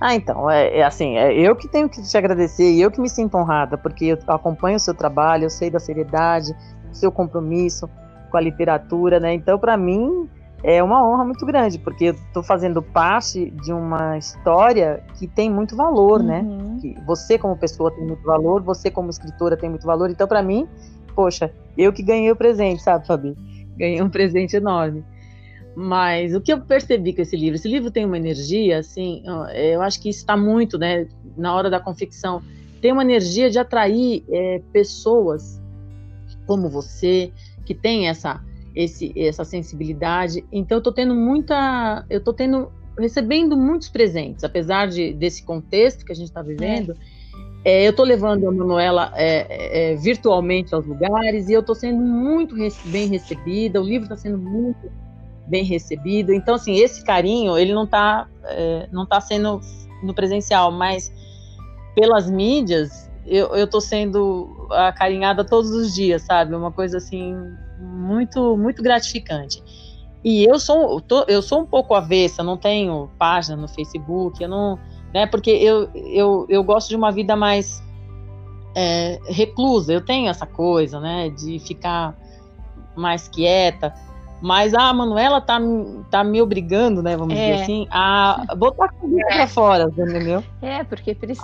Ah, 0.00 0.14
então, 0.14 0.48
é, 0.48 0.78
é 0.78 0.84
assim, 0.84 1.16
é 1.16 1.34
eu 1.34 1.56
que 1.56 1.68
tenho 1.68 1.88
que 1.88 2.02
te 2.02 2.16
agradecer 2.16 2.70
e 2.70 2.80
eu 2.80 2.90
que 2.90 3.00
me 3.00 3.08
sinto 3.08 3.36
honrada, 3.36 3.76
porque 3.76 4.06
eu 4.06 4.18
acompanho 4.28 4.76
o 4.76 4.80
seu 4.80 4.94
trabalho, 4.94 5.44
eu 5.44 5.50
sei 5.50 5.70
da 5.70 5.78
seriedade, 5.78 6.52
do 6.88 6.94
seu 6.94 7.10
compromisso 7.10 7.88
com 8.30 8.36
a 8.36 8.40
literatura, 8.40 9.18
né? 9.18 9.34
Então, 9.34 9.58
para 9.58 9.76
mim, 9.76 10.28
é 10.68 10.82
uma 10.82 11.00
honra 11.08 11.24
muito 11.24 11.46
grande, 11.46 11.78
porque 11.78 12.06
eu 12.06 12.12
estou 12.12 12.42
fazendo 12.42 12.82
parte 12.82 13.52
de 13.62 13.72
uma 13.72 14.18
história 14.18 15.00
que 15.16 15.28
tem 15.28 15.48
muito 15.48 15.76
valor, 15.76 16.20
né? 16.20 16.40
uhum. 16.40 16.74
né? 16.74 16.78
Que 16.80 16.96
você 17.06 17.38
como 17.38 17.56
pessoa 17.56 17.88
tem 17.92 18.04
muito 18.04 18.24
valor, 18.24 18.60
você 18.64 18.90
como 18.90 19.08
escritora 19.08 19.56
tem 19.56 19.70
muito 19.70 19.86
valor. 19.86 20.10
Então, 20.10 20.26
para 20.26 20.42
mim, 20.42 20.66
poxa, 21.14 21.52
eu 21.78 21.92
que 21.92 22.02
ganhei 22.02 22.32
o 22.32 22.34
presente, 22.34 22.82
sabe, 22.82 23.06
Fabi? 23.06 23.36
Ganhei 23.76 24.02
um 24.02 24.10
presente 24.10 24.56
enorme. 24.56 25.04
Mas 25.76 26.34
o 26.34 26.40
que 26.40 26.52
eu 26.52 26.60
percebi 26.60 27.12
com 27.12 27.22
esse 27.22 27.36
livro, 27.36 27.54
esse 27.54 27.68
livro 27.68 27.88
tem 27.88 28.04
uma 28.04 28.16
energia, 28.16 28.80
assim, 28.80 29.22
eu 29.54 29.80
acho 29.82 30.02
que 30.02 30.08
está 30.08 30.36
muito, 30.36 30.76
né, 30.76 31.06
na 31.36 31.54
hora 31.54 31.70
da 31.70 31.78
confecção, 31.78 32.42
tem 32.80 32.90
uma 32.90 33.02
energia 33.02 33.48
de 33.48 33.58
atrair 33.60 34.24
é, 34.28 34.60
pessoas 34.72 35.62
como 36.44 36.68
você, 36.68 37.30
que 37.64 37.74
tem 37.74 38.08
essa 38.08 38.42
esse, 38.76 39.12
essa 39.16 39.42
sensibilidade. 39.42 40.44
Então 40.52 40.78
eu 40.78 40.82
tô 40.82 40.92
tendo 40.92 41.14
muita, 41.14 42.04
eu 42.10 42.22
tô 42.22 42.34
tendo 42.34 42.70
recebendo 42.98 43.56
muitos 43.56 43.88
presentes, 43.88 44.44
apesar 44.44 44.88
de 44.88 45.14
desse 45.14 45.42
contexto 45.42 46.04
que 46.04 46.12
a 46.12 46.14
gente 46.14 46.28
está 46.28 46.42
vivendo. 46.42 46.92
É. 46.92 47.16
É, 47.64 47.84
eu 47.84 47.90
estou 47.90 48.04
levando 48.04 48.46
a 48.46 48.52
Manuela 48.52 49.12
é, 49.16 49.92
é, 49.92 49.96
virtualmente 49.96 50.72
aos 50.72 50.86
lugares 50.86 51.48
e 51.48 51.52
eu 51.52 51.60
estou 51.60 51.74
sendo 51.74 52.00
muito 52.00 52.54
bem 52.84 53.08
recebida. 53.08 53.80
O 53.80 53.84
livro 53.84 54.04
está 54.04 54.16
sendo 54.16 54.38
muito 54.38 54.88
bem 55.48 55.64
recebido. 55.64 56.32
Então, 56.32 56.54
assim, 56.54 56.76
esse 56.76 57.02
carinho 57.02 57.58
ele 57.58 57.74
não 57.74 57.82
está 57.82 58.28
é, 58.44 58.88
não 58.92 59.04
tá 59.04 59.20
sendo 59.20 59.60
no 60.00 60.14
presencial, 60.14 60.70
mas 60.70 61.12
pelas 61.96 62.30
mídias 62.30 63.10
eu 63.26 63.56
estou 63.56 63.80
sendo 63.80 64.68
acarinhada 64.70 65.44
todos 65.44 65.72
os 65.72 65.92
dias, 65.92 66.22
sabe? 66.22 66.54
Uma 66.54 66.70
coisa 66.70 66.98
assim 66.98 67.34
muito, 67.78 68.56
muito 68.56 68.82
gratificante. 68.82 69.62
E 70.24 70.44
eu 70.44 70.58
sou, 70.58 71.02
eu 71.28 71.40
sou 71.40 71.60
um 71.60 71.66
pouco 71.66 71.94
avessa, 71.94 72.42
não 72.42 72.56
tenho 72.56 73.08
página 73.18 73.56
no 73.56 73.68
Facebook, 73.68 74.42
eu 74.42 74.48
não, 74.48 74.78
né, 75.14 75.26
porque 75.26 75.50
eu, 75.50 75.88
eu, 75.94 76.46
eu 76.48 76.64
gosto 76.64 76.88
de 76.88 76.96
uma 76.96 77.12
vida 77.12 77.36
mais 77.36 77.82
é, 78.74 79.20
reclusa, 79.26 79.92
eu 79.92 80.04
tenho 80.04 80.28
essa 80.28 80.44
coisa, 80.44 80.98
né, 80.98 81.30
de 81.30 81.58
ficar 81.60 82.16
mais 82.96 83.28
quieta, 83.28 83.94
mas 84.40 84.74
a 84.74 84.92
Manuela 84.92 85.40
tá, 85.40 85.58
tá 86.10 86.22
me 86.22 86.40
obrigando, 86.42 87.02
né, 87.02 87.16
vamos 87.16 87.34
é. 87.34 87.52
dizer 87.52 87.62
assim, 87.62 87.86
a 87.90 88.54
botar 88.56 88.86
a 88.86 88.88
cabeça 88.88 89.26
é. 89.28 89.36
para 89.36 89.46
fora, 89.46 89.84
entendeu? 89.84 90.44
É, 90.62 90.84
porque 90.84 91.14
preci 91.14 91.40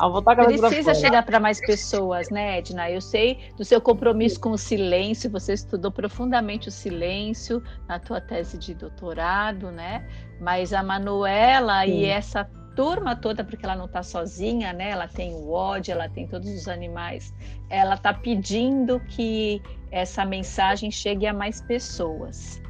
precisa 0.58 0.94
chegar 0.94 1.24
para 1.24 1.40
mais 1.40 1.60
pessoas, 1.60 2.30
né, 2.30 2.58
Edna? 2.58 2.90
Eu 2.90 3.00
sei 3.00 3.38
do 3.56 3.64
seu 3.64 3.80
compromisso 3.80 4.40
com 4.40 4.50
o 4.50 4.58
silêncio, 4.58 5.30
você 5.30 5.54
estudou 5.54 5.90
profundamente 5.90 6.68
o 6.68 6.70
silêncio 6.70 7.62
na 7.88 7.98
tua 7.98 8.20
tese 8.20 8.58
de 8.58 8.74
doutorado, 8.74 9.70
né? 9.70 10.06
Mas 10.40 10.72
a 10.72 10.82
Manuela 10.82 11.84
Sim. 11.84 11.92
e 11.92 12.04
essa 12.06 12.48
turma 12.74 13.14
toda, 13.14 13.44
porque 13.44 13.64
ela 13.64 13.76
não 13.76 13.86
está 13.86 14.02
sozinha, 14.02 14.72
né? 14.72 14.90
Ela 14.90 15.08
tem 15.08 15.34
o 15.34 15.50
ódio, 15.50 15.92
ela 15.92 16.08
tem 16.08 16.26
todos 16.26 16.48
os 16.48 16.68
animais. 16.68 17.32
Ela 17.68 17.94
está 17.94 18.12
pedindo 18.14 19.00
que 19.00 19.62
essa 19.90 20.24
mensagem 20.24 20.90
chegue 20.90 21.26
a 21.26 21.32
mais 21.32 21.60
pessoas. 21.60 22.61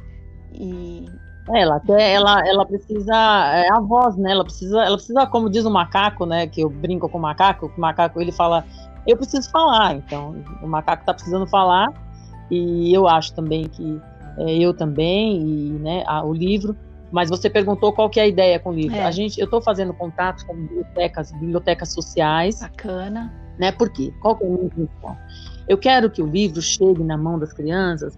E 0.53 1.05
ela, 1.49 1.81
ela, 1.89 2.47
ela 2.47 2.65
precisa 2.65 3.13
é 3.13 3.69
a 3.69 3.79
voz, 3.79 4.15
né? 4.15 4.31
Ela 4.31 4.43
precisa, 4.43 4.81
ela 4.81 4.95
precisa, 4.95 5.27
como 5.27 5.49
diz 5.49 5.65
o 5.65 5.71
macaco, 5.71 6.25
né? 6.25 6.47
Que 6.47 6.61
eu 6.61 6.69
brinco 6.69 7.09
com 7.09 7.17
o 7.17 7.21
macaco, 7.21 7.71
o 7.75 7.81
macaco 7.81 8.21
ele 8.21 8.31
fala, 8.31 8.65
eu 9.05 9.17
preciso 9.17 9.49
falar. 9.51 9.95
Então, 9.95 10.35
o 10.61 10.67
macaco 10.67 11.01
está 11.01 11.13
precisando 11.13 11.45
falar 11.47 11.91
e 12.49 12.93
eu 12.93 13.07
acho 13.07 13.33
também 13.33 13.65
que 13.65 14.01
é, 14.37 14.57
eu 14.57 14.73
também 14.73 15.41
e 15.41 15.69
né, 15.79 16.03
a, 16.07 16.23
o 16.23 16.33
livro. 16.33 16.75
Mas 17.11 17.29
você 17.29 17.47
perguntou 17.49 17.93
qual 17.93 18.09
que 18.09 18.19
é 18.19 18.23
a 18.23 18.27
ideia 18.27 18.57
com 18.57 18.69
o 18.71 18.73
livro. 18.73 18.95
É. 18.95 19.03
A 19.03 19.11
gente, 19.11 19.39
eu 19.39 19.45
estou 19.45 19.61
fazendo 19.61 19.93
contatos 19.93 20.43
com 20.43 20.55
bibliotecas, 20.55 21.31
bibliotecas 21.33 21.93
sociais. 21.93 22.61
Bacana. 22.61 23.31
Né? 23.59 23.71
Por 23.71 23.91
quê? 23.91 24.11
Qual 24.19 24.35
que 24.35 24.43
é 24.43 24.47
a 24.47 24.49
minha 24.49 24.65
intenção? 24.65 25.15
Eu 25.67 25.77
quero 25.77 26.09
que 26.09 26.23
o 26.23 26.25
livro 26.25 26.59
chegue 26.59 27.03
na 27.03 27.15
mão 27.15 27.37
das 27.37 27.53
crianças 27.53 28.17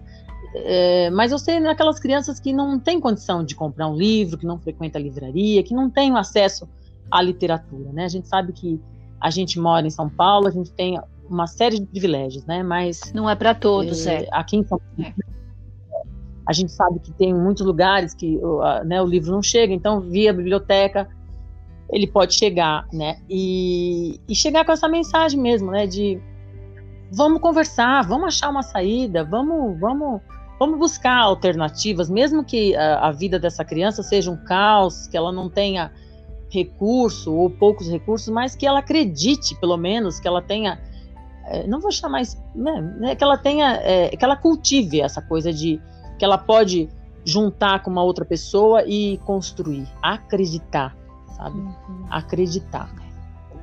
é, 0.64 1.10
mas 1.10 1.32
eu 1.32 1.38
sei 1.38 1.60
naquelas 1.60 1.98
crianças 1.98 2.40
que 2.40 2.52
não 2.52 2.78
têm 2.78 3.00
condição 3.00 3.44
de 3.44 3.54
comprar 3.54 3.88
um 3.88 3.94
livro, 3.94 4.38
que 4.38 4.46
não 4.46 4.58
frequenta 4.58 4.98
a 4.98 5.02
livraria, 5.02 5.62
que 5.62 5.74
não 5.74 5.90
têm 5.90 6.16
acesso 6.16 6.68
à 7.10 7.20
literatura, 7.20 7.92
né? 7.92 8.04
A 8.04 8.08
gente 8.08 8.26
sabe 8.26 8.52
que 8.52 8.80
a 9.20 9.30
gente 9.30 9.58
mora 9.58 9.86
em 9.86 9.90
São 9.90 10.08
Paulo, 10.08 10.48
a 10.48 10.50
gente 10.50 10.70
tem 10.72 11.00
uma 11.28 11.46
série 11.46 11.80
de 11.80 11.86
privilégios, 11.86 12.44
né? 12.46 12.62
Mas 12.62 13.12
não 13.12 13.28
é 13.28 13.34
para 13.34 13.54
todos, 13.54 14.06
é, 14.06 14.24
é. 14.24 14.28
Aqui 14.32 14.56
em 14.56 14.64
São 14.64 14.78
Paulo, 14.78 15.08
é. 15.08 15.12
a 16.48 16.52
gente 16.52 16.72
sabe 16.72 17.00
que 17.00 17.12
tem 17.12 17.34
muitos 17.34 17.64
lugares 17.64 18.14
que 18.14 18.40
né, 18.84 19.00
o 19.02 19.06
livro 19.06 19.30
não 19.32 19.42
chega, 19.42 19.72
então 19.72 20.00
via 20.00 20.32
biblioteca 20.32 21.08
ele 21.90 22.06
pode 22.06 22.34
chegar, 22.34 22.86
né? 22.92 23.18
E, 23.28 24.20
e 24.28 24.34
chegar 24.34 24.64
com 24.64 24.72
essa 24.72 24.88
mensagem 24.88 25.40
mesmo, 25.40 25.70
né? 25.70 25.86
De 25.86 26.20
vamos 27.12 27.40
conversar, 27.40 28.02
vamos 28.02 28.26
achar 28.26 28.48
uma 28.48 28.62
saída, 28.62 29.24
vamos, 29.24 29.78
vamos 29.78 30.20
Vamos 30.58 30.78
buscar 30.78 31.18
alternativas, 31.18 32.08
mesmo 32.08 32.42
que 32.44 32.74
a, 32.74 33.08
a, 33.08 33.12
vida 33.12 33.38
dessa 33.38 33.64
criança 33.64 34.02
seja 34.02 34.30
um 34.30 34.36
caos, 34.36 35.06
que 35.06 35.16
ela 35.16 35.30
não 35.30 35.50
tenha 35.50 35.92
recurso 36.48 37.34
ou 37.34 37.50
poucos 37.50 37.88
recursos, 37.88 38.28
mas 38.28 38.54
que 38.54 38.66
ela 38.66 38.78
acredite, 38.78 39.54
pelo 39.60 39.76
menos, 39.76 40.18
que 40.18 40.26
ela 40.26 40.40
tenha, 40.40 40.80
é, 41.46 41.66
não 41.66 41.80
vou 41.80 41.92
chamar 41.92 42.22
isso, 42.22 42.38
né, 42.54 42.80
né, 42.98 43.14
que 43.14 43.22
ela 43.22 43.36
tenha, 43.36 43.74
é, 43.82 44.08
que 44.16 44.24
ela 44.24 44.36
cultive 44.36 45.00
essa 45.00 45.20
coisa 45.20 45.52
de 45.52 45.80
que 46.18 46.24
ela 46.24 46.38
pode 46.38 46.88
juntar 47.24 47.82
com 47.82 47.90
uma 47.90 48.02
outra 48.02 48.24
pessoa 48.24 48.82
e 48.86 49.18
construir, 49.18 49.86
acreditar, 50.00 50.96
sabe? 51.36 51.58
Uhum. 51.58 52.06
Acreditar. 52.08 52.88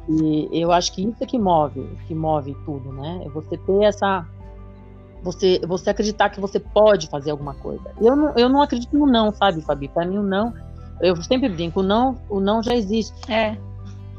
E 0.07 0.49
eu 0.51 0.71
acho 0.71 0.93
que 0.93 1.01
isso 1.01 1.23
é 1.23 1.25
que 1.25 1.39
move, 1.39 1.97
que 2.05 2.13
move 2.13 2.55
tudo, 2.65 2.91
né? 2.91 3.21
É 3.25 3.29
você 3.29 3.57
ter 3.57 3.83
essa 3.83 4.27
você, 5.23 5.59
você 5.65 5.89
acreditar 5.89 6.29
que 6.29 6.39
você 6.39 6.59
pode 6.59 7.07
fazer 7.07 7.31
alguma 7.31 7.53
coisa. 7.55 7.83
Eu 7.99 8.15
não, 8.15 8.33
eu 8.35 8.49
não 8.49 8.61
acredito 8.61 8.95
no 8.97 9.05
não, 9.05 9.33
sabe, 9.33 9.61
Fabi? 9.61 9.87
Para 9.87 10.05
mim, 10.05 10.17
o 10.17 10.23
não, 10.23 10.53
eu 11.01 11.15
sempre 11.23 11.47
brinco, 11.47 11.79
o 11.79 11.83
não, 11.83 12.19
o 12.29 12.39
não 12.39 12.61
já 12.61 12.75
existe. 12.75 13.13
É. 13.31 13.57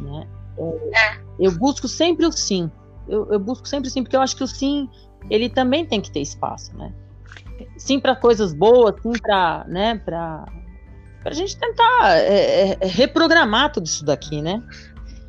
Né? 0.00 0.26
É, 0.59 1.18
eu 1.38 1.52
busco 1.52 1.86
sempre 1.86 2.26
o 2.26 2.32
sim. 2.32 2.70
Eu, 3.07 3.30
eu 3.30 3.38
busco 3.38 3.68
sempre 3.68 3.88
o 3.88 3.90
sim, 3.90 4.02
porque 4.02 4.16
eu 4.16 4.22
acho 4.22 4.34
que 4.34 4.42
o 4.42 4.48
sim, 4.48 4.88
ele 5.28 5.50
também 5.50 5.84
tem 5.84 6.00
que 6.00 6.11
ter 6.11 6.20
espaço, 6.20 6.74
né? 6.76 6.92
Sim 7.76 8.00
para 8.00 8.16
coisas 8.16 8.55
boas, 8.55 8.94
sim 9.02 9.12
para, 9.12 9.64
né, 9.68 9.96
para 10.05 10.46
a 11.24 11.32
gente 11.32 11.57
tentar 11.57 12.16
é, 12.16 12.78
é, 12.80 12.86
reprogramar 12.86 13.72
tudo 13.72 13.86
isso 13.86 14.05
daqui, 14.05 14.40
né? 14.40 14.62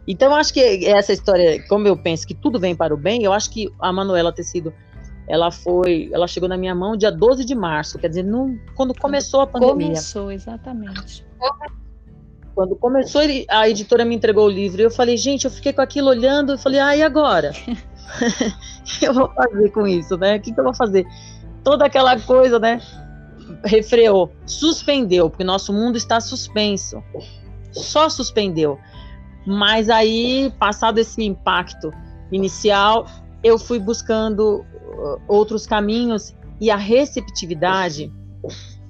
Então, 0.07 0.30
eu 0.30 0.36
acho 0.36 0.53
que 0.53 0.86
essa 0.86 1.11
história, 1.11 1.65
como 1.67 1.88
eu 1.88 1.97
penso 1.97 2.28
que 2.28 2.36
tudo 2.36 2.59
vem 2.59 2.76
para 2.76 2.93
o 2.93 2.97
bem, 2.97 3.23
eu 3.23 3.34
acho 3.34 3.49
que 3.49 3.73
a 3.80 3.91
Manuela 3.91 4.32
ter 4.32 4.43
sido 4.43 4.71
ela 5.28 5.51
foi, 5.51 6.09
ela 6.13 6.28
chegou 6.28 6.47
na 6.47 6.57
minha 6.57 6.76
mão 6.76 6.95
dia 6.95 7.11
12 7.11 7.43
de 7.45 7.55
março, 7.55 7.97
quer 7.97 8.09
dizer, 8.09 8.23
no, 8.23 8.57
quando 8.76 8.93
começou 8.93 9.41
a 9.41 9.47
pandemia. 9.47 9.88
Começou, 9.88 10.32
exatamente. 10.32 11.26
Quando 12.53 12.76
começou, 12.76 13.21
a 13.49 13.67
editora 13.67 14.05
me 14.05 14.15
entregou 14.15 14.45
o 14.45 14.49
livro, 14.49 14.82
eu 14.82 14.91
falei, 14.91 15.17
gente, 15.17 15.45
eu 15.45 15.51
fiquei 15.51 15.73
com 15.73 15.82
aquilo 15.82 16.09
olhando, 16.09 16.53
e 16.53 16.57
falei, 16.57 16.80
ah, 16.80 16.95
e 16.95 17.03
agora? 17.03 17.51
o 17.51 18.84
que 18.99 19.05
eu 19.05 19.13
vou 19.13 19.30
fazer 19.30 19.71
com 19.71 19.88
isso, 19.88 20.17
né? 20.17 20.38
O 20.38 20.41
que, 20.41 20.53
que 20.53 20.59
eu 20.59 20.63
vou 20.63 20.73
fazer? 20.73 21.05
Toda 21.63 21.86
aquela 21.86 22.19
coisa, 22.19 22.59
né? 22.59 22.80
Refreou, 23.63 24.32
suspendeu, 24.45 25.30
porque 25.30 25.43
nosso 25.43 25.73
mundo 25.73 25.97
está 25.97 26.19
suspenso. 26.21 27.03
Só 27.71 28.09
suspendeu. 28.09 28.80
Mas 29.45 29.89
aí, 29.89 30.53
passado 30.59 30.99
esse 30.99 31.23
impacto 31.23 31.91
inicial, 32.32 33.07
eu 33.43 33.59
fui 33.59 33.80
buscando 33.80 34.65
outros 35.28 35.66
caminhos 35.66 36.36
e 36.60 36.72
a 36.72 36.76
receptividade 36.76 38.12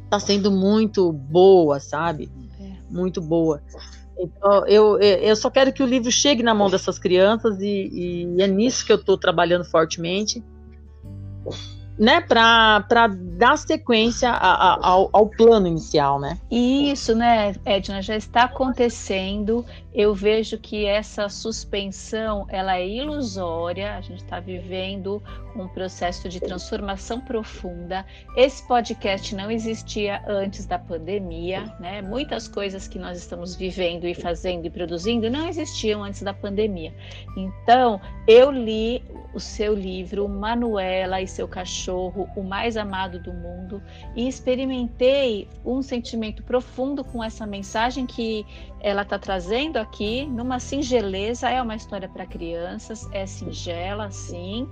está 0.03 0.20
sendo 0.20 0.51
muito 0.51 1.12
boa, 1.12 1.80
sabe? 1.80 2.30
É. 2.60 2.72
Muito 2.89 3.22
boa. 3.22 3.62
Então, 4.18 4.66
eu, 4.68 4.97
eu 4.99 5.36
só 5.36 5.49
quero 5.49 5.74
que 5.74 5.84
o 5.84 5.86
livro 5.86 6.12
chegue 6.12 6.41
na 6.41 6.53
mão 6.53 6.70
dessas 6.70 6.97
crianças 6.97 7.60
e, 7.60 8.26
e 8.38 8.41
é 8.41 8.47
nisso 8.47 8.86
que 8.86 8.91
eu 8.91 8.97
estou 8.97 9.18
trabalhando 9.18 9.66
fortemente 9.66 10.41
né, 11.97 12.20
para 12.22 13.08
dar 13.38 13.58
sequência 13.58 14.30
a, 14.30 14.74
a, 14.74 14.88
ao, 14.88 15.10
ao, 15.14 15.28
plano 15.28 15.68
inicial, 15.68 16.20
né? 16.20 16.38
Isso, 16.51 17.16
né, 17.16 17.56
Edna, 17.64 18.01
já 18.01 18.16
está 18.16 18.43
acontecendo. 18.43 19.66
Eu 19.96 20.14
vejo 20.14 20.58
que 20.58 20.86
essa 20.86 21.30
suspensão 21.30 22.46
ela 22.50 22.78
é 22.78 22.86
ilusória. 22.86 23.96
A 23.96 24.02
gente 24.02 24.22
está 24.24 24.41
vivendo 24.41 25.24
um 25.56 25.70
processo 25.70 26.28
de 26.28 26.41
transformação 26.41 27.22
profunda. 27.22 28.06
Esse 28.36 28.68
podcast 28.68 29.34
não 29.34 29.50
existia 29.50 30.22
antes 30.28 30.66
da 30.66 30.78
pandemia, 30.78 31.74
né? 31.80 32.02
Muitas 32.02 32.46
coisas 32.46 32.89
que 32.89 33.00
nós 33.00 33.18
estamos 33.18 33.56
vivendo 33.56 34.06
e 34.06 34.14
fazendo 34.14 34.66
e 34.66 34.70
produzindo 34.70 35.30
não 35.30 35.48
existiam 35.48 36.04
antes 36.04 36.22
da 36.22 36.34
pandemia. 36.34 36.93
Então, 37.38 38.02
eu 38.28 38.52
li 38.52 39.02
o 39.34 39.39
seu 39.39 39.74
livro 39.74 40.28
Manuela 40.28 41.22
e 41.22 41.28
seu 41.28 41.48
cachorro, 41.48 42.28
o 42.36 42.43
mais 42.43 42.76
amado 42.76 43.20
do 43.20 43.34
mundo, 43.34 43.82
e 44.16 44.28
experimentei 44.28 45.48
um 45.66 45.82
sentimento 45.82 46.43
profundo 46.43 47.04
com 47.04 47.24
essa 47.24 47.46
mensagem 47.46 48.06
que 48.06 48.46
ela 48.82 49.02
está 49.02 49.18
trazendo 49.18 49.78
aqui, 49.86 50.25
numa 50.25 50.59
singeleza. 50.59 51.49
É 51.49 51.61
uma 51.61 51.75
história 51.75 52.09
para 52.09 52.25
crianças, 52.25 53.07
é 53.11 53.25
singela, 53.25 54.11
sim, 54.11 54.67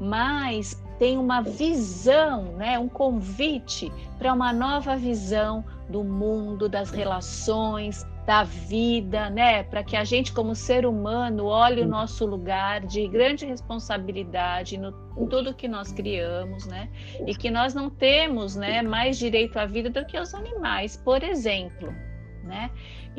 mas 0.00 0.80
tem 0.98 1.18
uma 1.18 1.40
visão, 1.40 2.44
né, 2.56 2.78
um 2.78 2.88
convite 2.88 3.92
para 4.18 4.32
uma 4.32 4.52
nova 4.52 4.96
visão 4.96 5.64
do 5.88 6.04
mundo, 6.04 6.68
das 6.68 6.90
relações, 6.90 8.04
da 8.26 8.44
vida, 8.44 9.30
né? 9.30 9.62
Para 9.62 9.82
que 9.82 9.96
a 9.96 10.04
gente, 10.04 10.34
como 10.34 10.54
ser 10.54 10.84
humano, 10.84 11.46
olhe 11.46 11.80
o 11.80 11.88
nosso 11.88 12.26
lugar 12.26 12.84
de 12.84 13.08
grande 13.08 13.46
responsabilidade 13.46 14.76
no, 14.76 14.92
em 15.16 15.26
tudo 15.26 15.54
que 15.54 15.66
nós 15.66 15.92
criamos, 15.92 16.66
né? 16.66 16.90
E 17.26 17.34
que 17.34 17.50
nós 17.50 17.72
não 17.72 17.88
temos, 17.88 18.54
né, 18.54 18.82
mais 18.82 19.16
direito 19.16 19.56
à 19.58 19.64
vida 19.64 19.88
do 19.88 20.04
que 20.04 20.18
os 20.20 20.34
animais, 20.34 20.94
por 20.94 21.22
exemplo, 21.22 21.90
né? 22.44 22.70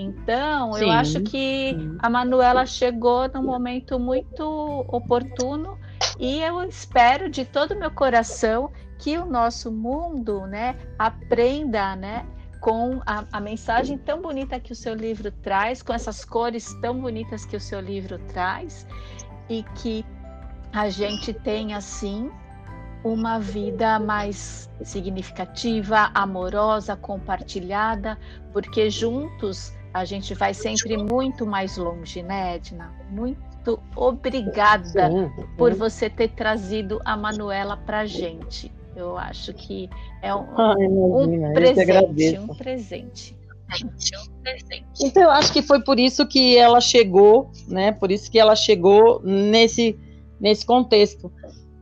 Então, 0.02 0.72
sim, 0.74 0.84
eu 0.84 0.92
acho 0.92 1.22
que 1.24 1.76
sim. 1.78 1.98
a 2.00 2.10
Manuela 2.10 2.66
chegou 2.66 3.28
num 3.34 3.44
momento 3.44 4.00
muito 4.00 4.46
oportuno 4.88 5.78
e 6.18 6.40
eu 6.40 6.64
espero 6.64 7.30
de 7.30 7.44
todo 7.44 7.72
o 7.72 7.78
meu 7.78 7.92
coração 7.92 8.72
que 8.98 9.18
o 9.18 9.26
nosso 9.26 9.70
mundo, 9.70 10.48
né, 10.48 10.78
aprenda, 10.98 11.98
né, 11.98 12.26
com 12.62 13.02
a, 13.06 13.26
a, 13.30 13.42
mensagem 13.42 13.98
tão 13.98 14.22
bonita 14.22 14.58
que 14.58 14.72
o 14.72 14.76
seu 14.76 14.94
livro 14.94 15.32
traz, 15.32 15.84
com 15.84 15.94
essas 15.94 16.24
cores 16.24 16.74
tão 16.82 16.98
bonitas 17.02 17.44
que 17.46 17.58
o 17.58 17.60
seu 17.60 17.82
livro 17.82 18.18
traz, 18.20 18.88
e 19.50 19.64
que 19.76 20.06
a 20.72 20.90
gente 20.90 21.34
tenha, 21.34 21.78
assim, 21.78 22.32
uma 23.04 23.38
vida 23.38 24.00
mais 24.00 24.70
significativa, 24.82 26.10
amorosa, 26.14 26.96
compartilhada, 26.96 28.18
porque 28.54 28.90
juntos 28.90 29.74
a 29.94 30.06
gente 30.06 30.34
vai 30.34 30.54
sempre 30.54 30.98
muito 30.98 31.46
mais 31.46 31.78
longe, 31.78 32.22
né, 32.22 32.56
Edna? 32.56 32.94
Muito 33.10 33.80
obrigada 33.96 35.32
por 35.58 35.74
você 35.74 36.10
ter 36.10 36.30
trazido 36.30 37.00
a 37.04 37.18
Manuela 37.18 37.76
para 37.76 38.06
gente. 38.06 38.72
Eu 38.96 39.18
acho 39.18 39.54
que 39.54 39.90
é 40.22 40.34
um, 40.34 40.46
Ai, 40.58 40.88
um 40.88 41.54
presente, 41.54 42.40
um 42.40 42.56
presente. 42.56 43.40
Então 45.02 45.24
eu 45.24 45.30
acho 45.30 45.54
que 45.54 45.62
foi 45.62 45.82
por 45.84 46.00
isso 46.00 46.28
que 46.28 46.58
ela 46.58 46.82
chegou, 46.82 47.52
né? 47.68 47.92
Por 47.92 48.12
isso 48.12 48.30
que 48.30 48.40
ela 48.40 48.56
chegou 48.56 49.22
nesse 49.24 49.98
nesse 50.40 50.66
contexto, 50.66 51.32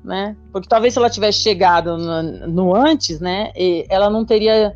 né? 0.03 0.35
Porque 0.51 0.67
talvez 0.67 0.93
se 0.93 0.99
ela 0.99 1.09
tivesse 1.09 1.39
chegado 1.39 1.97
no, 1.97 2.47
no 2.47 2.75
antes, 2.75 3.19
né? 3.19 3.51
ela 3.89 4.09
não 4.09 4.25
teria 4.25 4.75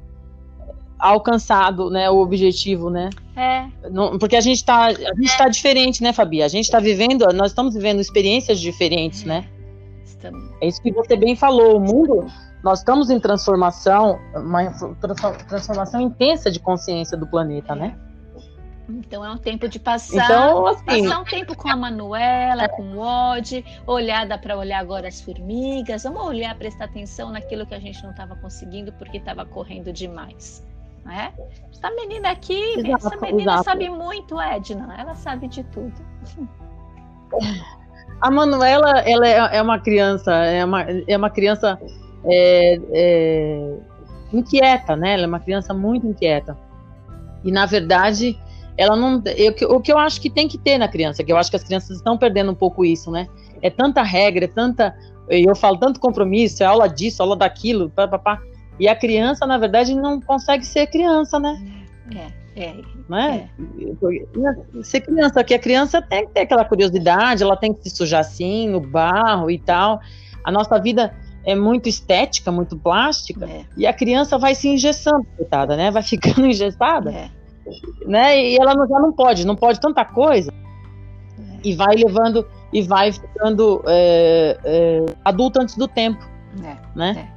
alcançado, 1.02 1.90
né? 1.90 2.10
O 2.10 2.18
objetivo, 2.18 2.90
né? 2.90 3.10
É. 3.36 3.66
Não, 3.90 4.18
porque 4.20 4.36
a 4.36 4.42
gente 4.42 4.58
está 4.58 4.86
a 4.86 4.92
gente 4.92 5.26
está 5.26 5.48
diferente, 5.48 6.04
né, 6.04 6.14
Fabi? 6.14 6.44
A 6.44 6.48
gente 6.48 6.66
está 6.66 6.80
vivendo, 6.80 7.26
nós 7.34 7.52
estamos 7.52 7.74
vivendo 7.74 8.00
experiências 8.00 8.60
diferentes, 8.60 9.24
é. 9.24 9.28
né? 9.28 9.46
Estamos. 10.06 10.52
É 10.62 10.68
isso 10.68 10.82
que 10.82 10.92
você 10.92 11.16
bem 11.16 11.36
falou. 11.36 11.78
O 11.78 11.80
mundo 11.80 12.26
nós 12.64 12.80
estamos 12.80 13.10
em 13.10 13.20
transformação, 13.20 14.20
uma 14.36 14.72
transformação 15.48 16.00
intensa 16.00 16.52
de 16.52 16.60
consciência 16.60 17.18
do 17.18 17.26
planeta, 17.26 17.74
né? 17.74 17.98
Então 18.88 19.24
é 19.26 19.32
um 19.32 19.38
tempo 19.38 19.68
de 19.70 19.80
passar, 19.80 20.26
então, 20.26 20.68
assim, 20.68 21.04
passar 21.04 21.22
um 21.22 21.24
tempo 21.24 21.56
com 21.56 21.70
a 21.70 21.76
Manuela, 21.76 22.68
com 22.68 22.84
o 22.96 23.00
Odd, 23.00 23.64
olhar, 23.88 24.28
dá 24.28 24.38
para 24.38 24.58
olhar 24.58 24.80
agora 24.80 25.08
as 25.08 25.22
formigas, 25.22 26.04
vamos 26.04 26.24
olhar, 26.24 26.54
prestar 26.58 26.86
atenção 26.86 27.32
naquilo 27.32 27.66
que 27.66 27.74
a 27.74 27.80
gente 27.80 28.04
não 28.04 28.12
estava 28.12 28.36
conseguindo 28.36 28.92
porque 28.94 29.18
estava 29.18 29.46
correndo 29.46 29.94
demais. 29.94 30.64
Né? 31.06 31.34
Essa 31.72 31.90
menina 31.96 32.32
aqui, 32.32 32.62
exato, 32.78 33.08
essa 33.08 33.18
menina 33.18 33.54
exato. 33.54 33.64
sabe 33.64 33.90
muito, 33.90 34.40
Edna, 34.40 34.96
ela 35.00 35.16
sabe 35.16 35.48
de 35.48 35.64
tudo. 35.66 35.94
A 38.22 38.30
Manuela, 38.30 39.00
ela 39.00 39.28
é, 39.28 39.58
é 39.58 39.62
uma 39.62 39.80
criança, 39.80 40.32
é 40.32 40.64
uma, 40.64 40.84
é 40.84 41.18
uma 41.18 41.30
criança 41.30 41.80
é, 42.26 42.80
é, 42.92 43.76
inquieta, 44.32 44.96
né? 44.96 45.14
Ela 45.14 45.24
é 45.24 45.28
uma 45.28 45.40
criança 45.40 45.74
muito 45.74 46.06
inquieta. 46.06 46.56
E 47.44 47.52
na 47.52 47.66
verdade, 47.66 48.38
ela 48.78 48.96
não. 48.96 49.22
Eu, 49.36 49.54
o 49.76 49.82
que 49.82 49.92
eu 49.92 49.98
acho 49.98 50.22
que 50.22 50.30
tem 50.30 50.48
que 50.48 50.58
ter 50.58 50.78
na 50.78 50.88
criança, 50.88 51.24
que 51.24 51.32
eu 51.32 51.38
acho 51.38 51.50
que 51.50 51.56
as 51.56 51.64
crianças 51.64 51.98
estão 51.98 52.18
perdendo 52.18 52.52
um 52.52 52.56
pouco 52.56 52.86
isso, 52.86 53.10
né? 53.10 53.28
É 53.62 53.70
tanta 53.70 54.04
regra, 54.04 54.46
é 54.46 54.48
tanta. 54.48 54.96
Eu 55.28 55.56
falo 55.56 55.78
tanto 55.78 56.00
compromisso, 56.00 56.62
é 56.62 56.66
aula 56.66 56.88
disso, 56.88 57.22
aula 57.22 57.36
daquilo, 57.36 57.90
papapá. 57.90 58.40
E 58.80 58.88
a 58.88 58.96
criança, 58.96 59.46
na 59.46 59.58
verdade, 59.58 59.94
não 59.94 60.20
consegue 60.20 60.66
ser 60.66 60.88
criança, 60.88 61.40
né? 61.40 61.62
É, 62.16 62.42
é. 62.56 62.76
Né? 63.08 63.50
É. 63.60 64.84
Ser 64.84 65.02
criança, 65.02 65.36
porque 65.36 65.54
a 65.54 65.60
criança 65.60 66.02
tem 66.02 66.26
que 66.26 66.34
ter 66.34 66.42
aquela 66.42 66.66
curiosidade, 66.66 67.44
ela 67.44 67.56
tem 67.56 67.74
que 67.74 67.90
se 67.90 67.96
sujar 67.96 68.22
assim, 68.22 68.70
no 68.70 68.80
barro 68.80 69.50
e 69.50 69.60
tal. 69.60 70.00
A 70.44 70.52
nossa 70.52 70.80
vida 70.80 71.14
é 71.44 71.56
muito 71.56 71.90
estética, 71.90 72.52
muito 72.52 72.78
plástica, 72.78 73.46
é. 73.46 73.66
e 73.76 73.88
a 73.88 73.94
criança 73.94 74.38
vai 74.38 74.54
se 74.54 74.68
engessando, 74.68 75.26
coitada, 75.36 75.76
né? 75.76 75.92
Vai 75.92 76.04
ficando 76.04 76.46
engessada, 76.46 77.12
é. 77.12 77.30
né? 78.06 78.40
E 78.40 78.58
ela 78.58 78.74
não, 78.76 78.88
já 78.88 79.00
não 79.00 79.12
pode, 79.12 79.46
não 79.46 79.56
pode 79.56 79.80
tanta 79.80 80.06
coisa, 80.06 80.52
é. 80.52 81.60
e 81.64 81.76
vai 81.76 81.96
levando, 81.96 82.48
e 82.72 82.82
vai 82.82 83.12
ficando 83.12 83.84
é, 83.88 84.58
é, 84.64 85.06
adulta 85.26 85.62
antes 85.62 85.76
do 85.76 85.88
tempo, 85.88 86.24
é, 86.64 86.76
né? 86.96 87.32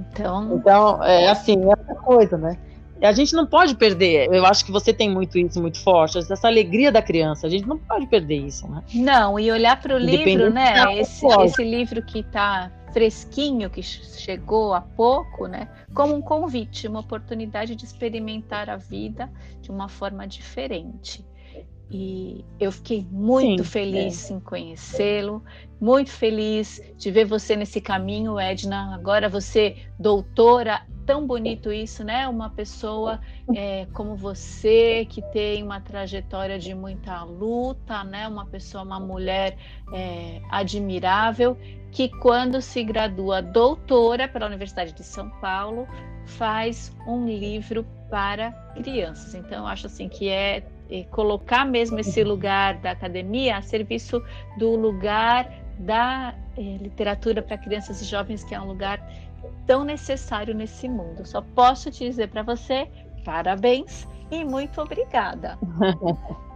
Então, 0.00 0.56
então 0.56 1.04
é 1.04 1.28
assim, 1.28 1.56
é 1.64 1.72
essa 1.72 1.94
coisa, 1.94 2.36
né? 2.36 2.56
A 3.02 3.12
gente 3.12 3.34
não 3.34 3.46
pode 3.46 3.74
perder. 3.76 4.28
Eu 4.30 4.44
acho 4.44 4.64
que 4.64 4.70
você 4.70 4.92
tem 4.92 5.10
muito 5.10 5.38
isso, 5.38 5.60
muito 5.60 5.82
forte, 5.82 6.18
essa 6.18 6.46
alegria 6.46 6.92
da 6.92 7.00
criança. 7.00 7.46
A 7.46 7.50
gente 7.50 7.66
não 7.66 7.78
pode 7.78 8.06
perder 8.06 8.36
isso, 8.36 8.68
né? 8.68 8.82
Não, 8.94 9.40
e 9.40 9.50
olhar 9.50 9.80
para 9.80 9.94
o 9.94 9.98
livro, 9.98 10.50
né? 10.50 10.98
Esse, 10.98 11.26
esse 11.26 11.64
livro 11.64 12.02
que 12.02 12.18
está 12.18 12.70
fresquinho 12.92 13.70
que 13.70 13.82
chegou 13.82 14.74
há 14.74 14.80
pouco, 14.80 15.46
né, 15.46 15.68
como 15.94 16.14
um 16.14 16.20
convite, 16.20 16.88
uma 16.88 17.00
oportunidade 17.00 17.74
de 17.74 17.84
experimentar 17.84 18.68
a 18.68 18.76
vida 18.76 19.30
de 19.60 19.70
uma 19.70 19.88
forma 19.88 20.26
diferente. 20.26 21.24
E 21.90 22.44
eu 22.60 22.70
fiquei 22.70 23.04
muito 23.10 23.64
Sim, 23.64 23.70
feliz 23.70 24.30
é. 24.30 24.34
em 24.34 24.40
conhecê-lo, 24.40 25.42
muito 25.80 26.10
feliz 26.10 26.80
de 26.96 27.10
ver 27.10 27.24
você 27.24 27.56
nesse 27.56 27.80
caminho, 27.80 28.38
Edna. 28.38 28.94
Agora 28.94 29.28
você, 29.28 29.76
doutora, 29.98 30.82
tão 31.04 31.26
bonito 31.26 31.72
isso, 31.72 32.04
né? 32.04 32.28
Uma 32.28 32.50
pessoa 32.50 33.20
é, 33.56 33.86
como 33.92 34.14
você, 34.14 35.04
que 35.10 35.20
tem 35.32 35.60
uma 35.64 35.80
trajetória 35.80 36.56
de 36.56 36.72
muita 36.72 37.24
luta, 37.24 38.04
né? 38.04 38.28
Uma 38.28 38.46
pessoa, 38.46 38.84
uma 38.84 39.00
mulher 39.00 39.56
é, 39.92 40.40
admirável 40.50 41.58
que 41.90 42.08
quando 42.08 42.62
se 42.62 42.84
gradua 42.84 43.42
doutora 43.42 44.28
pela 44.28 44.46
Universidade 44.46 44.92
de 44.92 45.02
São 45.02 45.28
Paulo, 45.40 45.88
faz 46.24 46.94
um 47.06 47.26
livro 47.26 47.84
para 48.08 48.52
crianças. 48.74 49.34
Então, 49.34 49.58
eu 49.58 49.66
acho 49.66 49.86
assim 49.86 50.08
que 50.08 50.28
é, 50.28 50.58
é 50.58 50.64
colocar 51.10 51.64
mesmo 51.64 51.98
esse 51.98 52.22
lugar 52.24 52.78
da 52.78 52.90
academia 52.90 53.56
a 53.56 53.62
serviço 53.62 54.22
do 54.58 54.74
lugar 54.74 55.50
da 55.78 56.34
é, 56.56 56.60
literatura 56.60 57.40
para 57.42 57.56
crianças 57.56 58.02
e 58.02 58.04
jovens, 58.04 58.44
que 58.44 58.54
é 58.54 58.60
um 58.60 58.66
lugar 58.66 59.00
tão 59.66 59.84
necessário 59.84 60.54
nesse 60.54 60.88
mundo. 60.88 61.26
Só 61.26 61.40
posso 61.40 61.90
te 61.90 62.06
dizer 62.06 62.28
para 62.28 62.42
você 62.42 62.88
parabéns 63.24 64.06
e 64.30 64.44
muito 64.44 64.80
obrigada. 64.80 65.58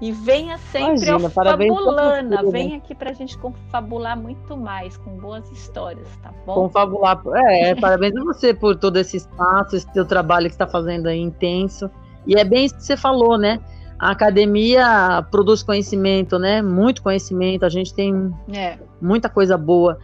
E 0.00 0.12
venha 0.12 0.58
sempre 0.58 1.06
Imagina, 1.06 1.30
Fabulana, 1.30 2.42
venha 2.50 2.76
aqui 2.76 2.94
para 2.94 3.10
a 3.10 3.12
gente 3.12 3.38
confabular 3.38 4.16
muito 4.16 4.56
mais, 4.56 4.96
com 4.96 5.16
boas 5.16 5.50
histórias, 5.50 6.08
tá 6.22 6.32
bom? 6.44 6.54
Confabular, 6.54 7.22
é, 7.34 7.74
parabéns 7.74 8.14
a 8.16 8.22
você 8.22 8.52
por 8.52 8.76
todo 8.76 8.98
esse 8.98 9.16
espaço, 9.16 9.76
esse 9.76 9.90
teu 9.92 10.04
trabalho 10.04 10.46
que 10.46 10.54
está 10.54 10.66
fazendo 10.66 11.06
aí 11.06 11.18
intenso. 11.18 11.90
E 12.26 12.38
é 12.38 12.44
bem 12.44 12.66
isso 12.66 12.76
que 12.76 12.82
você 12.82 12.96
falou, 12.96 13.38
né? 13.38 13.60
A 14.04 14.10
academia 14.10 15.26
produz 15.30 15.62
conhecimento, 15.62 16.38
né? 16.38 16.60
Muito 16.60 17.02
conhecimento, 17.02 17.64
a 17.64 17.70
gente 17.70 17.94
tem 17.94 18.30
é. 18.52 18.76
muita 19.00 19.30
coisa 19.30 19.56
boa. 19.56 19.98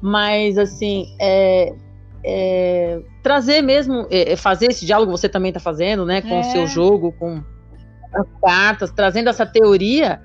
Mas, 0.00 0.56
assim, 0.56 1.06
é, 1.20 1.74
é, 2.24 3.02
trazer 3.24 3.60
mesmo, 3.60 4.06
é, 4.08 4.34
é, 4.34 4.36
fazer 4.36 4.66
esse 4.66 4.86
diálogo 4.86 5.12
que 5.12 5.18
você 5.18 5.28
também 5.28 5.48
está 5.48 5.58
fazendo, 5.58 6.06
né, 6.06 6.22
com 6.22 6.28
é. 6.28 6.40
o 6.42 6.44
seu 6.44 6.68
jogo, 6.68 7.10
com 7.18 7.42
as 8.12 8.26
cartas, 8.40 8.92
trazendo 8.92 9.28
essa 9.28 9.44
teoria, 9.44 10.22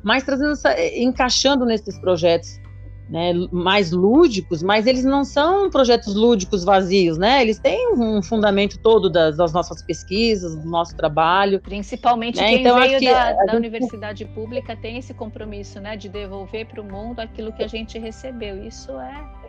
mas 0.00 0.22
trazendo 0.22 0.52
essa, 0.52 0.70
é, 0.70 1.02
encaixando 1.02 1.64
nesses 1.64 1.98
projetos 1.98 2.61
né, 3.08 3.32
mais 3.50 3.92
lúdicos, 3.92 4.62
mas 4.62 4.86
eles 4.86 5.04
não 5.04 5.24
são 5.24 5.68
projetos 5.68 6.14
lúdicos 6.14 6.64
vazios, 6.64 7.18
né? 7.18 7.42
Eles 7.42 7.58
têm 7.58 7.92
um 7.94 8.22
fundamento 8.22 8.78
todo 8.78 9.10
das, 9.10 9.36
das 9.36 9.52
nossas 9.52 9.82
pesquisas, 9.82 10.56
do 10.56 10.68
nosso 10.68 10.96
trabalho. 10.96 11.60
Principalmente 11.60 12.40
né? 12.40 12.48
quem 12.48 12.60
então, 12.60 12.78
veio 12.78 13.00
da, 13.04 13.32
da 13.32 13.46
gente... 13.46 13.56
universidade 13.56 14.24
pública 14.24 14.76
tem 14.76 14.98
esse 14.98 15.12
compromisso, 15.12 15.80
né, 15.80 15.96
de 15.96 16.08
devolver 16.08 16.66
para 16.66 16.80
o 16.80 16.84
mundo 16.84 17.20
aquilo 17.20 17.52
que 17.52 17.62
a 17.62 17.68
gente 17.68 17.98
recebeu. 17.98 18.64
Isso 18.64 18.90
é 18.92 19.42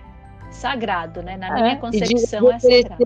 sagrado, 0.52 1.22
né? 1.22 1.38
Na 1.38 1.58
é, 1.58 1.62
minha 1.62 1.78
concepção 1.78 2.52
é 2.52 2.60
sagrado. 2.60 3.04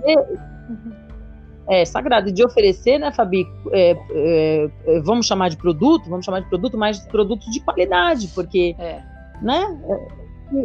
É 1.69 1.85
sagrado. 1.85 2.31
De 2.31 2.43
oferecer, 2.43 2.97
né, 2.97 3.11
Fabi? 3.11 3.45
É, 3.71 3.91
é, 3.91 4.69
é, 4.85 4.99
vamos 5.01 5.27
chamar 5.27 5.49
de 5.49 5.57
produto, 5.57 6.09
vamos 6.09 6.25
chamar 6.25 6.39
de 6.39 6.47
produto, 6.47 6.77
mas 6.77 6.99
produto 7.07 7.49
de 7.51 7.59
qualidade, 7.59 8.29
porque, 8.29 8.75
é. 8.79 9.01
né? 9.41 9.77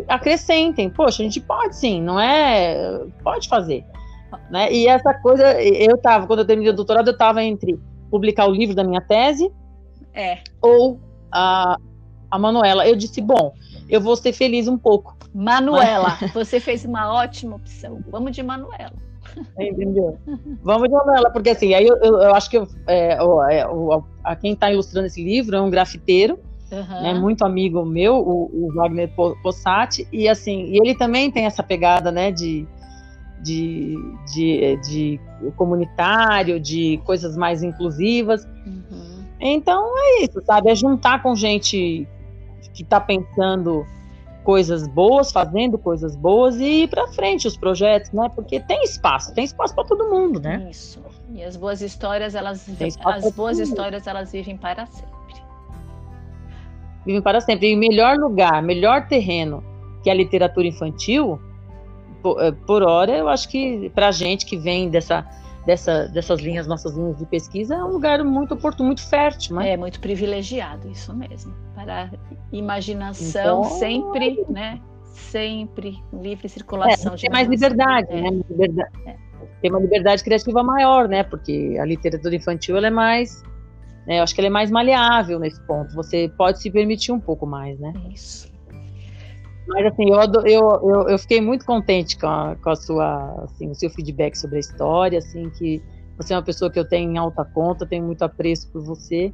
Acrescentem. 0.08 0.88
Poxa, 0.88 1.22
a 1.22 1.24
gente 1.24 1.40
pode 1.40 1.76
sim, 1.76 2.00
não 2.00 2.18
é? 2.18 3.04
Pode 3.22 3.48
fazer. 3.48 3.84
Né? 4.50 4.72
E 4.72 4.86
essa 4.86 5.12
coisa, 5.14 5.60
eu 5.62 5.96
tava, 5.98 6.26
quando 6.26 6.40
eu 6.40 6.46
terminei 6.46 6.72
o 6.72 6.76
doutorado, 6.76 7.08
eu 7.08 7.16
tava 7.16 7.42
entre 7.42 7.78
publicar 8.10 8.46
o 8.46 8.52
livro 8.52 8.74
da 8.74 8.84
minha 8.84 9.00
tese 9.00 9.50
é. 10.14 10.38
ou 10.60 11.00
a, 11.30 11.76
a 12.30 12.38
Manuela. 12.38 12.86
Eu 12.86 12.96
disse, 12.96 13.20
bom, 13.20 13.54
eu 13.88 14.00
vou 14.00 14.16
ser 14.16 14.32
feliz 14.32 14.68
um 14.68 14.78
pouco. 14.78 15.16
Manuela, 15.34 16.18
você 16.34 16.60
fez 16.60 16.84
uma 16.84 17.12
ótima 17.12 17.56
opção. 17.56 18.02
Vamos 18.08 18.32
de 18.32 18.42
Manuela. 18.42 18.92
Entendeu? 19.58 20.18
Vamos 20.62 20.88
de 20.88 20.94
Manuela, 20.94 21.30
porque 21.30 21.50
assim, 21.50 21.72
aí 21.72 21.86
eu, 21.86 21.96
eu, 21.96 22.20
eu 22.20 22.34
acho 22.34 22.50
que 22.50 22.58
eu, 22.58 22.68
é, 22.86 23.14
é, 23.14 23.66
o, 23.66 24.04
a 24.22 24.36
quem 24.36 24.52
está 24.52 24.70
ilustrando 24.70 25.06
esse 25.06 25.22
livro 25.22 25.56
é 25.56 25.60
um 25.60 25.70
grafiteiro, 25.70 26.38
uhum. 26.72 27.02
né, 27.02 27.14
muito 27.14 27.44
amigo 27.44 27.84
meu, 27.84 28.16
o, 28.16 28.66
o, 28.66 28.72
Wagner 28.74 29.10
Possati, 29.42 30.08
e 30.10 30.28
assim, 30.28 30.64
e 30.64 30.78
ele 30.78 30.94
também 30.94 31.30
tem 31.30 31.44
essa 31.44 31.62
pegada, 31.62 32.10
né, 32.10 32.32
de, 32.32 32.66
de, 33.42 33.96
de, 34.32 34.76
de 34.76 35.20
comunitário, 35.56 36.58
de 36.58 37.00
coisas 37.04 37.36
mais 37.36 37.62
inclusivas. 37.62 38.44
Uhum. 38.66 39.24
Então 39.40 39.92
é 39.96 40.24
isso, 40.24 40.40
sabe? 40.44 40.70
É 40.70 40.74
juntar 40.74 41.22
com 41.22 41.34
gente 41.34 42.06
que 42.72 42.82
está 42.82 43.00
pensando 43.00 43.84
coisas 44.44 44.86
boas, 44.86 45.32
fazendo 45.32 45.78
coisas 45.78 46.16
boas 46.16 46.56
e 46.56 46.82
ir 46.82 46.88
para 46.88 47.06
frente 47.08 47.46
os 47.46 47.56
projetos, 47.56 48.10
né? 48.12 48.30
Porque 48.34 48.60
tem 48.60 48.82
espaço, 48.82 49.32
tem 49.34 49.44
espaço 49.44 49.74
para 49.74 49.84
todo 49.84 50.08
mundo, 50.08 50.40
né? 50.40 50.66
Isso. 50.70 51.00
E 51.34 51.42
as 51.42 51.56
boas 51.56 51.80
histórias, 51.80 52.34
elas 52.34 52.68
as 53.04 53.32
boas 53.32 53.58
histórias, 53.58 54.06
elas 54.06 54.32
vivem 54.32 54.56
para 54.56 54.86
sempre. 54.86 55.21
Vivem 57.04 57.22
para 57.22 57.40
sempre. 57.40 57.70
E 57.70 57.74
o 57.74 57.78
melhor 57.78 58.16
lugar, 58.16 58.62
melhor 58.62 59.06
terreno 59.08 59.62
que 60.02 60.10
a 60.10 60.14
literatura 60.14 60.66
infantil, 60.66 61.40
por, 62.22 62.42
eh, 62.42 62.52
por 62.66 62.82
hora, 62.82 63.16
eu 63.16 63.28
acho 63.28 63.48
que 63.48 63.90
para 63.90 64.08
a 64.08 64.12
gente 64.12 64.46
que 64.46 64.56
vem 64.56 64.88
dessa 64.88 65.26
dessa, 65.66 66.08
dessas 66.08 66.40
linhas, 66.40 66.66
nossas 66.66 66.96
linhas 66.96 67.16
de 67.16 67.26
pesquisa, 67.26 67.74
é 67.74 67.84
um 67.84 67.92
lugar 67.92 68.22
muito 68.24 68.54
oportuno, 68.54 68.88
muito 68.88 69.08
fértil, 69.08 69.56
né? 69.56 69.70
É 69.70 69.76
muito 69.76 70.00
privilegiado, 70.00 70.88
isso 70.88 71.14
mesmo. 71.14 71.54
Para 71.74 72.10
imaginação 72.52 73.60
então, 73.60 73.64
sempre, 73.78 74.44
né? 74.48 74.80
Sempre 75.04 76.02
livre 76.12 76.48
circulação. 76.48 77.14
É, 77.14 77.16
tem 77.16 77.30
mais 77.30 77.48
liberdade, 77.48 78.08
é. 78.10 78.20
né? 78.20 78.42
Liberdade, 78.48 78.90
é. 79.06 79.16
Tem 79.60 79.70
uma 79.70 79.80
liberdade 79.80 80.24
criativa 80.24 80.62
maior, 80.62 81.08
né? 81.08 81.22
Porque 81.22 81.76
a 81.80 81.84
literatura 81.84 82.34
infantil 82.34 82.76
ela 82.76 82.88
é 82.88 82.90
mais 82.90 83.42
né, 84.06 84.18
eu 84.18 84.22
acho 84.22 84.34
que 84.34 84.40
ela 84.40 84.48
é 84.48 84.50
mais 84.50 84.70
maleável 84.70 85.38
nesse 85.38 85.60
ponto. 85.66 85.94
Você 85.94 86.30
pode 86.36 86.60
se 86.60 86.70
permitir 86.70 87.12
um 87.12 87.20
pouco 87.20 87.46
mais, 87.46 87.78
né? 87.78 87.92
Isso. 88.12 88.50
Mas 89.68 89.86
assim, 89.86 90.10
eu, 90.10 90.20
eu, 90.44 90.90
eu, 90.90 91.08
eu, 91.08 91.18
fiquei 91.18 91.40
muito 91.40 91.64
contente 91.64 92.18
com 92.18 92.26
a, 92.26 92.56
com 92.56 92.70
a 92.70 92.76
sua, 92.76 93.44
assim, 93.44 93.70
o 93.70 93.74
seu 93.74 93.88
feedback 93.90 94.36
sobre 94.36 94.56
a 94.56 94.60
história, 94.60 95.18
assim, 95.18 95.48
que 95.50 95.80
você 96.16 96.34
é 96.34 96.36
uma 96.36 96.42
pessoa 96.42 96.70
que 96.70 96.78
eu 96.78 96.84
tenho 96.84 97.12
em 97.12 97.16
alta 97.16 97.44
conta, 97.44 97.86
tenho 97.86 98.04
muito 98.04 98.22
apreço 98.22 98.70
por 98.70 98.82
você. 98.82 99.32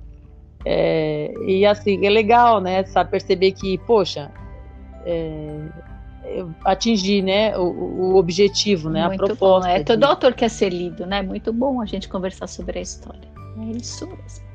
É, 0.65 1.33
e 1.47 1.65
assim, 1.65 2.05
é 2.05 2.11
legal, 2.11 2.61
né, 2.61 2.85
sabe, 2.85 3.11
perceber 3.11 3.53
que, 3.53 3.79
poxa, 3.79 4.31
é, 5.07 5.61
atingir, 6.65 7.23
né, 7.23 7.57
o, 7.57 7.63
o, 7.63 8.17
objetivo, 8.17 8.91
né, 8.91 9.07
muito 9.07 9.25
a 9.25 9.27
proposta. 9.27 9.69
Bom. 9.69 9.75
É 9.75 9.83
todo 9.83 10.05
autor 10.05 10.35
quer 10.35 10.51
ser 10.51 10.71
lido, 10.71 11.07
né, 11.07 11.23
muito 11.23 11.53
bom 11.53 11.81
a 11.81 11.87
gente 11.87 12.09
conversar 12.09 12.47
sobre 12.49 12.79
a 12.79 12.83
história. 12.83 13.29
É 13.59 13.77
isso 13.77 14.07
mesmo. 14.07 14.48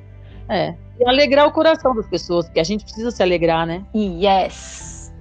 É, 0.53 0.75
e 0.99 1.09
alegrar 1.09 1.47
o 1.47 1.51
coração 1.51 1.95
das 1.95 2.07
pessoas, 2.07 2.45
porque 2.45 2.59
a 2.59 2.63
gente 2.63 2.83
precisa 2.83 3.09
se 3.09 3.23
alegrar, 3.23 3.65
né? 3.65 3.83
Yes! 3.95 5.11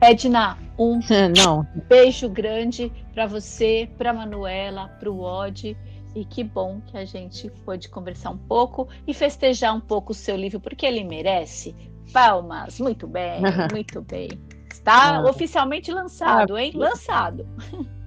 Edna, 0.00 0.56
um 0.78 0.98
Não. 1.36 1.66
beijo 1.86 2.30
grande 2.30 2.90
para 3.12 3.26
você, 3.26 3.90
para 3.98 4.12
Manuela, 4.14 4.88
para 4.98 5.10
o 5.10 5.20
Odd. 5.20 5.76
E 6.14 6.24
que 6.24 6.42
bom 6.42 6.80
que 6.86 6.96
a 6.96 7.04
gente 7.04 7.48
pôde 7.64 7.88
conversar 7.88 8.30
um 8.30 8.38
pouco 8.38 8.88
e 9.06 9.14
festejar 9.14 9.76
um 9.76 9.80
pouco 9.80 10.12
o 10.12 10.14
seu 10.14 10.34
livro, 10.34 10.58
porque 10.58 10.86
ele 10.86 11.04
merece. 11.04 11.76
Palmas, 12.12 12.80
muito 12.80 13.06
bem, 13.06 13.40
muito 13.70 14.00
bem. 14.00 14.30
Está 14.72 15.18
ah. 15.18 15.30
oficialmente 15.30 15.92
lançado, 15.92 16.56
ah, 16.56 16.62
hein? 16.62 16.72
Lançado. 16.74 17.46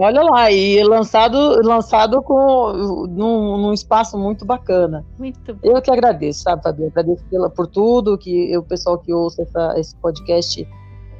Olha 0.00 0.22
lá, 0.22 0.48
e 0.48 0.80
lançado, 0.84 1.60
lançado 1.60 2.22
com, 2.22 2.72
num, 3.08 3.58
num 3.58 3.72
espaço 3.72 4.16
muito 4.16 4.44
bacana. 4.44 5.04
Muito 5.18 5.54
bom. 5.54 5.60
Eu 5.64 5.82
que 5.82 5.90
agradeço, 5.90 6.42
sabe, 6.42 6.62
Fabi? 6.62 6.86
Agradeço 6.86 7.24
pela, 7.28 7.50
por 7.50 7.66
tudo, 7.66 8.16
que 8.16 8.56
o 8.56 8.62
pessoal 8.62 8.96
que 8.98 9.12
ouça 9.12 9.42
essa, 9.42 9.74
esse 9.76 9.96
podcast 9.96 10.64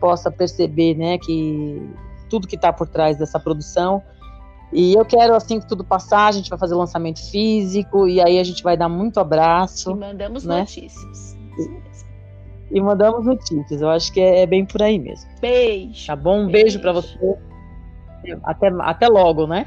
possa 0.01 0.31
perceber, 0.31 0.95
né, 0.95 1.19
que 1.19 1.91
tudo 2.31 2.47
que 2.47 2.55
está 2.55 2.73
por 2.73 2.87
trás 2.87 3.19
dessa 3.19 3.41
produção. 3.41 4.01
E 4.73 4.95
eu 4.95 5.05
quero, 5.05 5.35
assim 5.35 5.59
que 5.59 5.67
tudo 5.67 5.83
passar, 5.83 6.27
a 6.27 6.33
gente 6.33 6.49
vai 6.49 6.59
fazer 6.59 6.77
lançamento 6.77 7.19
físico 7.31 8.07
e 8.07 8.21
aí 8.21 8.39
a 8.39 8.45
gente 8.45 8.63
vai 8.63 8.77
dar 8.77 8.89
muito 8.89 9.19
abraço. 9.19 9.91
E 9.91 9.95
mandamos 9.95 10.45
né? 10.45 10.61
notícias. 10.61 11.37
E, 12.71 12.77
e, 12.77 12.81
mandamos 12.81 13.27
notícias. 13.27 13.81
Eu 13.81 13.89
acho 13.89 14.13
que 14.13 14.21
é, 14.21 14.43
é, 14.43 14.47
bem 14.47 14.65
por 14.65 14.83
aí 14.83 15.01
mesmo. 15.01 15.29
Beijo. 15.41 16.07
Tá 16.07 16.15
bom? 16.15 16.43
Um 16.43 16.47
beijo, 16.47 16.79
beijo 16.79 16.81
para 16.81 16.93
você. 16.93 17.19
Até, 18.45 18.69
até 18.81 19.09
logo, 19.09 19.47
né? 19.47 19.67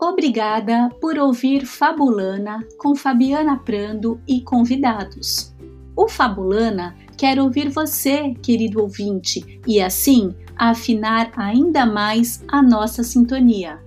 Obrigada 0.00 0.88
por 1.00 1.16
ouvir 1.18 1.64
Fabulana 1.64 2.58
com 2.76 2.94
Fabiana 2.94 3.56
Prando 3.56 4.20
e 4.26 4.40
convidados. 4.40 5.54
O 5.96 6.08
Fabulana 6.08 6.96
quer 7.16 7.38
ouvir 7.38 7.68
você, 7.68 8.34
querido 8.42 8.80
ouvinte, 8.80 9.60
e 9.66 9.80
assim 9.80 10.34
afinar 10.56 11.30
ainda 11.36 11.86
mais 11.86 12.44
a 12.48 12.60
nossa 12.60 13.02
sintonia. 13.02 13.80